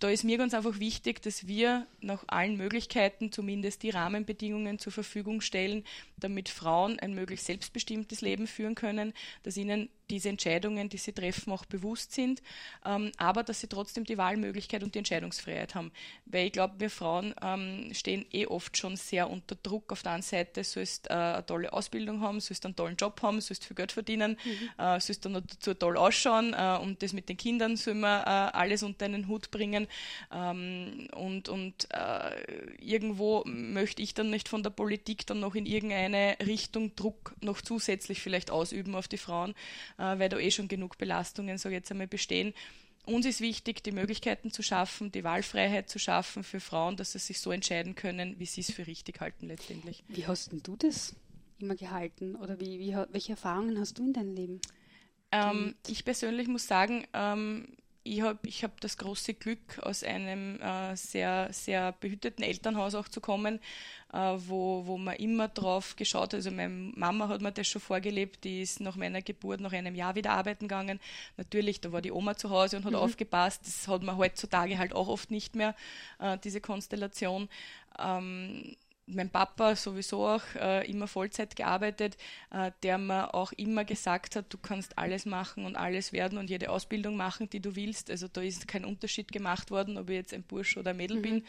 Da 0.00 0.10
ist 0.10 0.24
mir 0.24 0.38
ganz 0.38 0.54
einfach 0.54 0.80
wichtig, 0.80 1.22
dass 1.22 1.46
wir 1.46 1.86
nach 2.00 2.24
allen 2.26 2.56
Möglichkeiten 2.56 3.30
zumindest 3.30 3.82
die 3.82 3.90
Rahmenbedingungen 3.90 4.78
zur 4.78 4.92
Verfügung 4.92 5.40
stellen, 5.40 5.84
damit 6.18 6.48
Frauen 6.48 6.98
ein 6.98 7.14
möglichst 7.14 7.46
selbstbestimmtes 7.46 8.22
Leben 8.22 8.46
führen 8.46 8.74
können, 8.74 9.12
dass 9.42 9.56
ihnen 9.56 9.88
diese 10.12 10.28
Entscheidungen, 10.28 10.88
die 10.90 10.98
sie 10.98 11.12
treffen, 11.12 11.52
auch 11.52 11.64
bewusst 11.64 12.12
sind, 12.12 12.42
ähm, 12.84 13.10
aber 13.16 13.42
dass 13.42 13.60
sie 13.60 13.66
trotzdem 13.66 14.04
die 14.04 14.18
Wahlmöglichkeit 14.18 14.82
und 14.84 14.94
die 14.94 14.98
Entscheidungsfreiheit 14.98 15.74
haben. 15.74 15.90
Weil 16.26 16.46
ich 16.46 16.52
glaube, 16.52 16.74
wir 16.78 16.90
Frauen 16.90 17.34
ähm, 17.42 17.90
stehen 17.94 18.26
eh 18.30 18.46
oft 18.46 18.76
schon 18.76 18.96
sehr 18.96 19.30
unter 19.30 19.56
Druck. 19.56 19.90
Auf 19.90 20.02
der 20.02 20.12
einen 20.12 20.22
Seite 20.22 20.62
sollst 20.64 21.08
äh, 21.08 21.14
eine 21.14 21.46
tolle 21.46 21.72
Ausbildung 21.72 22.20
haben, 22.20 22.40
sollst 22.40 22.64
einen 22.66 22.76
tollen 22.76 22.96
Job 22.96 23.22
haben, 23.22 23.40
sollst 23.40 23.64
viel 23.64 23.74
Geld 23.74 23.90
verdienen, 23.90 24.36
mhm. 24.44 24.84
äh, 24.84 25.00
sollst 25.00 25.24
dann 25.24 25.32
dazu 25.32 25.74
toll 25.74 25.96
ausschauen 25.96 26.54
äh, 26.54 26.78
und 26.80 27.02
das 27.02 27.14
mit 27.14 27.28
den 27.30 27.38
Kindern 27.38 27.76
soll 27.76 27.94
man 27.94 28.20
äh, 28.20 28.26
alles 28.26 28.82
unter 28.82 29.06
einen 29.06 29.28
Hut 29.28 29.50
bringen. 29.50 29.88
Ähm, 30.30 31.08
und 31.14 31.48
und 31.48 31.88
äh, 31.90 32.74
irgendwo 32.78 33.42
möchte 33.46 34.02
ich 34.02 34.12
dann 34.12 34.28
nicht 34.28 34.48
von 34.48 34.62
der 34.62 34.70
Politik 34.70 35.26
dann 35.26 35.40
noch 35.40 35.54
in 35.54 35.64
irgendeine 35.64 36.36
Richtung 36.44 36.94
Druck 36.96 37.34
noch 37.40 37.62
zusätzlich 37.62 38.20
vielleicht 38.20 38.50
ausüben 38.50 38.94
auf 38.94 39.08
die 39.08 39.16
Frauen, 39.16 39.54
weil 40.04 40.28
da 40.28 40.38
eh 40.38 40.50
schon 40.50 40.68
genug 40.68 40.98
Belastungen, 40.98 41.58
so 41.58 41.68
jetzt 41.68 41.90
einmal, 41.90 42.06
bestehen. 42.06 42.54
Uns 43.04 43.26
ist 43.26 43.40
wichtig, 43.40 43.82
die 43.82 43.90
Möglichkeiten 43.90 44.52
zu 44.52 44.62
schaffen, 44.62 45.10
die 45.10 45.24
Wahlfreiheit 45.24 45.88
zu 45.88 45.98
schaffen 45.98 46.44
für 46.44 46.60
Frauen, 46.60 46.96
dass 46.96 47.12
sie 47.12 47.18
sich 47.18 47.40
so 47.40 47.50
entscheiden 47.50 47.96
können, 47.96 48.38
wie 48.38 48.46
sie 48.46 48.60
es 48.60 48.70
für 48.70 48.86
richtig 48.86 49.20
halten 49.20 49.48
letztendlich. 49.48 50.04
Wie 50.08 50.26
hast 50.26 50.52
denn 50.52 50.62
du 50.62 50.76
das 50.76 51.16
immer 51.58 51.74
gehalten 51.74 52.36
oder 52.36 52.60
wie, 52.60 52.78
wie, 52.78 52.96
welche 53.10 53.32
Erfahrungen 53.32 53.78
hast 53.78 53.98
du 53.98 54.06
in 54.06 54.12
deinem 54.12 54.34
Leben? 54.34 54.60
Ähm, 55.32 55.74
ich 55.86 56.04
persönlich 56.04 56.46
muss 56.46 56.66
sagen, 56.66 57.06
ähm, 57.12 57.76
ich 58.04 58.22
habe 58.22 58.38
ich 58.44 58.64
hab 58.64 58.80
das 58.80 58.96
große 58.96 59.34
Glück, 59.34 59.78
aus 59.82 60.02
einem 60.02 60.60
äh, 60.60 60.96
sehr, 60.96 61.48
sehr 61.52 61.92
behüteten 61.92 62.44
Elternhaus 62.44 62.94
auch 62.94 63.08
zu 63.08 63.20
kommen, 63.20 63.60
äh, 64.12 64.18
wo, 64.18 64.86
wo 64.86 64.98
man 64.98 65.16
immer 65.16 65.48
drauf 65.48 65.94
geschaut 65.96 66.22
hat. 66.22 66.34
Also 66.34 66.50
meine 66.50 66.92
Mama 66.96 67.28
hat 67.28 67.40
mir 67.40 67.52
das 67.52 67.68
schon 67.68 67.80
vorgelebt, 67.80 68.44
die 68.44 68.62
ist 68.62 68.80
nach 68.80 68.96
meiner 68.96 69.22
Geburt 69.22 69.60
nach 69.60 69.72
einem 69.72 69.94
Jahr 69.94 70.14
wieder 70.14 70.32
arbeiten 70.32 70.66
gegangen. 70.66 71.00
Natürlich, 71.36 71.80
da 71.80 71.92
war 71.92 72.02
die 72.02 72.12
Oma 72.12 72.36
zu 72.36 72.50
Hause 72.50 72.76
und 72.76 72.84
hat 72.84 72.92
mhm. 72.92 72.98
aufgepasst. 72.98 73.62
Das 73.66 73.86
hat 73.86 74.02
man 74.02 74.16
heutzutage 74.16 74.78
halt 74.78 74.94
auch 74.94 75.08
oft 75.08 75.30
nicht 75.30 75.54
mehr, 75.54 75.74
äh, 76.18 76.38
diese 76.38 76.60
Konstellation. 76.60 77.48
Ähm, 77.98 78.76
mein 79.14 79.30
Papa 79.30 79.76
sowieso 79.76 80.26
auch 80.26 80.42
äh, 80.56 80.88
immer 80.90 81.06
Vollzeit 81.06 81.56
gearbeitet, 81.56 82.16
äh, 82.50 82.70
der 82.82 82.98
mir 82.98 83.34
auch 83.34 83.52
immer 83.52 83.84
gesagt 83.84 84.36
hat, 84.36 84.46
du 84.50 84.58
kannst 84.58 84.98
alles 84.98 85.26
machen 85.26 85.64
und 85.64 85.76
alles 85.76 86.12
werden 86.12 86.38
und 86.38 86.50
jede 86.50 86.70
Ausbildung 86.70 87.16
machen, 87.16 87.48
die 87.50 87.60
du 87.60 87.76
willst. 87.76 88.10
Also 88.10 88.28
da 88.28 88.40
ist 88.40 88.68
kein 88.68 88.84
Unterschied 88.84 89.32
gemacht 89.32 89.70
worden, 89.70 89.98
ob 89.98 90.10
ich 90.10 90.16
jetzt 90.16 90.34
ein 90.34 90.42
Bursch 90.42 90.76
oder 90.76 90.90
ein 90.90 90.96
Mädel 90.96 91.18
mhm. 91.18 91.22
bin. 91.22 91.44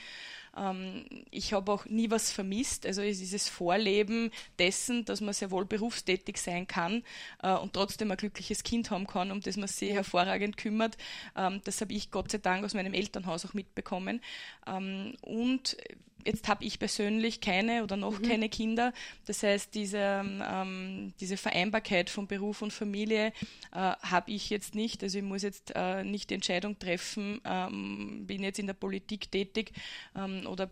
Ähm, 0.56 1.06
ich 1.32 1.54
habe 1.54 1.72
auch 1.72 1.86
nie 1.86 2.10
was 2.12 2.32
vermisst. 2.32 2.86
Also 2.86 3.02
es 3.02 3.14
ist 3.14 3.22
dieses 3.22 3.50
Vorleben 3.50 4.32
dessen, 4.60 5.06
dass 5.06 5.22
man 5.22 5.34
sehr 5.34 5.52
wohl 5.52 5.66
berufstätig 5.66 6.38
sein 6.38 6.68
kann 6.68 7.04
äh, 7.42 7.54
und 7.54 7.74
trotzdem 7.74 8.12
ein 8.12 8.18
glückliches 8.18 8.64
Kind 8.64 8.92
haben 8.92 9.08
kann, 9.08 9.32
um 9.32 9.42
das 9.42 9.58
man 9.58 9.68
sich 9.68 9.90
ja. 9.90 9.96
hervorragend 9.96 10.58
kümmert. 10.58 10.98
Ähm, 11.36 11.62
das 11.64 11.82
habe 11.82 11.94
ich 11.94 12.12
Gott 12.12 12.32
sei 12.32 12.38
Dank 12.38 12.64
aus 12.64 12.74
meinem 12.74 12.94
Elternhaus 12.94 13.46
auch 13.46 13.54
mitbekommen. 13.54 14.22
Ähm, 14.68 15.16
und 15.22 15.78
Jetzt 16.26 16.48
habe 16.48 16.64
ich 16.64 16.80
persönlich 16.80 17.42
keine 17.42 17.84
oder 17.84 17.98
noch 17.98 18.20
mhm. 18.20 18.24
keine 18.24 18.50
Kinder. 18.50 18.94
Das 19.26 19.44
heißt, 19.44 19.74
diese, 19.74 19.98
ähm, 19.98 21.14
diese 21.20 21.38
Vereinbarkeit 21.38 22.10
von 22.10 22.28
Beruf 22.28 22.62
und 22.62 22.72
Familie 22.72 23.28
äh, 23.28 23.32
habe 23.74 24.32
ich 24.32 24.50
jetzt 24.50 24.76
nicht. 24.76 25.04
Also 25.04 25.18
ich 25.18 25.24
muss 25.24 25.42
jetzt 25.42 25.74
äh, 25.76 26.04
nicht 26.04 26.30
die 26.30 26.36
Entscheidung 26.36 26.80
treffen, 26.80 27.42
ähm, 27.46 28.26
bin 28.26 28.44
jetzt 28.44 28.60
in 28.60 28.68
der 28.68 28.74
Politik 28.74 29.32
tätig 29.32 29.72
ähm, 30.16 30.48
oder 30.48 30.70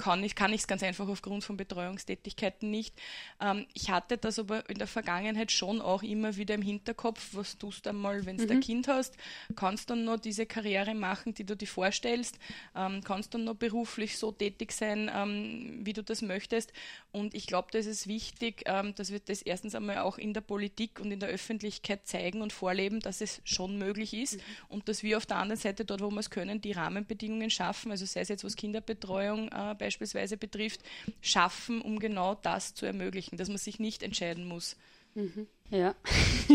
kann 0.00 0.24
ich 0.24 0.34
kann 0.34 0.52
es 0.52 0.66
ganz 0.66 0.82
einfach 0.82 1.08
aufgrund 1.08 1.44
von 1.44 1.56
Betreuungstätigkeiten 1.56 2.70
nicht. 2.70 2.94
Ähm, 3.40 3.66
ich 3.74 3.90
hatte 3.90 4.16
das 4.16 4.38
aber 4.38 4.68
in 4.70 4.78
der 4.78 4.86
Vergangenheit 4.86 5.52
schon 5.52 5.80
auch 5.80 6.02
immer 6.02 6.36
wieder 6.36 6.54
im 6.54 6.62
Hinterkopf, 6.62 7.30
was 7.32 7.58
tust 7.58 7.84
du 7.84 7.90
einmal, 7.90 8.24
wenn 8.24 8.38
du 8.38 8.44
mhm. 8.44 8.50
ein 8.50 8.60
Kind 8.60 8.88
hast, 8.88 9.16
kannst 9.56 9.90
dann 9.90 10.04
noch 10.04 10.18
diese 10.18 10.46
Karriere 10.46 10.94
machen, 10.94 11.34
die 11.34 11.44
du 11.44 11.54
dir 11.54 11.66
vorstellst, 11.66 12.38
ähm, 12.74 13.02
kannst 13.04 13.34
dann 13.34 13.44
noch 13.44 13.54
beruflich 13.54 14.16
so 14.16 14.32
tätig 14.32 14.72
sein, 14.72 15.10
ähm, 15.14 15.80
wie 15.82 15.92
du 15.92 16.02
das 16.02 16.22
möchtest. 16.22 16.72
Und 17.12 17.34
ich 17.34 17.46
glaube, 17.46 17.68
das 17.72 17.86
ist 17.86 18.06
wichtig, 18.06 18.62
ähm, 18.66 18.94
dass 18.94 19.12
wir 19.12 19.20
das 19.20 19.42
erstens 19.42 19.74
einmal 19.74 19.98
auch 19.98 20.16
in 20.16 20.32
der 20.32 20.40
Politik 20.40 20.98
und 21.00 21.12
in 21.12 21.20
der 21.20 21.28
Öffentlichkeit 21.28 22.06
zeigen 22.06 22.40
und 22.40 22.52
vorleben, 22.52 23.00
dass 23.00 23.20
es 23.20 23.42
schon 23.44 23.76
möglich 23.76 24.14
ist 24.14 24.36
mhm. 24.36 24.42
und 24.68 24.88
dass 24.88 25.02
wir 25.02 25.18
auf 25.18 25.26
der 25.26 25.36
anderen 25.36 25.60
Seite 25.60 25.84
dort, 25.84 26.00
wo 26.00 26.10
wir 26.10 26.20
es 26.20 26.30
können, 26.30 26.62
die 26.62 26.72
Rahmenbedingungen 26.72 27.50
schaffen, 27.50 27.90
also 27.90 28.06
sei 28.06 28.20
es 28.20 28.28
jetzt 28.28 28.44
was 28.44 28.56
Kinderbetreuung 28.56 29.09
äh, 29.18 29.74
beispielsweise 29.74 30.36
betrifft, 30.36 30.80
schaffen, 31.20 31.80
um 31.82 31.98
genau 31.98 32.34
das 32.34 32.74
zu 32.74 32.86
ermöglichen, 32.86 33.36
dass 33.36 33.48
man 33.48 33.58
sich 33.58 33.78
nicht 33.78 34.02
entscheiden 34.02 34.46
muss. 34.46 34.76
Mhm. 35.14 35.46
Ja. 35.70 35.94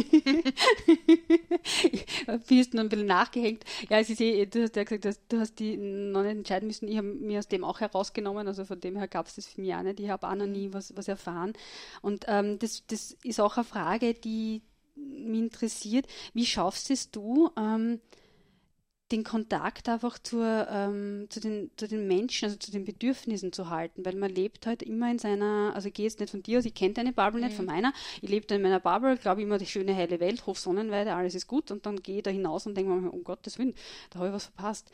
Wie 2.47 2.59
ist 2.59 2.73
noch 2.73 2.83
ein 2.83 2.89
bisschen 2.89 3.05
nachgehängt? 3.07 3.63
Ja, 3.89 3.99
es 3.99 4.09
ist 4.09 4.19
eh, 4.19 4.45
du 4.45 4.63
hast 4.63 4.75
ja 4.75 4.83
gesagt, 4.83 5.19
du 5.29 5.39
hast 5.39 5.55
die 5.59 5.77
noch 5.77 6.23
nicht 6.23 6.37
entscheiden 6.37 6.67
müssen. 6.67 6.87
Ich 6.87 6.97
habe 6.97 7.07
mir 7.07 7.39
aus 7.39 7.47
dem 7.47 7.63
auch 7.63 7.79
herausgenommen, 7.79 8.47
also 8.47 8.65
von 8.65 8.79
dem 8.79 8.97
her 8.97 9.07
gab 9.07 9.27
es 9.27 9.35
das 9.35 9.47
für 9.47 9.61
mich 9.61 9.73
auch 9.73 9.83
nicht. 9.83 10.01
Ich 10.01 10.09
habe 10.09 10.27
auch 10.27 10.35
noch 10.35 10.47
nie 10.47 10.73
was, 10.73 10.95
was 10.97 11.07
erfahren. 11.07 11.53
Und 12.01 12.25
ähm, 12.27 12.59
das, 12.59 12.85
das 12.87 13.15
ist 13.23 13.39
auch 13.39 13.55
eine 13.55 13.63
Frage, 13.63 14.13
die 14.13 14.61
mich 14.95 15.39
interessiert. 15.39 16.07
Wie 16.33 16.45
schaffst 16.45 16.91
es 16.91 17.11
du, 17.11 17.51
ähm, 17.57 18.01
den 19.11 19.23
Kontakt 19.23 19.87
einfach 19.87 20.17
zur, 20.17 20.67
ähm, 20.67 21.27
zu, 21.29 21.39
den, 21.39 21.69
zu 21.77 21.87
den 21.87 22.07
Menschen, 22.07 22.45
also 22.45 22.57
zu 22.57 22.71
den 22.71 22.85
Bedürfnissen 22.85 23.53
zu 23.53 23.69
halten, 23.69 24.03
weil 24.03 24.15
man 24.15 24.31
lebt 24.31 24.65
halt 24.65 24.81
immer 24.81 25.11
in 25.11 25.19
seiner, 25.19 25.73
also 25.75 25.89
ich 25.89 25.93
gehe 25.93 26.05
jetzt 26.05 26.19
nicht 26.19 26.31
von 26.31 26.41
dir 26.41 26.57
aus, 26.57 26.65
ich 26.65 26.73
kenne 26.73 26.95
deine 26.95 27.13
Bubble 27.13 27.39
mhm. 27.39 27.47
nicht 27.47 27.55
von 27.55 27.65
meiner, 27.65 27.93
ich 28.21 28.29
lebe 28.29 28.51
in 28.53 28.63
meiner 28.63 28.79
Bubble, 28.79 29.15
glaube 29.17 29.43
immer 29.43 29.59
die 29.59 29.67
schöne 29.67 29.95
heile 29.95 30.19
Welt, 30.19 30.47
Hof 30.47 30.57
Sonnenweide, 30.57 31.13
alles 31.13 31.35
ist 31.35 31.45
gut 31.45 31.69
und 31.69 31.85
dann 31.85 32.01
gehe 32.01 32.17
ich 32.17 32.23
da 32.23 32.31
hinaus 32.31 32.65
und 32.65 32.75
denke 32.75 32.91
mir, 32.91 33.11
um 33.11 33.23
Gottes 33.23 33.59
Willen, 33.59 33.75
da 34.09 34.19
habe 34.19 34.29
ich 34.29 34.33
was 34.33 34.45
verpasst. 34.45 34.89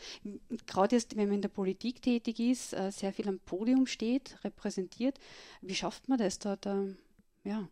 Gerade 0.68 0.96
jetzt, 0.96 1.16
wenn 1.16 1.28
man 1.28 1.36
in 1.36 1.42
der 1.42 1.50
Politik 1.50 2.02
tätig 2.02 2.40
ist, 2.42 2.74
äh, 2.74 2.92
sehr 2.92 3.14
viel 3.14 3.30
am 3.30 3.40
Podium 3.40 3.88
steht, 3.88 4.38
repräsentiert, 4.44 5.20
wie 5.62 5.76
schafft 5.76 6.10
man 6.10 6.18
das 6.18 6.38
da, 6.38 6.58
da 6.58 6.86
ja, 7.46 7.70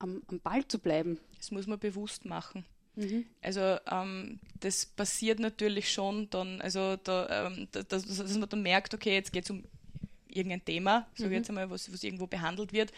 am, 0.00 0.22
am 0.26 0.40
Ball 0.40 0.66
zu 0.66 0.80
bleiben? 0.80 1.20
Das 1.36 1.52
muss 1.52 1.68
man 1.68 1.78
bewusst 1.78 2.24
machen. 2.24 2.64
Mhm. 2.98 3.26
Also 3.42 3.78
ähm, 3.90 4.40
das 4.58 4.84
passiert 4.86 5.38
natürlich 5.38 5.92
schon 5.92 6.28
dann, 6.30 6.60
also 6.60 6.96
da, 6.96 7.46
ähm, 7.46 7.68
dass, 7.70 7.88
dass, 7.88 8.36
man 8.36 8.48
dann 8.48 8.62
merkt, 8.62 8.92
okay, 8.92 9.14
jetzt 9.14 9.32
geht 9.32 9.44
es 9.44 9.50
um 9.50 9.62
irgendein 10.28 10.64
Thema, 10.64 11.06
sage 11.14 11.30
mhm. 11.30 11.36
jetzt 11.36 11.48
einmal, 11.48 11.70
was, 11.70 11.92
was 11.92 12.02
irgendwo 12.02 12.26
behandelt 12.26 12.72
wird. 12.72 12.92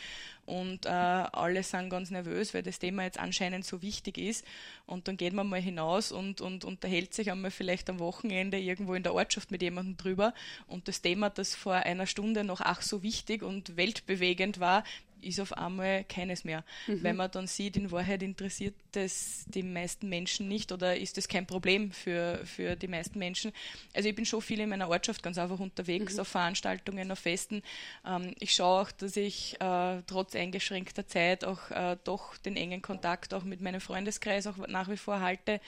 Und 0.46 0.86
äh, 0.86 0.88
alle 0.88 1.62
sind 1.62 1.90
ganz 1.90 2.10
nervös, 2.10 2.54
weil 2.54 2.62
das 2.62 2.78
Thema 2.78 3.04
jetzt 3.04 3.20
anscheinend 3.20 3.64
so 3.64 3.82
wichtig 3.82 4.18
ist. 4.18 4.44
Und 4.86 5.06
dann 5.06 5.16
geht 5.16 5.34
man 5.34 5.46
mal 5.46 5.60
hinaus 5.60 6.12
und, 6.12 6.40
und 6.40 6.64
unterhält 6.64 7.14
sich 7.14 7.30
einmal 7.30 7.50
vielleicht 7.50 7.88
am 7.90 7.98
Wochenende 7.98 8.58
irgendwo 8.58 8.94
in 8.94 9.02
der 9.02 9.14
Ortschaft 9.14 9.50
mit 9.50 9.62
jemandem 9.62 9.98
drüber. 9.98 10.34
Und 10.66 10.88
das 10.88 11.02
Thema, 11.02 11.28
das 11.30 11.54
vor 11.54 11.74
einer 11.74 12.06
Stunde 12.06 12.42
noch 12.42 12.62
ach 12.62 12.82
so 12.82 13.02
wichtig 13.02 13.42
und 13.42 13.76
weltbewegend 13.76 14.60
war, 14.60 14.82
ist 15.22 15.40
auf 15.40 15.52
einmal 15.56 16.04
keines 16.04 16.44
mehr. 16.44 16.64
Mhm. 16.86 17.04
Weil 17.04 17.14
man 17.14 17.30
dann 17.30 17.46
sieht, 17.46 17.76
in 17.76 17.90
Wahrheit 17.90 18.22
interessiert 18.22 18.74
das 18.92 19.44
die 19.46 19.62
meisten 19.62 20.08
Menschen 20.08 20.48
nicht 20.48 20.72
oder 20.72 20.96
ist 20.96 21.16
das 21.16 21.28
kein 21.28 21.46
Problem 21.46 21.92
für, 21.92 22.40
für 22.44 22.76
die 22.76 22.88
meisten 22.88 23.18
Menschen. 23.18 23.52
Also 23.94 24.08
ich 24.08 24.14
bin 24.14 24.24
schon 24.24 24.42
viel 24.42 24.60
in 24.60 24.68
meiner 24.68 24.88
Ortschaft 24.88 25.22
ganz 25.22 25.38
einfach 25.38 25.60
unterwegs, 25.60 26.14
mhm. 26.14 26.20
auf 26.20 26.28
Veranstaltungen, 26.28 27.10
auf 27.10 27.20
Festen. 27.20 27.62
Ähm, 28.06 28.34
ich 28.38 28.54
schaue 28.54 28.82
auch, 28.82 28.90
dass 28.90 29.16
ich 29.16 29.60
äh, 29.60 30.02
trotz 30.06 30.34
eingeschränkter 30.34 31.06
Zeit 31.06 31.44
auch 31.44 31.70
äh, 31.70 31.96
doch 32.04 32.36
den 32.38 32.56
engen 32.56 32.82
Kontakt 32.82 33.34
auch 33.34 33.44
mit 33.44 33.60
meinem 33.60 33.80
Freundeskreis 33.80 34.46
auch 34.46 34.56
nach 34.68 34.88
wie 34.88 34.96
vor 34.96 35.20
halte. 35.20 35.60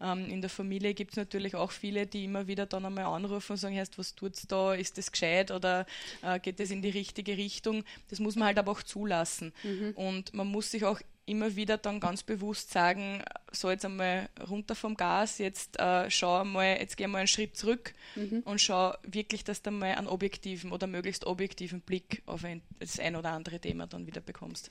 Ähm, 0.00 0.28
in 0.28 0.40
der 0.40 0.50
Familie 0.50 0.94
gibt 0.94 1.12
es 1.12 1.16
natürlich 1.16 1.54
auch 1.54 1.70
viele, 1.70 2.06
die 2.06 2.24
immer 2.24 2.46
wieder 2.46 2.66
dann 2.66 2.84
einmal 2.84 3.04
anrufen 3.06 3.52
und 3.52 3.58
sagen, 3.58 3.80
was 3.96 4.14
tut's 4.14 4.46
da, 4.46 4.74
ist 4.74 4.98
das 4.98 5.12
gescheit 5.12 5.50
oder 5.50 5.86
äh, 6.22 6.38
geht 6.38 6.60
das 6.60 6.70
in 6.70 6.82
die 6.82 6.90
richtige 6.90 7.36
Richtung? 7.36 7.84
Das 8.08 8.20
muss 8.20 8.36
man 8.36 8.46
halt 8.48 8.58
aber 8.58 8.72
auch 8.72 8.82
zu 8.82 8.99
zulassen. 9.00 9.52
Mhm. 9.62 9.92
Und 9.94 10.34
man 10.34 10.46
muss 10.46 10.70
sich 10.70 10.84
auch 10.84 11.00
immer 11.26 11.54
wieder 11.54 11.78
dann 11.78 12.00
ganz 12.00 12.22
bewusst 12.22 12.72
sagen, 12.72 13.22
so 13.52 13.70
jetzt 13.70 13.84
einmal 13.84 14.28
runter 14.48 14.74
vom 14.74 14.96
Gas, 14.96 15.38
jetzt 15.38 15.78
äh, 15.78 16.10
schau 16.10 16.44
mal, 16.44 16.78
jetzt 16.78 16.96
geh 16.96 17.06
mal 17.06 17.18
einen 17.18 17.28
Schritt 17.28 17.56
zurück 17.56 17.94
mhm. 18.16 18.40
und 18.44 18.60
schau 18.60 18.94
wirklich, 19.04 19.44
dass 19.44 19.62
du 19.62 19.70
mal 19.70 19.94
einen 19.94 20.08
objektiven 20.08 20.72
oder 20.72 20.86
möglichst 20.86 21.26
objektiven 21.26 21.82
Blick 21.82 22.22
auf 22.26 22.44
ein, 22.44 22.62
das 22.80 22.98
ein 22.98 23.14
oder 23.14 23.30
andere 23.30 23.60
Thema 23.60 23.86
dann 23.86 24.06
wieder 24.06 24.20
bekommst. 24.20 24.70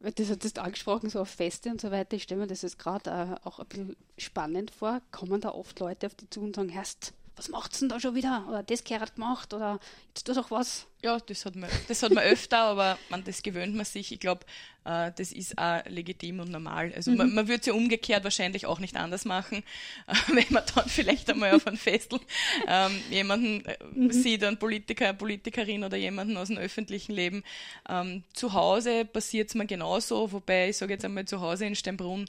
Das 0.00 0.28
hat 0.28 0.44
du 0.44 0.62
angesprochen, 0.62 1.08
so 1.08 1.20
auf 1.20 1.30
Feste 1.30 1.70
und 1.70 1.80
so 1.80 1.90
weiter. 1.90 2.16
Ich 2.16 2.24
stelle 2.24 2.42
mir 2.42 2.46
das 2.46 2.62
jetzt 2.62 2.78
gerade 2.78 3.10
äh, 3.10 3.46
auch 3.46 3.60
ein 3.60 3.66
bisschen 3.66 3.96
spannend 4.18 4.70
vor. 4.70 5.00
Kommen 5.10 5.40
da 5.40 5.50
oft 5.50 5.78
Leute 5.80 6.06
auf 6.06 6.14
die 6.14 6.28
zu 6.28 6.42
und 6.42 6.54
sagen, 6.54 6.68
Herst, 6.68 7.14
was 7.36 7.50
macht's 7.50 7.80
denn 7.80 7.90
da 7.90 8.00
schon 8.00 8.14
wieder? 8.14 8.46
Oder 8.48 8.62
das 8.62 8.82
gehört 8.82 9.14
gemacht 9.14 9.52
oder 9.52 9.78
jetzt 10.08 10.26
tu 10.26 10.32
doch 10.32 10.50
was. 10.50 10.86
Ja, 11.02 11.20
das 11.20 11.44
hat 11.44 11.54
man, 11.54 11.68
das 11.86 12.02
hat 12.02 12.12
man 12.12 12.24
öfter, 12.24 12.58
aber 12.58 12.98
man, 13.10 13.22
das 13.24 13.42
gewöhnt 13.42 13.76
man 13.76 13.84
sich. 13.84 14.10
Ich 14.10 14.20
glaube, 14.20 14.46
äh, 14.86 15.12
das 15.14 15.32
ist 15.32 15.58
auch 15.58 15.84
legitim 15.86 16.40
und 16.40 16.50
normal. 16.50 16.92
Also 16.96 17.10
mhm. 17.10 17.18
man, 17.18 17.34
man 17.34 17.48
würde 17.48 17.60
es 17.60 17.66
ja 17.66 17.74
umgekehrt 17.74 18.24
wahrscheinlich 18.24 18.64
auch 18.64 18.80
nicht 18.80 18.96
anders 18.96 19.26
machen, 19.26 19.58
äh, 20.06 20.14
wenn 20.28 20.46
man 20.50 20.64
dann 20.74 20.88
vielleicht 20.88 21.28
einmal 21.30 21.52
auf 21.52 21.66
einem 21.66 21.76
Festel 21.76 22.20
ähm, 22.66 22.98
jemanden 23.10 23.66
äh, 23.66 23.76
mhm. 23.92 24.10
sieht, 24.10 24.42
einen 24.42 24.58
Politiker, 24.58 25.08
eine 25.08 25.18
Politikerin 25.18 25.84
oder 25.84 25.98
jemanden 25.98 26.38
aus 26.38 26.48
dem 26.48 26.56
öffentlichen 26.56 27.12
Leben. 27.12 27.44
Ähm, 27.86 28.24
zu 28.32 28.54
Hause 28.54 29.04
passiert 29.04 29.50
es 29.50 29.54
mir 29.54 29.66
genauso, 29.66 30.32
wobei 30.32 30.70
ich 30.70 30.78
sage 30.78 30.94
jetzt 30.94 31.04
einmal 31.04 31.26
zu 31.26 31.40
Hause 31.42 31.66
in 31.66 31.76
Steinbrunn, 31.76 32.26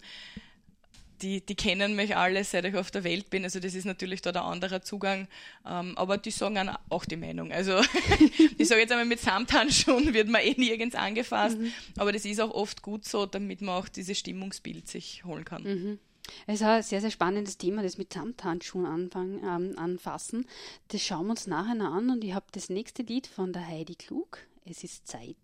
die, 1.21 1.45
die 1.45 1.55
kennen 1.55 1.95
mich 1.95 2.15
alle, 2.15 2.43
seit 2.43 2.65
ich 2.65 2.75
auf 2.75 2.91
der 2.91 3.03
Welt 3.03 3.29
bin. 3.29 3.43
Also 3.43 3.59
das 3.59 3.75
ist 3.75 3.85
natürlich 3.85 4.21
da 4.21 4.31
der 4.31 4.43
andere 4.43 4.81
Zugang. 4.81 5.27
Ähm, 5.65 5.97
aber 5.97 6.17
die 6.17 6.31
sagen 6.31 6.69
auch 6.89 7.05
die 7.05 7.17
Meinung. 7.17 7.51
Also 7.51 7.79
ich 8.57 8.67
sage 8.67 8.81
jetzt 8.81 8.91
einmal, 8.91 9.05
mit 9.05 9.19
Samthandschuhen 9.19 10.13
wird 10.13 10.29
man 10.29 10.41
eh 10.41 10.55
nirgends 10.57 10.95
angefasst. 10.95 11.59
Mhm. 11.59 11.71
Aber 11.97 12.11
das 12.11 12.25
ist 12.25 12.39
auch 12.39 12.51
oft 12.51 12.81
gut 12.81 13.05
so, 13.05 13.25
damit 13.25 13.61
man 13.61 13.75
auch 13.75 13.87
dieses 13.87 14.17
Stimmungsbild 14.17 14.87
sich 14.87 15.23
holen 15.25 15.45
kann. 15.45 15.63
Mhm. 15.63 15.99
Es 16.45 16.55
ist 16.55 16.63
ein 16.63 16.83
sehr, 16.83 17.01
sehr 17.01 17.11
spannendes 17.11 17.57
Thema, 17.57 17.83
das 17.83 17.97
mit 17.97 18.13
Samthandschuhen 18.13 18.85
anfangen, 18.85 19.41
ähm, 19.43 19.79
anfassen. 19.79 20.45
Das 20.89 21.01
schauen 21.01 21.27
wir 21.27 21.31
uns 21.31 21.47
nachher 21.47 21.75
noch 21.75 21.93
an 21.93 22.09
und 22.09 22.23
ich 22.23 22.33
habe 22.33 22.45
das 22.51 22.69
nächste 22.69 23.03
Lied 23.03 23.27
von 23.27 23.53
der 23.53 23.65
Heidi 23.65 23.95
Klug. 23.95 24.39
Es 24.65 24.83
ist 24.83 25.07
Zeit. 25.07 25.35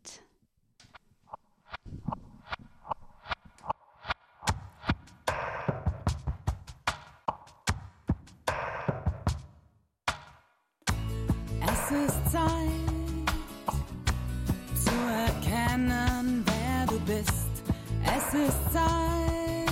Ist 11.92 12.32
Zeit 12.32 13.74
zu 14.84 14.96
erkennen, 15.26 16.46
wer 16.46 16.86
du 16.88 17.00
bist. 17.02 17.54
Es 18.04 18.34
ist 18.34 18.74
Zeit, 18.74 19.70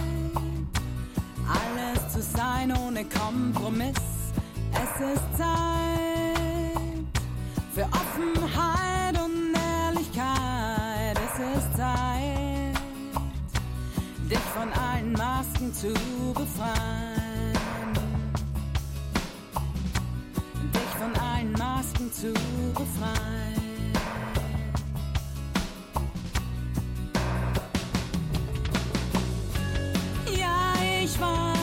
alles 1.48 2.14
zu 2.14 2.22
sein 2.22 2.72
ohne 2.78 3.06
Kompromiss. 3.06 3.96
Es 4.74 5.14
ist 5.14 5.38
Zeit 5.38 5.52
für 7.74 7.84
Offenheit 7.84 9.18
und 9.24 9.56
Ehrlichkeit. 9.56 11.18
Es 11.18 11.58
ist 11.58 11.78
Zeit, 11.78 12.78
dich 14.30 14.40
von 14.56 14.72
allen 14.74 15.14
Masken 15.14 15.74
zu 15.74 15.94
befreien. 16.34 17.21
Zu 22.12 22.34
befreien. 22.74 23.94
Ja, 30.38 30.74
ich 31.02 31.20
weiß, 31.20 31.61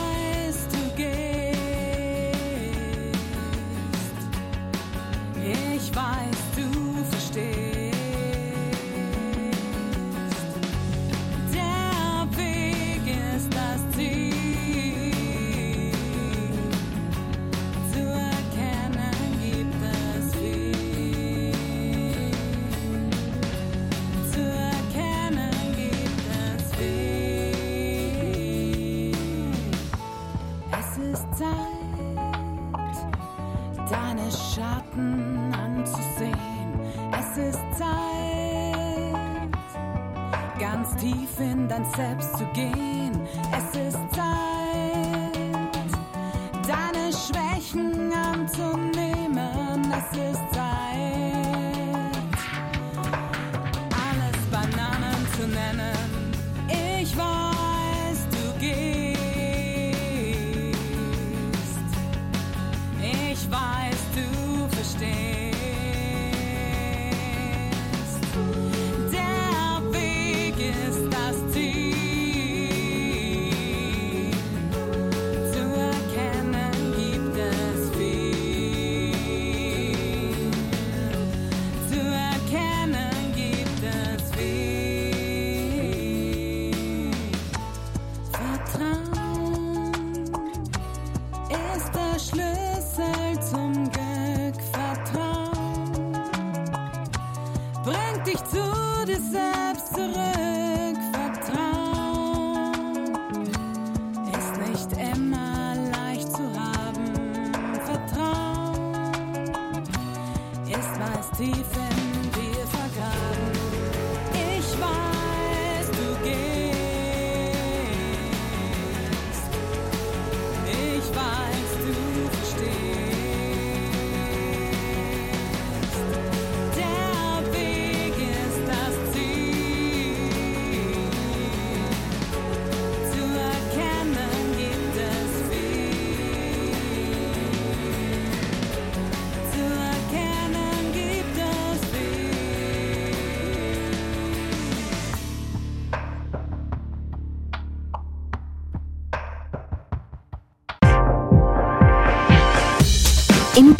Selbst 41.85 42.37
zu 42.37 42.45
gehen. 42.53 43.27
Es 43.51 43.75
ist 43.75 43.97
Zeit, 44.13 44.58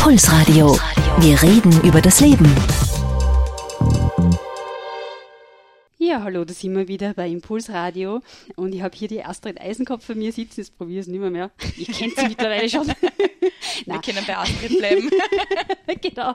Impulsradio. 0.10 0.76
Wir 1.20 1.40
reden 1.40 1.72
über 1.84 2.02
das 2.02 2.20
Leben. 2.20 2.52
Ja, 6.00 6.24
hallo, 6.24 6.44
da 6.46 6.52
sind 6.52 6.76
wir 6.76 6.88
wieder 6.88 7.14
bei 7.14 7.30
Impulsradio 7.30 8.22
und 8.56 8.74
ich 8.74 8.82
habe 8.82 8.98
hier 8.98 9.08
die 9.08 9.24
Astrid 9.24 9.62
Eisenkopf 9.62 10.04
vor 10.04 10.16
mir 10.16 10.32
sitzen, 10.32 10.62
jetzt 10.62 10.76
probiere 10.76 11.02
ich 11.02 11.06
es 11.06 11.08
nicht 11.10 11.20
mehr, 11.20 11.30
mehr. 11.30 11.52
Ich 11.78 11.90
kenne 11.90 12.12
sie 12.18 12.26
mittlerweile 12.28 12.68
schon. 12.68 12.88
wir 12.88 14.02
können 14.02 14.26
bei 14.26 14.36
Astrid 14.36 14.80
bleiben. 14.80 15.12
genau. 16.02 16.34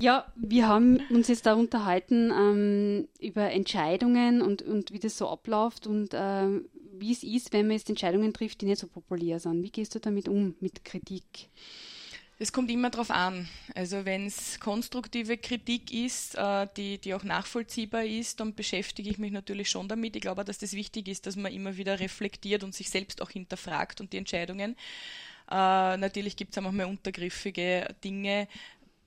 ja, 0.00 0.24
wir 0.36 0.66
haben 0.66 1.00
uns 1.10 1.28
jetzt 1.28 1.44
da 1.44 1.52
unterhalten 1.52 2.32
ähm, 2.34 3.08
über 3.20 3.50
Entscheidungen 3.50 4.40
und, 4.40 4.62
und 4.62 4.92
wie 4.94 4.98
das 4.98 5.18
so 5.18 5.28
abläuft 5.28 5.86
und 5.86 6.14
äh, 6.14 6.62
wie 6.94 7.12
es 7.12 7.22
ist, 7.22 7.52
wenn 7.52 7.66
man 7.66 7.76
jetzt 7.76 7.90
Entscheidungen 7.90 8.32
trifft, 8.32 8.62
die 8.62 8.66
nicht 8.66 8.80
so 8.80 8.86
populär 8.86 9.40
sind. 9.40 9.62
Wie 9.62 9.70
gehst 9.70 9.94
du 9.94 9.98
damit 9.98 10.26
um, 10.26 10.54
mit 10.60 10.86
Kritik? 10.86 11.50
Es 12.40 12.52
kommt 12.52 12.70
immer 12.70 12.90
darauf 12.90 13.10
an. 13.10 13.48
Also 13.74 14.04
wenn 14.04 14.26
es 14.26 14.60
konstruktive 14.60 15.38
Kritik 15.38 15.92
ist, 15.92 16.36
äh, 16.36 16.68
die, 16.76 16.98
die 16.98 17.14
auch 17.14 17.24
nachvollziehbar 17.24 18.04
ist, 18.04 18.38
dann 18.38 18.54
beschäftige 18.54 19.10
ich 19.10 19.18
mich 19.18 19.32
natürlich 19.32 19.68
schon 19.68 19.88
damit. 19.88 20.14
Ich 20.14 20.22
glaube, 20.22 20.44
dass 20.44 20.58
das 20.58 20.72
wichtig 20.72 21.08
ist, 21.08 21.26
dass 21.26 21.34
man 21.34 21.52
immer 21.52 21.76
wieder 21.76 21.98
reflektiert 21.98 22.62
und 22.62 22.76
sich 22.76 22.90
selbst 22.90 23.20
auch 23.22 23.30
hinterfragt 23.30 24.00
und 24.00 24.12
die 24.12 24.18
Entscheidungen. 24.18 24.76
Äh, 25.50 25.96
natürlich 25.96 26.36
gibt 26.36 26.56
es 26.56 26.62
auch 26.62 26.70
mal 26.70 26.86
untergriffige 26.86 27.92
Dinge, 28.04 28.46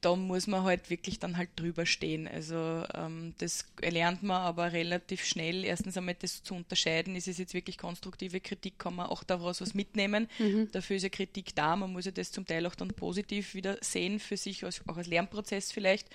da 0.01 0.15
muss 0.15 0.47
man 0.47 0.63
halt 0.63 0.89
wirklich 0.89 1.19
dann 1.19 1.37
halt 1.37 1.49
drüber 1.55 1.85
stehen. 1.85 2.27
Also 2.27 2.83
ähm, 2.95 3.35
das 3.37 3.65
lernt 3.81 4.23
man 4.23 4.41
aber 4.41 4.73
relativ 4.73 5.23
schnell. 5.23 5.63
Erstens 5.63 5.95
einmal 5.95 6.15
das 6.15 6.41
zu 6.41 6.55
unterscheiden, 6.55 7.15
ist 7.15 7.27
es 7.27 7.37
jetzt 7.37 7.53
wirklich 7.53 7.77
konstruktive 7.77 8.39
Kritik, 8.39 8.79
kann 8.79 8.95
man 8.95 9.05
auch 9.05 9.23
daraus 9.23 9.61
was 9.61 9.75
mitnehmen. 9.75 10.27
Mhm. 10.39 10.69
Dafür 10.71 10.95
ist 10.95 11.03
ja 11.03 11.09
Kritik 11.09 11.55
da, 11.55 11.75
man 11.75 11.93
muss 11.93 12.05
ja 12.05 12.11
das 12.11 12.31
zum 12.31 12.47
Teil 12.47 12.65
auch 12.65 12.73
dann 12.73 12.89
positiv 12.89 13.53
wieder 13.53 13.77
sehen 13.81 14.19
für 14.19 14.37
sich, 14.37 14.65
als, 14.65 14.81
auch 14.87 14.97
als 14.97 15.07
Lernprozess 15.07 15.71
vielleicht. 15.71 16.07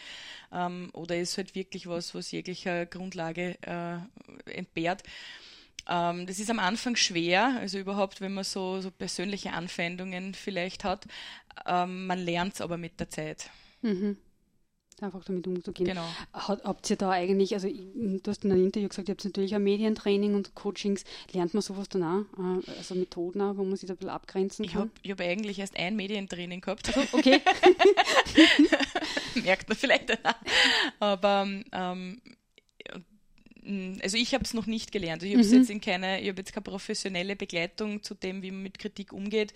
Ähm, 0.53 0.91
oder 0.93 1.17
ist 1.17 1.39
halt 1.39 1.55
wirklich 1.55 1.87
was, 1.87 2.13
was 2.13 2.33
jeglicher 2.33 2.87
Grundlage 2.87 3.57
äh, 3.63 3.99
entbehrt 4.53 5.05
ähm, 5.89 6.27
das 6.27 6.41
ist 6.41 6.51
am 6.51 6.59
Anfang 6.59 6.97
schwer, 6.97 7.59
also 7.61 7.79
überhaupt, 7.79 8.21
wenn 8.21 8.35
man 8.35 8.43
so, 8.43 8.81
so 8.81 8.91
persönliche 8.91 9.53
Anfeindungen 9.53 10.35
vielleicht 10.35 10.83
hat. 10.83 11.07
Ähm, 11.65 12.09
man 12.09 12.19
lernt 12.19 12.55
es 12.55 12.61
aber 12.61 12.77
mit 12.77 12.99
der 12.99 13.09
Zeit. 13.09 13.51
Mhm. 13.83 14.17
Einfach 15.03 15.23
damit 15.25 15.47
umzugehen. 15.47 15.89
Genau. 15.89 16.09
habt 16.33 16.89
ihr 16.89 16.97
da 16.97 17.11
eigentlich, 17.11 17.53
also 17.53 17.69
du 17.69 18.21
hast 18.27 18.47
in 18.47 18.53
einem 18.53 18.65
Interview 18.65 18.89
gesagt, 18.89 19.11
ihr 19.11 19.13
habt 19.13 19.27
natürlich 19.27 19.55
auch 19.55 19.59
Medientraining 19.59 20.35
und 20.35 20.55
Coachings. 20.55 21.05
Lernt 21.33 21.53
man 21.53 21.63
sowas 21.63 21.91
dann 21.91 22.03
auch? 22.03 22.25
Äh, 22.39 22.79
also 22.79 22.95
Methoden 22.95 23.43
auch, 23.43 23.59
wo 23.59 23.65
man 23.65 23.77
sich 23.77 23.89
da 23.89 23.93
ein 23.93 23.99
bisschen 23.99 24.11
abgrenzen 24.11 24.67
kann? 24.67 24.91
Ich 25.03 25.11
habe 25.11 25.23
hab 25.23 25.29
eigentlich 25.29 25.59
erst 25.59 25.77
ein 25.77 25.97
Medientraining 25.97 26.63
gehabt. 26.63 26.89
Also, 26.89 27.03
okay. 27.13 27.43
Merkt 29.45 29.69
man 29.69 29.77
vielleicht. 29.77 30.19
Aber 30.99 31.47
ähm, 31.73 32.21
also 34.03 34.17
ich 34.17 34.33
habe 34.33 34.45
es 34.45 34.55
noch 34.55 34.67
nicht 34.67 34.93
gelernt. 34.93 35.23
Ich 35.23 35.35
habe 35.35 35.45
mhm. 35.45 35.55
jetzt 35.55 35.71
in 35.71 35.81
keine, 35.83 36.23
ich 36.23 36.29
habe 36.29 36.39
jetzt 36.39 36.55
keine 36.55 36.65
professionelle 36.65 37.37
Begleitung 37.37 38.03
zu 38.03 38.15
dem, 38.15 38.43
wie 38.43 38.51
man 38.51 38.63
mit 38.63 38.79
Kritik 38.79 39.13
umgeht 39.13 39.53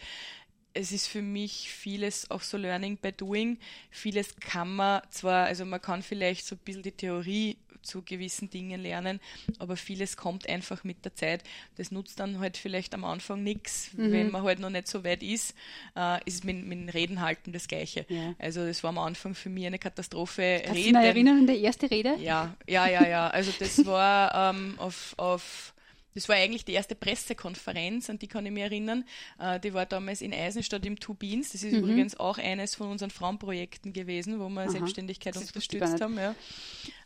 es 0.74 0.92
ist 0.92 1.06
für 1.06 1.22
mich 1.22 1.70
vieles 1.70 2.30
auch 2.30 2.42
so 2.42 2.56
Learning 2.56 2.96
by 2.96 3.12
Doing. 3.12 3.58
Vieles 3.90 4.36
kann 4.36 4.76
man 4.76 5.02
zwar, 5.10 5.46
also 5.46 5.64
man 5.64 5.80
kann 5.80 6.02
vielleicht 6.02 6.46
so 6.46 6.54
ein 6.54 6.60
bisschen 6.64 6.82
die 6.82 6.92
Theorie 6.92 7.56
zu 7.82 8.02
gewissen 8.02 8.50
Dingen 8.50 8.80
lernen, 8.80 9.20
aber 9.58 9.76
vieles 9.76 10.16
kommt 10.16 10.48
einfach 10.48 10.84
mit 10.84 11.04
der 11.04 11.14
Zeit. 11.14 11.42
Das 11.76 11.90
nutzt 11.90 12.20
dann 12.20 12.38
halt 12.38 12.56
vielleicht 12.56 12.94
am 12.94 13.04
Anfang 13.04 13.42
nichts, 13.42 13.92
mhm. 13.94 14.12
wenn 14.12 14.30
man 14.30 14.42
halt 14.42 14.58
noch 14.58 14.70
nicht 14.70 14.88
so 14.88 15.04
weit 15.04 15.22
ist, 15.22 15.54
äh, 15.96 16.22
ist 16.24 16.44
mit, 16.44 16.64
mit 16.66 16.92
Reden 16.94 17.20
halten 17.20 17.52
das 17.52 17.68
Gleiche. 17.68 18.04
Ja. 18.08 18.34
Also 18.38 18.66
das 18.66 18.82
war 18.82 18.90
am 18.90 18.98
Anfang 18.98 19.34
für 19.34 19.48
mich 19.48 19.66
eine 19.66 19.78
Katastrophe. 19.78 20.60
Kannst 20.64 20.78
Reden. 20.78 20.94
du 20.94 21.00
dich 21.00 21.08
erinnern 21.08 21.38
an 21.38 21.46
die 21.46 21.60
erste 21.60 21.90
Rede? 21.90 22.16
Ja, 22.20 22.54
ja, 22.68 22.86
ja, 22.86 23.06
ja. 23.06 23.28
Also 23.28 23.52
das 23.58 23.84
war 23.86 24.52
ähm, 24.54 24.74
auf, 24.78 25.14
auf 25.16 25.74
das 26.14 26.28
war 26.28 26.36
eigentlich 26.36 26.64
die 26.64 26.72
erste 26.72 26.94
Pressekonferenz, 26.94 28.10
an 28.10 28.18
die 28.18 28.26
kann 28.26 28.46
ich 28.46 28.52
mich 28.52 28.62
erinnern. 28.62 29.04
Äh, 29.38 29.60
die 29.60 29.74
war 29.74 29.86
damals 29.86 30.20
in 30.20 30.34
Eisenstadt 30.34 30.84
im 30.84 30.98
Two 30.98 31.14
Beans. 31.14 31.52
Das 31.52 31.62
ist 31.62 31.72
mhm. 31.72 31.80
übrigens 31.80 32.18
auch 32.18 32.38
eines 32.38 32.74
von 32.74 32.88
unseren 32.88 33.10
Frauenprojekten 33.10 33.92
gewesen, 33.92 34.40
wo 34.40 34.48
wir 34.48 34.62
Aha. 34.62 34.70
Selbstständigkeit 34.70 35.36
unterstützt 35.36 36.00
haben. 36.00 36.16
Ja. 36.18 36.34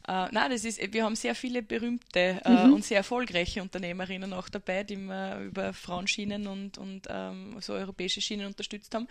Äh, 0.06 0.28
nein, 0.32 0.50
das 0.50 0.64
ist, 0.64 0.92
wir 0.92 1.04
haben 1.04 1.16
sehr 1.16 1.34
viele 1.34 1.62
berühmte 1.62 2.40
äh, 2.44 2.66
mhm. 2.66 2.74
und 2.74 2.84
sehr 2.84 2.98
erfolgreiche 2.98 3.62
Unternehmerinnen 3.62 4.34
auch 4.34 4.50
dabei, 4.50 4.84
die 4.84 4.96
wir 4.96 5.40
über 5.40 5.72
Frauenschienen 5.72 6.46
und, 6.46 6.76
und 6.76 7.06
ähm, 7.08 7.56
so 7.60 7.72
europäische 7.72 8.20
Schienen 8.20 8.46
unterstützt 8.46 8.94
haben. 8.94 9.08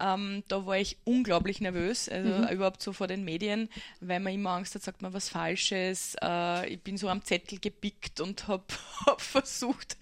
Ähm, 0.00 0.42
da 0.48 0.66
war 0.66 0.78
ich 0.78 0.98
unglaublich 1.04 1.60
nervös, 1.60 2.08
also 2.08 2.28
mhm. 2.28 2.48
überhaupt 2.48 2.82
so 2.82 2.92
vor 2.92 3.06
den 3.06 3.24
Medien, 3.24 3.68
weil 4.00 4.20
man 4.20 4.34
immer 4.34 4.50
Angst 4.50 4.74
hat, 4.74 4.82
sagt 4.82 5.00
man 5.00 5.14
was 5.14 5.28
Falsches. 5.28 6.16
Äh, 6.22 6.68
ich 6.70 6.80
bin 6.80 6.98
so 6.98 7.08
am 7.08 7.22
Zettel 7.22 7.58
gepickt 7.58 8.20
und 8.20 8.48
habe 8.48 8.64
hab 9.06 9.20
versucht, 9.22 9.96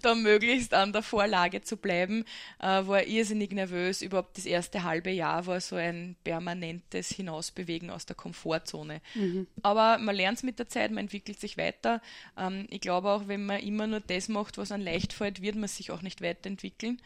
da 0.00 0.14
möglichst 0.14 0.74
an 0.74 0.92
der 0.92 1.02
Vorlage 1.02 1.62
zu 1.62 1.76
bleiben. 1.76 2.24
Äh, 2.58 2.86
war 2.86 3.04
irrsinnig 3.04 3.52
nervös. 3.52 4.02
Überhaupt 4.02 4.38
das 4.38 4.46
erste 4.46 4.82
halbe 4.82 5.10
Jahr 5.10 5.46
war 5.46 5.60
so 5.60 5.76
ein 5.76 6.16
permanentes 6.24 7.10
Hinausbewegen 7.10 7.90
aus 7.90 8.06
der 8.06 8.16
Komfortzone. 8.16 9.00
Mhm. 9.14 9.46
Aber 9.62 9.98
man 9.98 10.14
lernt 10.14 10.38
es 10.38 10.42
mit 10.42 10.58
der 10.58 10.68
Zeit, 10.68 10.90
man 10.90 11.04
entwickelt 11.04 11.40
sich 11.40 11.56
weiter. 11.56 12.00
Ähm, 12.36 12.66
ich 12.70 12.80
glaube 12.80 13.10
auch, 13.10 13.28
wenn 13.28 13.46
man 13.46 13.60
immer 13.60 13.86
nur 13.86 14.00
das 14.00 14.28
macht, 14.28 14.58
was 14.58 14.72
einem 14.72 14.84
leicht 14.84 15.12
fällt, 15.12 15.42
wird 15.42 15.56
man 15.56 15.68
sich 15.68 15.90
auch 15.90 16.02
nicht 16.02 16.22
weiterentwickeln. 16.22 17.00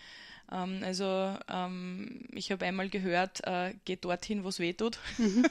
Ähm, 0.51 0.81
also 0.85 1.37
ähm, 1.49 2.27
ich 2.33 2.53
habe 2.53 2.67
einmal 2.67 2.89
gehört, 2.89 3.45
äh, 3.47 3.75
geht 3.85 4.05
dorthin, 4.05 4.45
wo 4.45 4.49
es 4.49 4.59
weh 4.59 4.73
tut. 4.73 4.99
Mhm. 5.19 5.47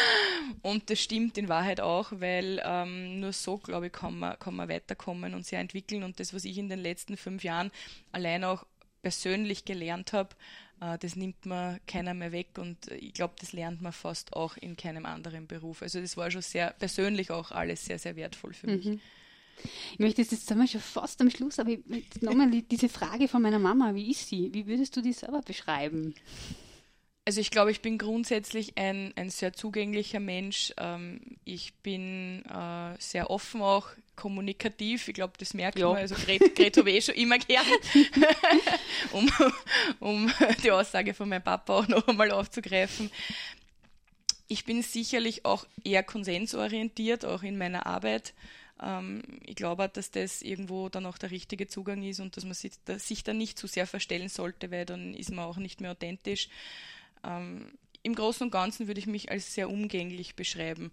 und 0.62 0.90
das 0.90 1.00
stimmt 1.00 1.38
in 1.38 1.48
Wahrheit 1.48 1.80
auch, 1.80 2.12
weil 2.12 2.60
ähm, 2.64 3.20
nur 3.20 3.32
so, 3.32 3.58
glaube 3.58 3.86
ich, 3.86 3.92
kann 3.92 4.18
man, 4.18 4.38
kann 4.38 4.54
man 4.54 4.68
weiterkommen 4.68 5.34
und 5.34 5.46
sich 5.46 5.58
entwickeln. 5.58 6.02
Und 6.02 6.20
das, 6.20 6.34
was 6.34 6.44
ich 6.44 6.58
in 6.58 6.68
den 6.68 6.80
letzten 6.80 7.16
fünf 7.16 7.44
Jahren 7.44 7.70
allein 8.12 8.44
auch 8.44 8.66
persönlich 9.02 9.64
gelernt 9.64 10.12
habe, 10.12 10.30
das 11.00 11.16
nimmt 11.16 11.46
man 11.46 11.78
keiner 11.86 12.12
mehr 12.12 12.32
weg 12.32 12.58
und 12.58 12.88
ich 12.90 13.12
glaube, 13.12 13.34
das 13.38 13.52
lernt 13.52 13.82
man 13.82 13.92
fast 13.92 14.32
auch 14.32 14.56
in 14.56 14.76
keinem 14.76 15.06
anderen 15.06 15.46
Beruf. 15.46 15.82
Also 15.82 16.00
das 16.00 16.16
war 16.16 16.30
schon 16.30 16.42
sehr 16.42 16.70
persönlich 16.70 17.30
auch 17.30 17.52
alles 17.52 17.84
sehr, 17.84 17.98
sehr 17.98 18.16
wertvoll 18.16 18.52
für 18.52 18.66
mich. 18.66 18.86
Mhm. 18.86 19.00
Ich 19.92 19.98
möchte 19.98 20.22
jetzt, 20.22 20.32
jetzt 20.32 20.48
sind 20.48 20.58
wir 20.58 20.66
schon 20.66 20.80
fast 20.80 21.20
am 21.20 21.30
Schluss, 21.30 21.58
aber 21.58 21.76
nochmal 22.20 22.50
diese 22.62 22.88
Frage 22.88 23.28
von 23.28 23.42
meiner 23.42 23.60
Mama, 23.60 23.94
wie 23.94 24.10
ist 24.10 24.28
sie? 24.28 24.52
Wie 24.52 24.66
würdest 24.66 24.96
du 24.96 25.02
die 25.02 25.12
selber 25.12 25.40
beschreiben? 25.42 26.14
Also 27.24 27.40
ich 27.40 27.52
glaube, 27.52 27.70
ich 27.70 27.82
bin 27.82 27.98
grundsätzlich 27.98 28.76
ein, 28.76 29.12
ein 29.14 29.30
sehr 29.30 29.52
zugänglicher 29.52 30.18
Mensch. 30.18 30.72
Ähm, 30.76 31.20
ich 31.44 31.72
bin 31.74 32.44
äh, 32.46 32.96
sehr 32.98 33.30
offen 33.30 33.62
auch, 33.62 33.88
kommunikativ. 34.16 35.06
Ich 35.06 35.14
glaube, 35.14 35.34
das 35.38 35.54
merkt 35.54 35.78
ja. 35.78 35.88
man. 35.88 35.98
Also 35.98 36.16
Gret, 36.16 36.76
habe 36.76 36.90
eh 36.90 37.00
schon 37.00 37.14
immer 37.14 37.38
gern, 37.38 37.64
um, 39.12 39.30
um 40.00 40.32
die 40.64 40.72
Aussage 40.72 41.14
von 41.14 41.28
meinem 41.28 41.44
Papa 41.44 41.78
auch 41.78 41.88
noch 41.88 42.08
einmal 42.08 42.32
aufzugreifen. 42.32 43.10
Ich 44.48 44.64
bin 44.64 44.82
sicherlich 44.82 45.44
auch 45.44 45.64
eher 45.84 46.02
konsensorientiert, 46.02 47.24
auch 47.24 47.44
in 47.44 47.56
meiner 47.56 47.86
Arbeit. 47.86 48.34
Ähm, 48.82 49.22
ich 49.46 49.54
glaube, 49.54 49.88
dass 49.88 50.10
das 50.10 50.42
irgendwo 50.42 50.88
dann 50.88 51.06
auch 51.06 51.18
der 51.18 51.30
richtige 51.30 51.68
Zugang 51.68 52.02
ist 52.02 52.18
und 52.18 52.36
dass 52.36 52.44
man 52.44 52.54
sich, 52.54 52.72
sich 52.98 53.22
da 53.22 53.32
nicht 53.32 53.58
zu 53.58 53.68
sehr 53.68 53.86
verstellen 53.86 54.28
sollte, 54.28 54.72
weil 54.72 54.86
dann 54.86 55.14
ist 55.14 55.30
man 55.30 55.44
auch 55.44 55.56
nicht 55.56 55.80
mehr 55.80 55.92
authentisch. 55.92 56.48
Ähm, 57.24 57.72
Im 58.02 58.14
Großen 58.14 58.44
und 58.44 58.50
Ganzen 58.50 58.88
würde 58.88 59.00
ich 59.00 59.06
mich 59.06 59.30
als 59.30 59.54
sehr 59.54 59.70
umgänglich 59.70 60.34
beschreiben. 60.34 60.90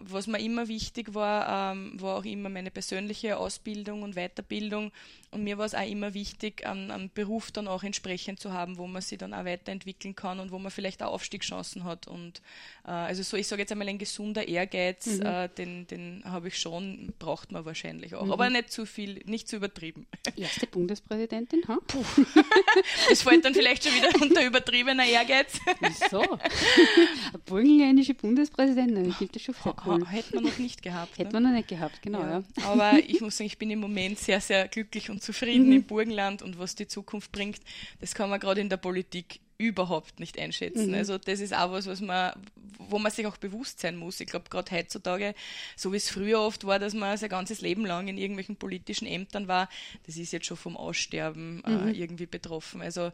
Was 0.00 0.26
mir 0.26 0.40
immer 0.40 0.66
wichtig 0.66 1.14
war, 1.14 1.72
ähm, 1.72 2.00
war 2.00 2.16
auch 2.16 2.24
immer 2.24 2.48
meine 2.48 2.72
persönliche 2.72 3.36
Ausbildung 3.36 4.02
und 4.02 4.16
Weiterbildung. 4.16 4.90
Und 5.30 5.44
mir 5.44 5.58
war 5.58 5.66
es 5.66 5.74
auch 5.74 5.86
immer 5.88 6.12
wichtig, 6.12 6.66
einen, 6.66 6.90
einen, 6.90 7.10
Beruf 7.10 7.52
dann 7.52 7.68
auch 7.68 7.84
entsprechend 7.84 8.40
zu 8.40 8.52
haben, 8.52 8.78
wo 8.78 8.88
man 8.88 9.02
sich 9.02 9.18
dann 9.18 9.32
auch 9.32 9.44
weiterentwickeln 9.44 10.16
kann 10.16 10.40
und 10.40 10.50
wo 10.50 10.58
man 10.58 10.72
vielleicht 10.72 11.04
auch 11.04 11.12
Aufstiegschancen 11.12 11.84
hat. 11.84 12.08
Und 12.08 12.38
äh, 12.38 12.75
also 12.90 13.24
so, 13.24 13.36
ich 13.36 13.48
sage 13.48 13.62
jetzt 13.62 13.72
einmal, 13.72 13.88
ein 13.88 13.98
gesunder 13.98 14.46
Ehrgeiz, 14.46 15.06
mhm. 15.06 15.26
äh, 15.26 15.48
den, 15.48 15.86
den 15.88 16.22
habe 16.24 16.48
ich 16.48 16.58
schon, 16.58 17.12
braucht 17.18 17.50
man 17.50 17.64
wahrscheinlich 17.64 18.14
auch. 18.14 18.26
Mhm. 18.26 18.32
Aber 18.32 18.48
nicht 18.48 18.70
zu 18.70 18.86
viel, 18.86 19.22
nicht 19.24 19.48
zu 19.48 19.56
übertrieben. 19.56 20.06
Erste 20.36 20.68
Bundespräsidentin, 20.68 21.66
ha? 21.66 21.78
Puh. 21.86 22.04
das 23.08 23.22
fällt 23.22 23.44
dann 23.44 23.54
vielleicht 23.54 23.82
schon 23.82 23.92
wieder 23.92 24.10
unter 24.22 24.46
übertriebener 24.46 25.04
Ehrgeiz. 25.04 25.58
Wieso? 25.80 26.20
Eine 26.20 27.38
burgenländische 27.44 28.14
Bundespräsidentin, 28.14 29.14
gibt 29.18 29.34
es 29.34 29.42
schon 29.42 29.54
viel 29.54 29.72
cool. 29.84 30.06
Hätten 30.06 30.34
wir 30.34 30.40
noch 30.42 30.58
nicht 30.58 30.80
gehabt. 30.82 31.18
Hätten 31.18 31.32
ne? 31.32 31.34
wir 31.34 31.40
noch 31.40 31.56
nicht 31.56 31.68
gehabt, 31.68 32.02
genau. 32.02 32.20
Ja. 32.20 32.44
Ja. 32.58 32.64
Aber 32.66 32.98
ich 32.98 33.20
muss 33.20 33.36
sagen, 33.36 33.46
ich 33.46 33.58
bin 33.58 33.70
im 33.70 33.80
Moment 33.80 34.18
sehr, 34.20 34.40
sehr 34.40 34.68
glücklich 34.68 35.10
und 35.10 35.24
zufrieden 35.24 35.66
mhm. 35.66 35.72
im 35.72 35.82
Burgenland 35.84 36.42
und 36.42 36.58
was 36.58 36.76
die 36.76 36.86
Zukunft 36.86 37.32
bringt, 37.32 37.60
das 38.00 38.14
kann 38.14 38.30
man 38.30 38.38
gerade 38.38 38.60
in 38.60 38.68
der 38.68 38.76
Politik 38.76 39.40
überhaupt 39.58 40.20
nicht 40.20 40.38
einschätzen. 40.38 40.88
Mhm. 40.88 40.94
Also 40.94 41.18
das 41.18 41.40
ist 41.40 41.54
auch 41.54 41.72
was, 41.72 41.86
was 41.86 42.00
man, 42.00 42.32
wo 42.78 42.98
man 42.98 43.10
sich 43.10 43.26
auch 43.26 43.36
bewusst 43.36 43.80
sein 43.80 43.96
muss. 43.96 44.20
Ich 44.20 44.26
glaube, 44.26 44.50
gerade 44.50 44.70
heutzutage, 44.70 45.34
so 45.76 45.92
wie 45.92 45.96
es 45.96 46.10
früher 46.10 46.40
oft 46.40 46.66
war, 46.66 46.78
dass 46.78 46.94
man 46.94 47.16
sein 47.16 47.30
ganzes 47.30 47.60
Leben 47.60 47.86
lang 47.86 48.08
in 48.08 48.18
irgendwelchen 48.18 48.56
politischen 48.56 49.06
Ämtern 49.06 49.48
war, 49.48 49.68
das 50.06 50.16
ist 50.16 50.32
jetzt 50.32 50.46
schon 50.46 50.56
vom 50.56 50.76
Aussterben 50.76 51.62
äh, 51.64 51.70
mhm. 51.70 51.94
irgendwie 51.94 52.26
betroffen. 52.26 52.82
Also 52.82 53.12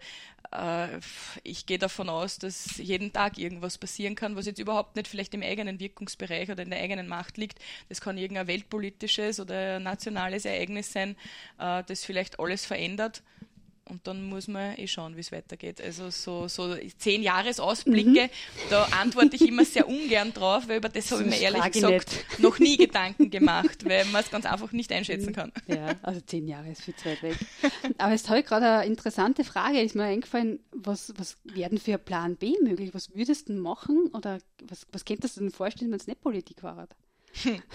äh, 0.51 0.99
ich 1.45 1.67
gehe 1.67 1.79
davon 1.79 2.09
aus, 2.09 2.39
dass 2.39 2.77
jeden 2.79 3.13
Tag 3.13 3.39
irgendwas 3.39 3.79
passieren 3.79 4.15
kann, 4.15 4.35
was 4.35 4.47
jetzt 4.47 4.59
überhaupt 4.59 4.97
nicht 4.97 5.09
vielleicht 5.09 5.35
im 5.35 5.43
eigenen 5.43 5.79
Wirkungsbereich 5.79 6.51
oder 6.51 6.63
in 6.63 6.71
der 6.71 6.81
eigenen 6.81 7.07
Macht 7.07 7.39
liegt. 7.39 7.59
Das 7.89 8.01
kann 8.01 8.19
irgendein 8.19 8.49
weltpolitisches 8.49 9.39
oder 9.39 9.79
nationales 9.79 10.45
Ereignis 10.45 10.93
sein, 10.93 11.17
äh, 11.59 11.85
das 11.87 12.05
vielleicht 12.05 12.41
alles 12.41 12.67
verändert 12.67 13.23
und 13.89 14.07
dann 14.07 14.23
muss 14.23 14.49
man 14.49 14.79
eh 14.79 14.87
schauen, 14.87 15.17
wie 15.17 15.21
es 15.21 15.33
weitergeht. 15.33 15.81
Also 15.81 16.11
so, 16.11 16.49
so 16.49 16.77
zehn 16.99 17.23
Jahresausblicke, 17.23 18.25
mhm. 18.25 18.29
da 18.71 18.85
antworte 19.01 19.37
ich 19.37 19.49
immer 19.49 19.65
sehr 19.65 19.89
ungern 19.89 20.33
drauf, 20.33 20.69
weil 20.69 20.79
über 20.79 20.89
das 20.89 21.11
habe 21.11 21.23
ich 21.23 21.31
mir 21.31 21.41
ehrlich 21.41 21.73
gesagt 21.73 22.13
nicht. 22.13 22.39
noch 22.39 22.59
nie 22.59 22.77
Gedanken 22.77 23.31
gemacht, 23.31 23.85
weil 23.85 24.05
man 24.07 24.23
es 24.23 24.31
ganz 24.31 24.47
einfach 24.47 24.73
nicht 24.73 24.93
einschätzen 24.93 25.31
mhm. 25.31 25.33
kann. 25.33 25.53
Ja, 25.67 25.97
also 26.03 26.21
zehn 26.21 26.47
Jahre 26.47 26.71
ist 26.71 26.83
viel 26.83 26.95
zu 26.95 27.07
weit 27.07 27.23
weg. 27.23 27.37
Aber 27.99 28.13
jetzt 28.13 28.29
habe 28.29 28.41
ich 28.41 28.47
gerade 28.47 28.67
eine 28.67 28.87
interessante 28.87 29.45
Frage, 29.45 29.81
ist 29.81 29.95
mir 29.95 30.05
eingefallen, 30.05 30.61
was, 30.71 31.13
was 31.17 31.37
werden 31.45 31.79
für 31.79 31.99
Plan 31.99 32.37
B 32.37 32.55
möglich? 32.63 32.95
Was 32.95 33.15
würdest 33.15 33.49
du 33.49 33.55
machen 33.55 34.11
oder 34.13 34.39
was, 34.63 34.87
was 34.93 35.05
könntest 35.05 35.37
du 35.37 35.41
dir 35.41 35.51
vorstellen, 35.51 35.91
wenn 35.91 35.99
es 35.99 36.07
nicht 36.07 36.21
Politik 36.21 36.63
war? 36.63 36.89
Hm. 37.43 37.63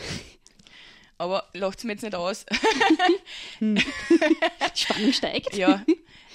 Aber 1.18 1.46
lacht 1.54 1.80
es 1.80 1.84
mir 1.84 1.94
jetzt 1.94 2.04
nicht 2.04 2.16
aus. 2.16 2.46
Spannung 4.76 5.14
steigt. 5.14 5.56
Ja. 5.56 5.84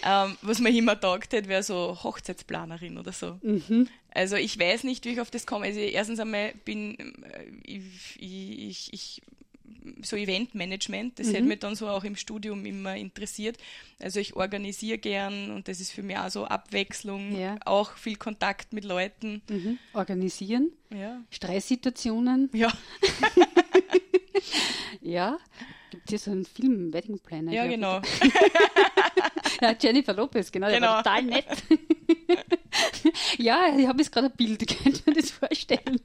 Ähm, 0.05 0.37
was 0.43 0.59
mir 0.59 0.71
immer 0.71 0.99
taugt 0.99 1.33
hätte, 1.33 1.49
wäre 1.49 1.63
so 1.63 1.99
Hochzeitsplanerin 2.03 2.99
oder 2.99 3.13
so. 3.13 3.39
Mhm. 3.43 3.89
Also 4.11 4.37
ich 4.37 4.59
weiß 4.59 4.85
nicht, 4.85 5.05
wie 5.05 5.11
ich 5.11 5.21
auf 5.21 5.31
das 5.31 5.47
komme. 5.47 5.67
Also 5.67 5.79
erstens 5.79 6.19
einmal 6.19 6.53
bin 6.65 6.99
äh, 6.99 7.45
ich, 7.65 8.19
ich, 8.19 8.93
ich 8.93 9.23
so 10.03 10.17
Eventmanagement, 10.17 11.19
das 11.19 11.29
mhm. 11.29 11.33
hätte 11.33 11.45
mich 11.45 11.59
dann 11.61 11.75
so 11.75 11.89
auch 11.89 12.05
im 12.05 12.17
Studium 12.17 12.65
immer 12.67 12.97
interessiert. 12.97 13.59
Also 14.01 14.21
ich 14.21 14.35
organisiere 14.35 14.99
gern 14.99 15.51
und 15.51 15.69
das 15.69 15.81
ist 15.81 15.93
für 15.93 16.03
mich 16.03 16.17
auch 16.17 16.31
so 16.31 16.45
Abwechslung, 16.45 17.39
ja. 17.39 17.57
auch 17.65 17.97
viel 17.97 18.17
Kontakt 18.17 18.73
mit 18.73 18.85
Leuten. 18.85 19.43
Mhm. 19.49 19.79
Organisieren? 19.93 20.71
Ja. 20.95 21.21
Stresssituationen? 21.31 22.51
Ja. 22.53 22.73
ja, 25.01 25.39
gibt 25.91 26.05
es 26.05 26.11
hier 26.11 26.19
so 26.19 26.31
einen 26.31 26.45
Film, 26.45 26.93
Wedding 26.93 27.19
Planner. 27.19 27.53
Ja, 27.53 27.67
genau. 27.67 28.01
ja, 29.61 29.75
Jennifer 29.81 30.15
Lopez, 30.15 30.51
genau, 30.51 30.69
genau. 30.69 30.99
total 30.99 31.23
nett. 31.23 31.47
ja, 33.39 33.77
ich 33.77 33.87
habe 33.87 33.99
jetzt 33.99 34.13
gerade 34.13 34.29
ein 34.29 34.37
Bild, 34.37 34.67
könnt 34.83 35.03
ihr 35.07 35.15
das 35.15 35.31
vorstellen? 35.31 36.01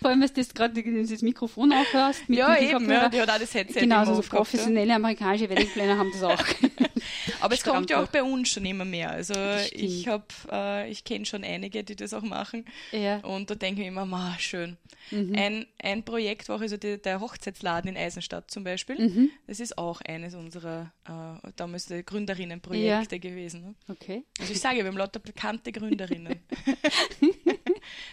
Vor 0.00 0.10
allem, 0.10 0.20
wenn 0.20 0.30
du 0.34 0.44
gerade 0.54 0.82
dieses 0.82 1.22
Mikrofon 1.22 1.72
aufhörst. 1.72 2.28
Mit 2.28 2.38
ja, 2.38 2.58
eben, 2.58 2.90
ja, 2.90 3.08
die 3.08 3.20
hat 3.20 3.30
auch 3.30 3.38
das 3.38 3.54
Headset 3.54 3.80
Genau, 3.80 3.98
also 3.98 4.14
so 4.14 4.22
professionelle 4.22 4.94
amerikanische 4.94 5.48
Wedding 5.48 5.68
Planner 5.68 5.98
haben 5.98 6.10
das 6.12 6.22
auch. 6.22 6.44
Aber 7.40 7.54
es 7.54 7.62
kommt 7.62 7.90
ja 7.90 8.02
auch 8.02 8.08
bei 8.08 8.22
uns 8.22 8.50
schon 8.50 8.64
immer 8.64 8.84
mehr. 8.84 9.10
Also 9.10 9.34
ich 9.72 10.08
habe, 10.08 10.24
äh, 10.50 10.90
ich 10.90 11.04
kenne 11.04 11.24
schon 11.24 11.44
einige, 11.44 11.84
die 11.84 11.96
das 11.96 12.14
auch 12.14 12.22
machen. 12.22 12.64
Ja. 12.92 13.18
Und 13.18 13.50
da 13.50 13.54
denke 13.54 13.82
ich 13.82 13.88
immer, 13.88 14.06
ma, 14.06 14.36
schön. 14.38 14.76
Mhm. 15.10 15.34
Ein, 15.36 15.66
ein 15.82 16.02
Projekt 16.04 16.48
war 16.48 16.56
auch 16.56 16.60
also 16.60 16.76
die, 16.76 17.00
der 17.00 17.20
Hochzeitsladen 17.20 17.90
in 17.90 17.96
Eisenstadt 17.96 18.50
zum 18.50 18.64
Beispiel. 18.64 18.98
Mhm. 18.98 19.30
Das 19.46 19.60
ist 19.60 19.78
auch 19.78 20.00
eines 20.02 20.34
unserer 20.34 20.92
äh, 21.06 21.50
damals 21.56 21.86
der 21.86 22.02
Gründerinnenprojekte 22.02 23.16
ja. 23.16 23.20
gewesen. 23.20 23.62
Ne? 23.62 23.74
Okay. 23.88 24.24
Also 24.38 24.52
ich 24.52 24.60
sage, 24.60 24.78
wir 24.78 24.86
haben 24.86 24.98
lauter 24.98 25.20
bekannte 25.20 25.72
Gründerinnen. 25.72 26.40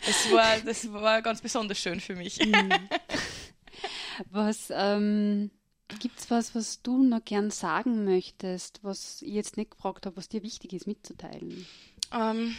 das, 0.05 0.31
war, 0.31 0.59
das 0.65 0.91
war 0.91 1.21
ganz 1.21 1.41
besonders 1.41 1.79
schön 1.79 1.99
für 1.99 2.15
mich. 2.15 2.39
Mhm. 2.39 2.69
Was 4.31 4.71
ähm, 4.73 5.51
Gibt 5.99 6.19
es 6.19 6.31
was, 6.31 6.55
was 6.55 6.81
du 6.81 7.03
noch 7.03 7.23
gern 7.23 7.51
sagen 7.51 8.05
möchtest, 8.05 8.83
was 8.83 9.21
ich 9.21 9.33
jetzt 9.33 9.57
nicht 9.57 9.71
gefragt 9.71 10.05
habe, 10.05 10.17
was 10.17 10.29
dir 10.29 10.41
wichtig 10.41 10.73
ist 10.73 10.87
mitzuteilen? 10.87 11.65
Ähm, 12.11 12.55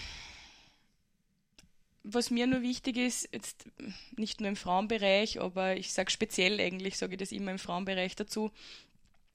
was 2.04 2.30
mir 2.30 2.46
nur 2.46 2.62
wichtig 2.62 2.96
ist, 2.96 3.28
jetzt 3.32 3.66
nicht 4.16 4.40
nur 4.40 4.48
im 4.48 4.56
Frauenbereich, 4.56 5.40
aber 5.40 5.76
ich 5.76 5.92
sage 5.92 6.10
speziell 6.10 6.60
eigentlich, 6.60 6.96
sage 6.96 7.14
ich 7.14 7.18
das 7.18 7.32
immer 7.32 7.50
im 7.50 7.58
Frauenbereich 7.58 8.14
dazu, 8.14 8.52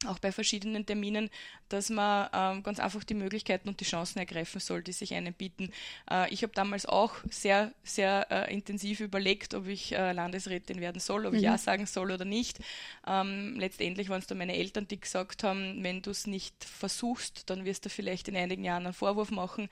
auch 0.08 0.20
bei 0.20 0.32
verschiedenen 0.32 0.86
Terminen, 0.86 1.30
dass 1.70 1.90
man 1.90 2.30
ähm, 2.34 2.64
ganz 2.64 2.80
einfach 2.80 3.04
die 3.04 3.14
Möglichkeiten 3.14 3.70
und 3.70 3.80
die 3.80 3.86
Chancen 3.86 4.20
ergreifen 4.20 4.60
soll, 4.60 4.84
die 4.84 4.92
sich 4.92 5.14
einem 5.14 5.34
bieten. 5.34 5.72
Äh, 6.10 6.32
ich 6.34 6.44
habe 6.44 6.54
damals 6.54 6.86
auch 6.86 7.14
sehr, 7.30 7.72
sehr 7.84 8.28
äh, 8.30 8.54
intensiv 8.54 9.00
überlegt, 9.00 9.54
ob 9.54 9.68
ich 9.68 9.94
äh, 9.94 10.12
Landesrätin 10.12 10.82
werden 10.82 11.00
soll, 11.00 11.26
ob 11.26 11.32
mhm. 11.32 11.38
ich 11.38 11.44
Ja 11.44 11.58
sagen 11.58 11.86
soll 11.86 12.12
oder 12.12 12.26
nicht. 12.26 12.60
Ähm, 13.08 13.56
letztendlich 13.58 14.10
waren 14.10 14.20
es 14.20 14.28
dann 14.28 14.38
meine 14.38 14.56
Eltern, 14.56 14.88
die 14.88 15.00
gesagt 15.00 15.44
haben, 15.44 15.84
wenn 15.84 16.02
du 16.02 16.12
es 16.12 16.28
nicht 16.28 16.64
versuchst, 16.64 17.50
dann 17.50 17.66
wirst 17.66 17.86
du 17.86 17.90
vielleicht 17.90 18.28
in 18.28 18.36
einigen 18.36 18.64
Jahren 18.64 18.86
einen 18.86 18.94
Vorwurf 18.94 19.32
machen. 19.32 19.70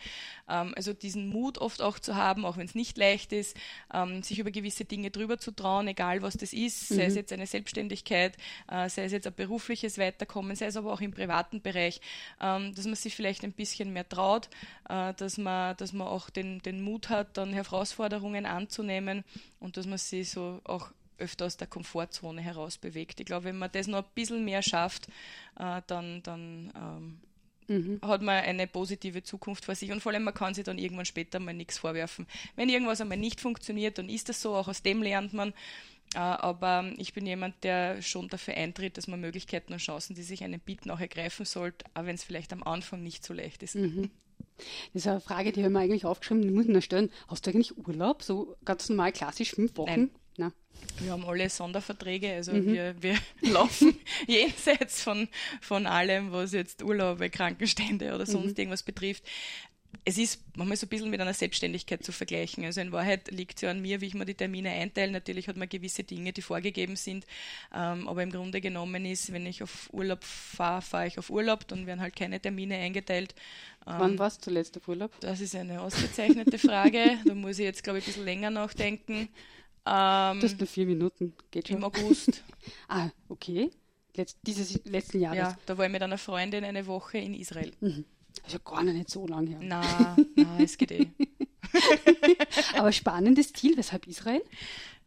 Ähm, 0.47 0.73
also 0.75 0.93
diesen 0.93 1.29
Mut 1.29 1.57
oft 1.57 1.81
auch 1.81 1.99
zu 1.99 2.15
haben, 2.15 2.45
auch 2.45 2.57
wenn 2.57 2.65
es 2.65 2.75
nicht 2.75 2.97
leicht 2.97 3.33
ist, 3.33 3.57
ähm, 3.93 4.23
sich 4.23 4.39
über 4.39 4.51
gewisse 4.51 4.85
Dinge 4.85 5.11
drüber 5.11 5.37
zu 5.37 5.51
trauen, 5.51 5.87
egal 5.87 6.21
was 6.21 6.37
das 6.37 6.53
ist, 6.53 6.91
mhm. 6.91 6.95
sei 6.95 7.05
es 7.05 7.15
jetzt 7.15 7.33
eine 7.33 7.47
Selbstständigkeit, 7.47 8.37
äh, 8.69 8.89
sei 8.89 9.03
es 9.03 9.11
jetzt 9.11 9.27
ein 9.27 9.33
berufliches 9.33 9.97
Weiterkommen, 10.19 10.55
sei 10.55 10.65
es 10.65 10.77
aber 10.77 10.91
auch 10.91 11.01
im 11.01 11.11
privaten 11.11 11.61
Bereich 11.61 12.01
ähm, 12.41 12.73
dass 12.75 12.85
man 12.85 12.95
sich 12.95 13.15
vielleicht 13.15 13.43
ein 13.43 13.51
bisschen 13.53 13.93
mehr 13.93 14.07
traut, 14.07 14.49
äh, 14.89 15.13
dass, 15.13 15.37
man, 15.37 15.75
dass 15.77 15.93
man 15.93 16.07
auch 16.07 16.29
den, 16.29 16.59
den 16.59 16.81
Mut 16.81 17.09
hat, 17.09 17.37
dann 17.37 17.53
Herausforderungen 17.53 18.45
anzunehmen 18.45 19.23
und 19.59 19.77
dass 19.77 19.85
man 19.85 19.97
sich 19.97 20.29
so 20.29 20.59
auch 20.63 20.91
öfter 21.17 21.45
aus 21.45 21.57
der 21.57 21.67
Komfortzone 21.67 22.41
heraus 22.41 22.77
bewegt. 22.77 23.19
Ich 23.19 23.25
glaube, 23.25 23.45
wenn 23.45 23.57
man 23.57 23.71
das 23.71 23.87
noch 23.87 23.99
ein 23.99 24.11
bisschen 24.15 24.45
mehr 24.45 24.61
schafft, 24.61 25.07
äh, 25.57 25.81
dann, 25.87 26.23
dann 26.23 26.71
ähm, 26.75 27.19
Mhm. 27.69 27.99
hat 28.01 28.23
man 28.23 28.43
eine 28.43 28.65
positive 28.65 29.21
Zukunft 29.21 29.63
vor 29.65 29.75
sich 29.75 29.91
und 29.91 30.01
vor 30.01 30.11
allem 30.11 30.23
man 30.23 30.33
kann 30.33 30.55
sich 30.55 30.63
dann 30.63 30.79
irgendwann 30.79 31.05
später 31.05 31.39
mal 31.39 31.53
nichts 31.53 31.77
vorwerfen. 31.77 32.25
Wenn 32.55 32.67
irgendwas 32.67 32.99
einmal 32.99 33.17
nicht 33.17 33.39
funktioniert, 33.39 33.99
dann 33.99 34.09
ist 34.09 34.27
das 34.27 34.41
so, 34.41 34.55
auch 34.55 34.67
aus 34.67 34.81
dem 34.81 35.03
lernt 35.03 35.33
man 35.33 35.53
aber 36.15 36.91
ich 36.97 37.13
bin 37.13 37.25
jemand, 37.25 37.63
der 37.63 38.01
schon 38.01 38.27
dafür 38.29 38.55
eintritt, 38.55 38.97
dass 38.97 39.07
man 39.07 39.21
Möglichkeiten 39.21 39.73
und 39.73 39.79
Chancen, 39.79 40.15
die 40.15 40.23
sich 40.23 40.43
einem 40.43 40.59
bieten, 40.59 40.89
auch 40.89 40.99
ergreifen 40.99 41.45
sollte, 41.45 41.85
auch 41.93 42.05
wenn 42.05 42.15
es 42.15 42.23
vielleicht 42.23 42.51
am 42.51 42.63
Anfang 42.63 43.03
nicht 43.03 43.23
so 43.25 43.33
leicht 43.33 43.61
ist. 43.63 43.75
Mhm. 43.75 44.09
Das 44.93 45.03
ist 45.03 45.07
eine 45.07 45.21
Frage, 45.21 45.51
die 45.51 45.63
haben 45.63 45.71
wir 45.71 45.79
eigentlich 45.79 46.05
aufgeschrieben, 46.05 46.41
die 46.41 46.51
muss 46.51 46.65
ich 46.65 46.71
noch 46.71 46.81
stellen. 46.81 47.11
Hast 47.27 47.45
du 47.45 47.51
eigentlich 47.51 47.77
Urlaub, 47.77 48.23
so 48.23 48.55
ganz 48.65 48.89
normal 48.89 49.11
klassisch 49.11 49.51
fünf 49.51 49.77
Wochen? 49.77 49.89
Nein. 49.89 50.09
Nein. 50.37 50.53
Wir 50.99 51.11
haben 51.11 51.25
alle 51.25 51.49
Sonderverträge, 51.49 52.33
also 52.33 52.53
mhm. 52.53 52.67
wir, 52.67 52.95
wir 53.01 53.17
laufen 53.41 53.97
jenseits 54.27 55.03
von, 55.03 55.27
von 55.59 55.85
allem, 55.85 56.31
was 56.31 56.53
jetzt 56.53 56.81
Urlaube, 56.81 57.29
Krankenstände 57.29 58.15
oder 58.15 58.25
sonst 58.25 58.53
mhm. 58.53 58.61
irgendwas 58.61 58.83
betrifft 58.83 59.23
es 60.05 60.17
ist 60.17 60.41
manchmal 60.55 60.77
so 60.77 60.85
ein 60.85 60.89
bisschen 60.89 61.09
mit 61.09 61.19
einer 61.19 61.33
Selbstständigkeit 61.33 62.03
zu 62.03 62.11
vergleichen. 62.11 62.63
Also 62.63 62.81
in 62.81 62.91
Wahrheit 62.91 63.31
liegt 63.31 63.57
es 63.57 63.61
ja 63.61 63.71
an 63.71 63.81
mir, 63.81 64.01
wie 64.01 64.07
ich 64.07 64.13
mir 64.13 64.25
die 64.25 64.33
Termine 64.33 64.69
einteile. 64.69 65.11
Natürlich 65.11 65.47
hat 65.47 65.57
man 65.57 65.69
gewisse 65.69 66.03
Dinge, 66.03 66.33
die 66.33 66.41
vorgegeben 66.41 66.95
sind, 66.95 67.25
ähm, 67.73 68.07
aber 68.07 68.23
im 68.23 68.31
Grunde 68.31 68.61
genommen 68.61 69.05
ist, 69.05 69.31
wenn 69.33 69.45
ich 69.45 69.61
auf 69.61 69.89
Urlaub 69.91 70.23
fahre, 70.23 70.81
fahre 70.81 71.07
ich 71.07 71.19
auf 71.19 71.29
Urlaub, 71.29 71.67
dann 71.67 71.85
werden 71.85 72.01
halt 72.01 72.15
keine 72.15 72.39
Termine 72.39 72.75
eingeteilt. 72.75 73.35
Ähm, 73.85 73.95
Wann 73.97 74.19
warst 74.19 74.41
du 74.41 74.45
zuletzt 74.45 74.77
auf 74.77 74.87
Urlaub? 74.87 75.11
Das 75.19 75.41
ist 75.41 75.55
eine 75.55 75.81
ausgezeichnete 75.81 76.57
Frage. 76.57 77.17
da 77.25 77.33
muss 77.35 77.59
ich 77.59 77.65
jetzt, 77.65 77.83
glaube 77.83 77.99
ich, 77.99 78.05
ein 78.05 78.07
bisschen 78.07 78.25
länger 78.25 78.49
nachdenken. 78.49 79.29
Ähm, 79.85 80.39
das 80.39 80.57
nur 80.57 80.67
vier 80.67 80.85
Minuten, 80.85 81.33
geht 81.51 81.67
schon. 81.67 81.77
Im 81.77 81.83
August. 81.83 82.43
ah, 82.87 83.09
okay. 83.27 83.71
Letz, 84.15 84.37
dieses 84.41 84.83
letzten 84.85 85.21
Jahres. 85.21 85.37
Ja, 85.37 85.57
da 85.65 85.77
war 85.77 85.85
ich 85.85 85.91
mit 85.91 86.01
einer 86.01 86.17
Freundin 86.17 86.63
eine 86.63 86.85
Woche 86.87 87.17
in 87.17 87.33
Israel. 87.33 87.71
Mhm. 87.79 88.05
Das 88.49 88.55
ist 88.55 88.65
ja 88.65 88.71
gar 88.71 88.83
nicht 88.83 89.09
so 89.11 89.27
lange 89.27 89.51
her. 89.51 89.59
Na, 89.61 90.15
na, 90.35 90.59
es 90.59 90.75
geht 90.75 90.91
eh. 90.91 91.07
Aber 92.75 92.91
spannendes 92.91 93.53
Ziel, 93.53 93.77
weshalb 93.77 94.07
Israel? 94.07 94.41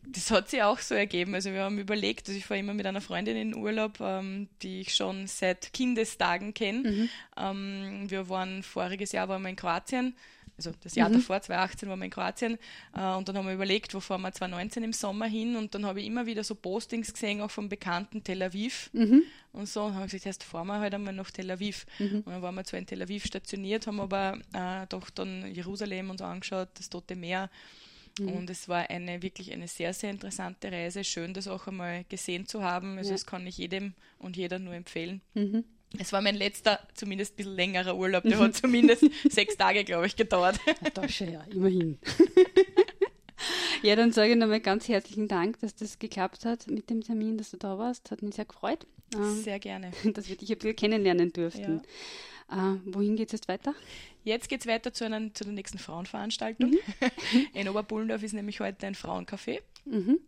Das 0.07 0.31
hat 0.31 0.49
sich 0.49 0.63
auch 0.63 0.79
so 0.79 0.95
ergeben. 0.95 1.35
Also 1.35 1.51
wir 1.51 1.63
haben 1.63 1.79
überlegt, 1.79 2.29
also 2.29 2.39
ich 2.39 2.47
fahre 2.47 2.61
immer 2.61 2.73
mit 2.73 2.87
einer 2.87 3.01
Freundin 3.01 3.37
in 3.37 3.57
Urlaub, 3.57 3.99
ähm, 4.01 4.49
die 4.63 4.83
ich 4.83 4.95
schon 4.95 5.27
seit 5.27 5.73
Kindestagen 5.73 6.55
kenne. 6.55 6.89
Mhm. 6.89 7.09
Ähm, 7.37 8.11
wir 8.11 8.29
waren 8.29 8.63
voriges 8.63 9.11
Jahr 9.11 9.29
waren 9.29 9.43
wir 9.43 9.49
in 9.49 9.57
Kroatien 9.57 10.15
also 10.57 10.73
das 10.83 10.95
Jahr 10.95 11.09
mhm. 11.09 11.15
davor, 11.15 11.41
2018, 11.41 11.89
waren 11.89 11.99
wir 11.99 12.05
in 12.05 12.11
Kroatien 12.11 12.59
äh, 12.95 13.15
und 13.15 13.29
dann 13.29 13.37
haben 13.37 13.47
wir 13.47 13.55
überlegt, 13.55 13.95
wo 13.95 14.01
fahren 14.01 14.23
wir 14.23 14.33
2019 14.33 14.85
im 14.85 14.93
Sommer 14.93 15.27
hin 15.27 15.57
und 15.57 15.75
dann 15.75 15.87
habe 15.87 16.01
ich 16.01 16.07
immer 16.07 16.27
wieder 16.27 16.45
so 16.45 16.55
Postings 16.55 17.13
gesehen, 17.13 17.41
auch 17.41 17.51
vom 17.51 17.69
bekannten 17.69 18.23
Tel 18.23 18.43
Aviv 18.43 18.91
mhm. 18.93 19.23
und 19.53 19.69
so 19.69 19.85
und 19.85 19.95
habe 19.95 20.07
gesagt, 20.07 20.27
erst 20.27 20.45
fahren 20.45 20.67
wir 20.67 20.81
halt 20.81 20.95
einmal 20.95 21.15
nach 21.15 21.31
Tel 21.31 21.51
Aviv 21.51 21.87
mhm. 21.99 22.23
und 22.25 22.29
dann 22.29 22.43
waren 22.43 22.55
wir 22.55 22.65
zwar 22.65 22.79
in 22.79 22.87
Tel 22.87 23.03
Aviv 23.03 23.25
stationiert, 23.25 23.87
haben 23.87 24.01
aber 24.01 24.39
äh, 24.53 24.87
doch 24.89 25.11
dann 25.11 25.53
Jerusalem 25.55 26.11
uns 26.11 26.23
angeschaut, 26.23 26.69
das 26.75 26.91
Tote 26.91 27.17
Meer 27.17 27.51
mhm. 28.19 28.29
und 28.29 28.51
es 28.51 28.69
war 28.69 28.91
eine 28.91 29.23
wirklich 29.23 29.53
eine 29.53 29.69
sehr, 29.69 29.95
sehr 29.95 30.11
interessante 30.11 30.71
Reise, 30.71 31.05
schön 31.05 31.35
das 31.35 31.49
auch 31.49 31.67
einmal 31.67 32.05
gesehen 32.05 32.47
zu 32.47 32.63
haben, 32.63 32.99
also 32.99 33.11
ja. 33.11 33.15
das 33.15 33.27
kann 33.27 33.47
ich 33.47 33.59
jedem 33.59 33.95
und 34.19 34.37
jeder 34.37 34.59
nur 34.59 34.75
empfehlen. 34.75 35.23
Mhm. 35.93 36.01
Es 36.01 36.13
war 36.13 36.21
mein 36.21 36.35
letzter, 36.35 36.81
zumindest 36.95 37.35
ein 37.35 37.37
bisschen 37.37 37.57
längerer 37.57 37.97
Urlaub. 37.97 38.23
Der 38.25 38.39
hat 38.39 38.57
zumindest 38.57 39.05
sechs 39.31 39.57
Tage, 39.57 39.85
glaube 39.85 40.07
ich, 40.07 40.17
gedauert. 40.17 40.59
Da 40.95 41.09
schon 41.09 41.33
ja, 41.33 41.43
immerhin. 41.51 41.99
ja, 43.83 43.97
dann 43.97 44.13
sage 44.13 44.33
ich 44.33 44.37
nochmal 44.37 44.61
ganz 44.61 44.89
herzlichen 44.89 45.29
Dank, 45.29 45.61
dass 45.61 45.75
das 45.75 45.99
geklappt 45.99 46.45
hat 46.45 46.67
mit 46.69 46.91
dem 46.91 47.03
Termin, 47.03 47.39
dass 47.39 47.51
du 47.51 47.57
da 47.57 47.79
warst. 47.79 48.11
Hat 48.11 48.23
mich 48.23 48.35
sehr 48.35 48.45
gefreut. 48.45 48.87
Ähm, 49.15 49.43
sehr 49.43 49.59
gerne. 49.59 49.93
Dass 50.15 50.29
wir 50.29 50.37
dich 50.37 50.51
ein 50.51 50.59
bisschen 50.59 50.77
kennenlernen 50.77 51.33
durften. 51.33 51.83
Ja. 52.51 52.75
Äh, 52.75 52.79
wohin 52.87 53.17
geht 53.17 53.29
es 53.29 53.33
jetzt 53.33 53.49
weiter? 53.49 53.75
Jetzt 54.25 54.49
geht 54.49 54.61
es 54.61 54.67
weiter 54.67 54.93
zu, 54.93 55.05
einer, 55.05 55.33
zu 55.35 55.45
der 55.45 55.53
nächsten 55.53 55.79
Frauenveranstaltung. 55.79 56.71
Mhm. 56.71 56.79
In 57.55 57.69
Oberbullendorf 57.69 58.23
ist 58.23 58.33
nämlich 58.33 58.61
heute 58.61 58.87
ein 58.87 58.95
Frauencafé. 58.95 59.61
Mhm. 59.85 60.19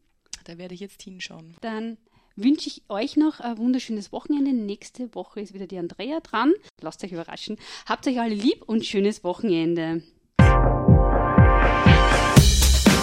Da 0.45 0.59
werde 0.59 0.75
ich 0.75 0.81
jetzt 0.81 1.03
hinschauen. 1.03 1.55
Dann 1.61 1.97
wünsche 2.37 2.69
ich 2.69 2.83
euch 2.89 3.17
noch 3.17 3.41
ein 3.41 3.59
wunderschönes 3.59 4.13
Wochenende. 4.13 4.53
Nächste 4.53 5.15
Woche 5.15 5.41
ist 5.41 5.55
wieder 5.55 5.67
die 5.67 5.79
Andrea 5.79 6.21
dran. 6.21 6.53
Lasst 6.81 7.05
euch 7.05 7.13
überraschen. 7.13 7.57
Habt 7.87 8.07
euch 8.07 8.21
alle 8.21 8.35
lieb 8.35 8.63
und 8.67 8.85
schönes 8.85 9.25
Wochenende. 9.25 10.03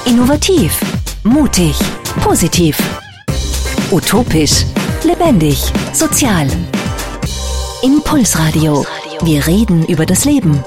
Innovativ, 0.06 0.80
mutig, 1.24 1.76
positiv, 2.22 2.78
utopisch, 3.92 4.66
lebendig, 5.04 5.58
sozial. 5.94 6.48
Impulsradio. 7.82 8.86
Wir 9.24 9.48
reden 9.48 9.86
über 9.88 10.06
das 10.06 10.26
Leben. 10.26 10.64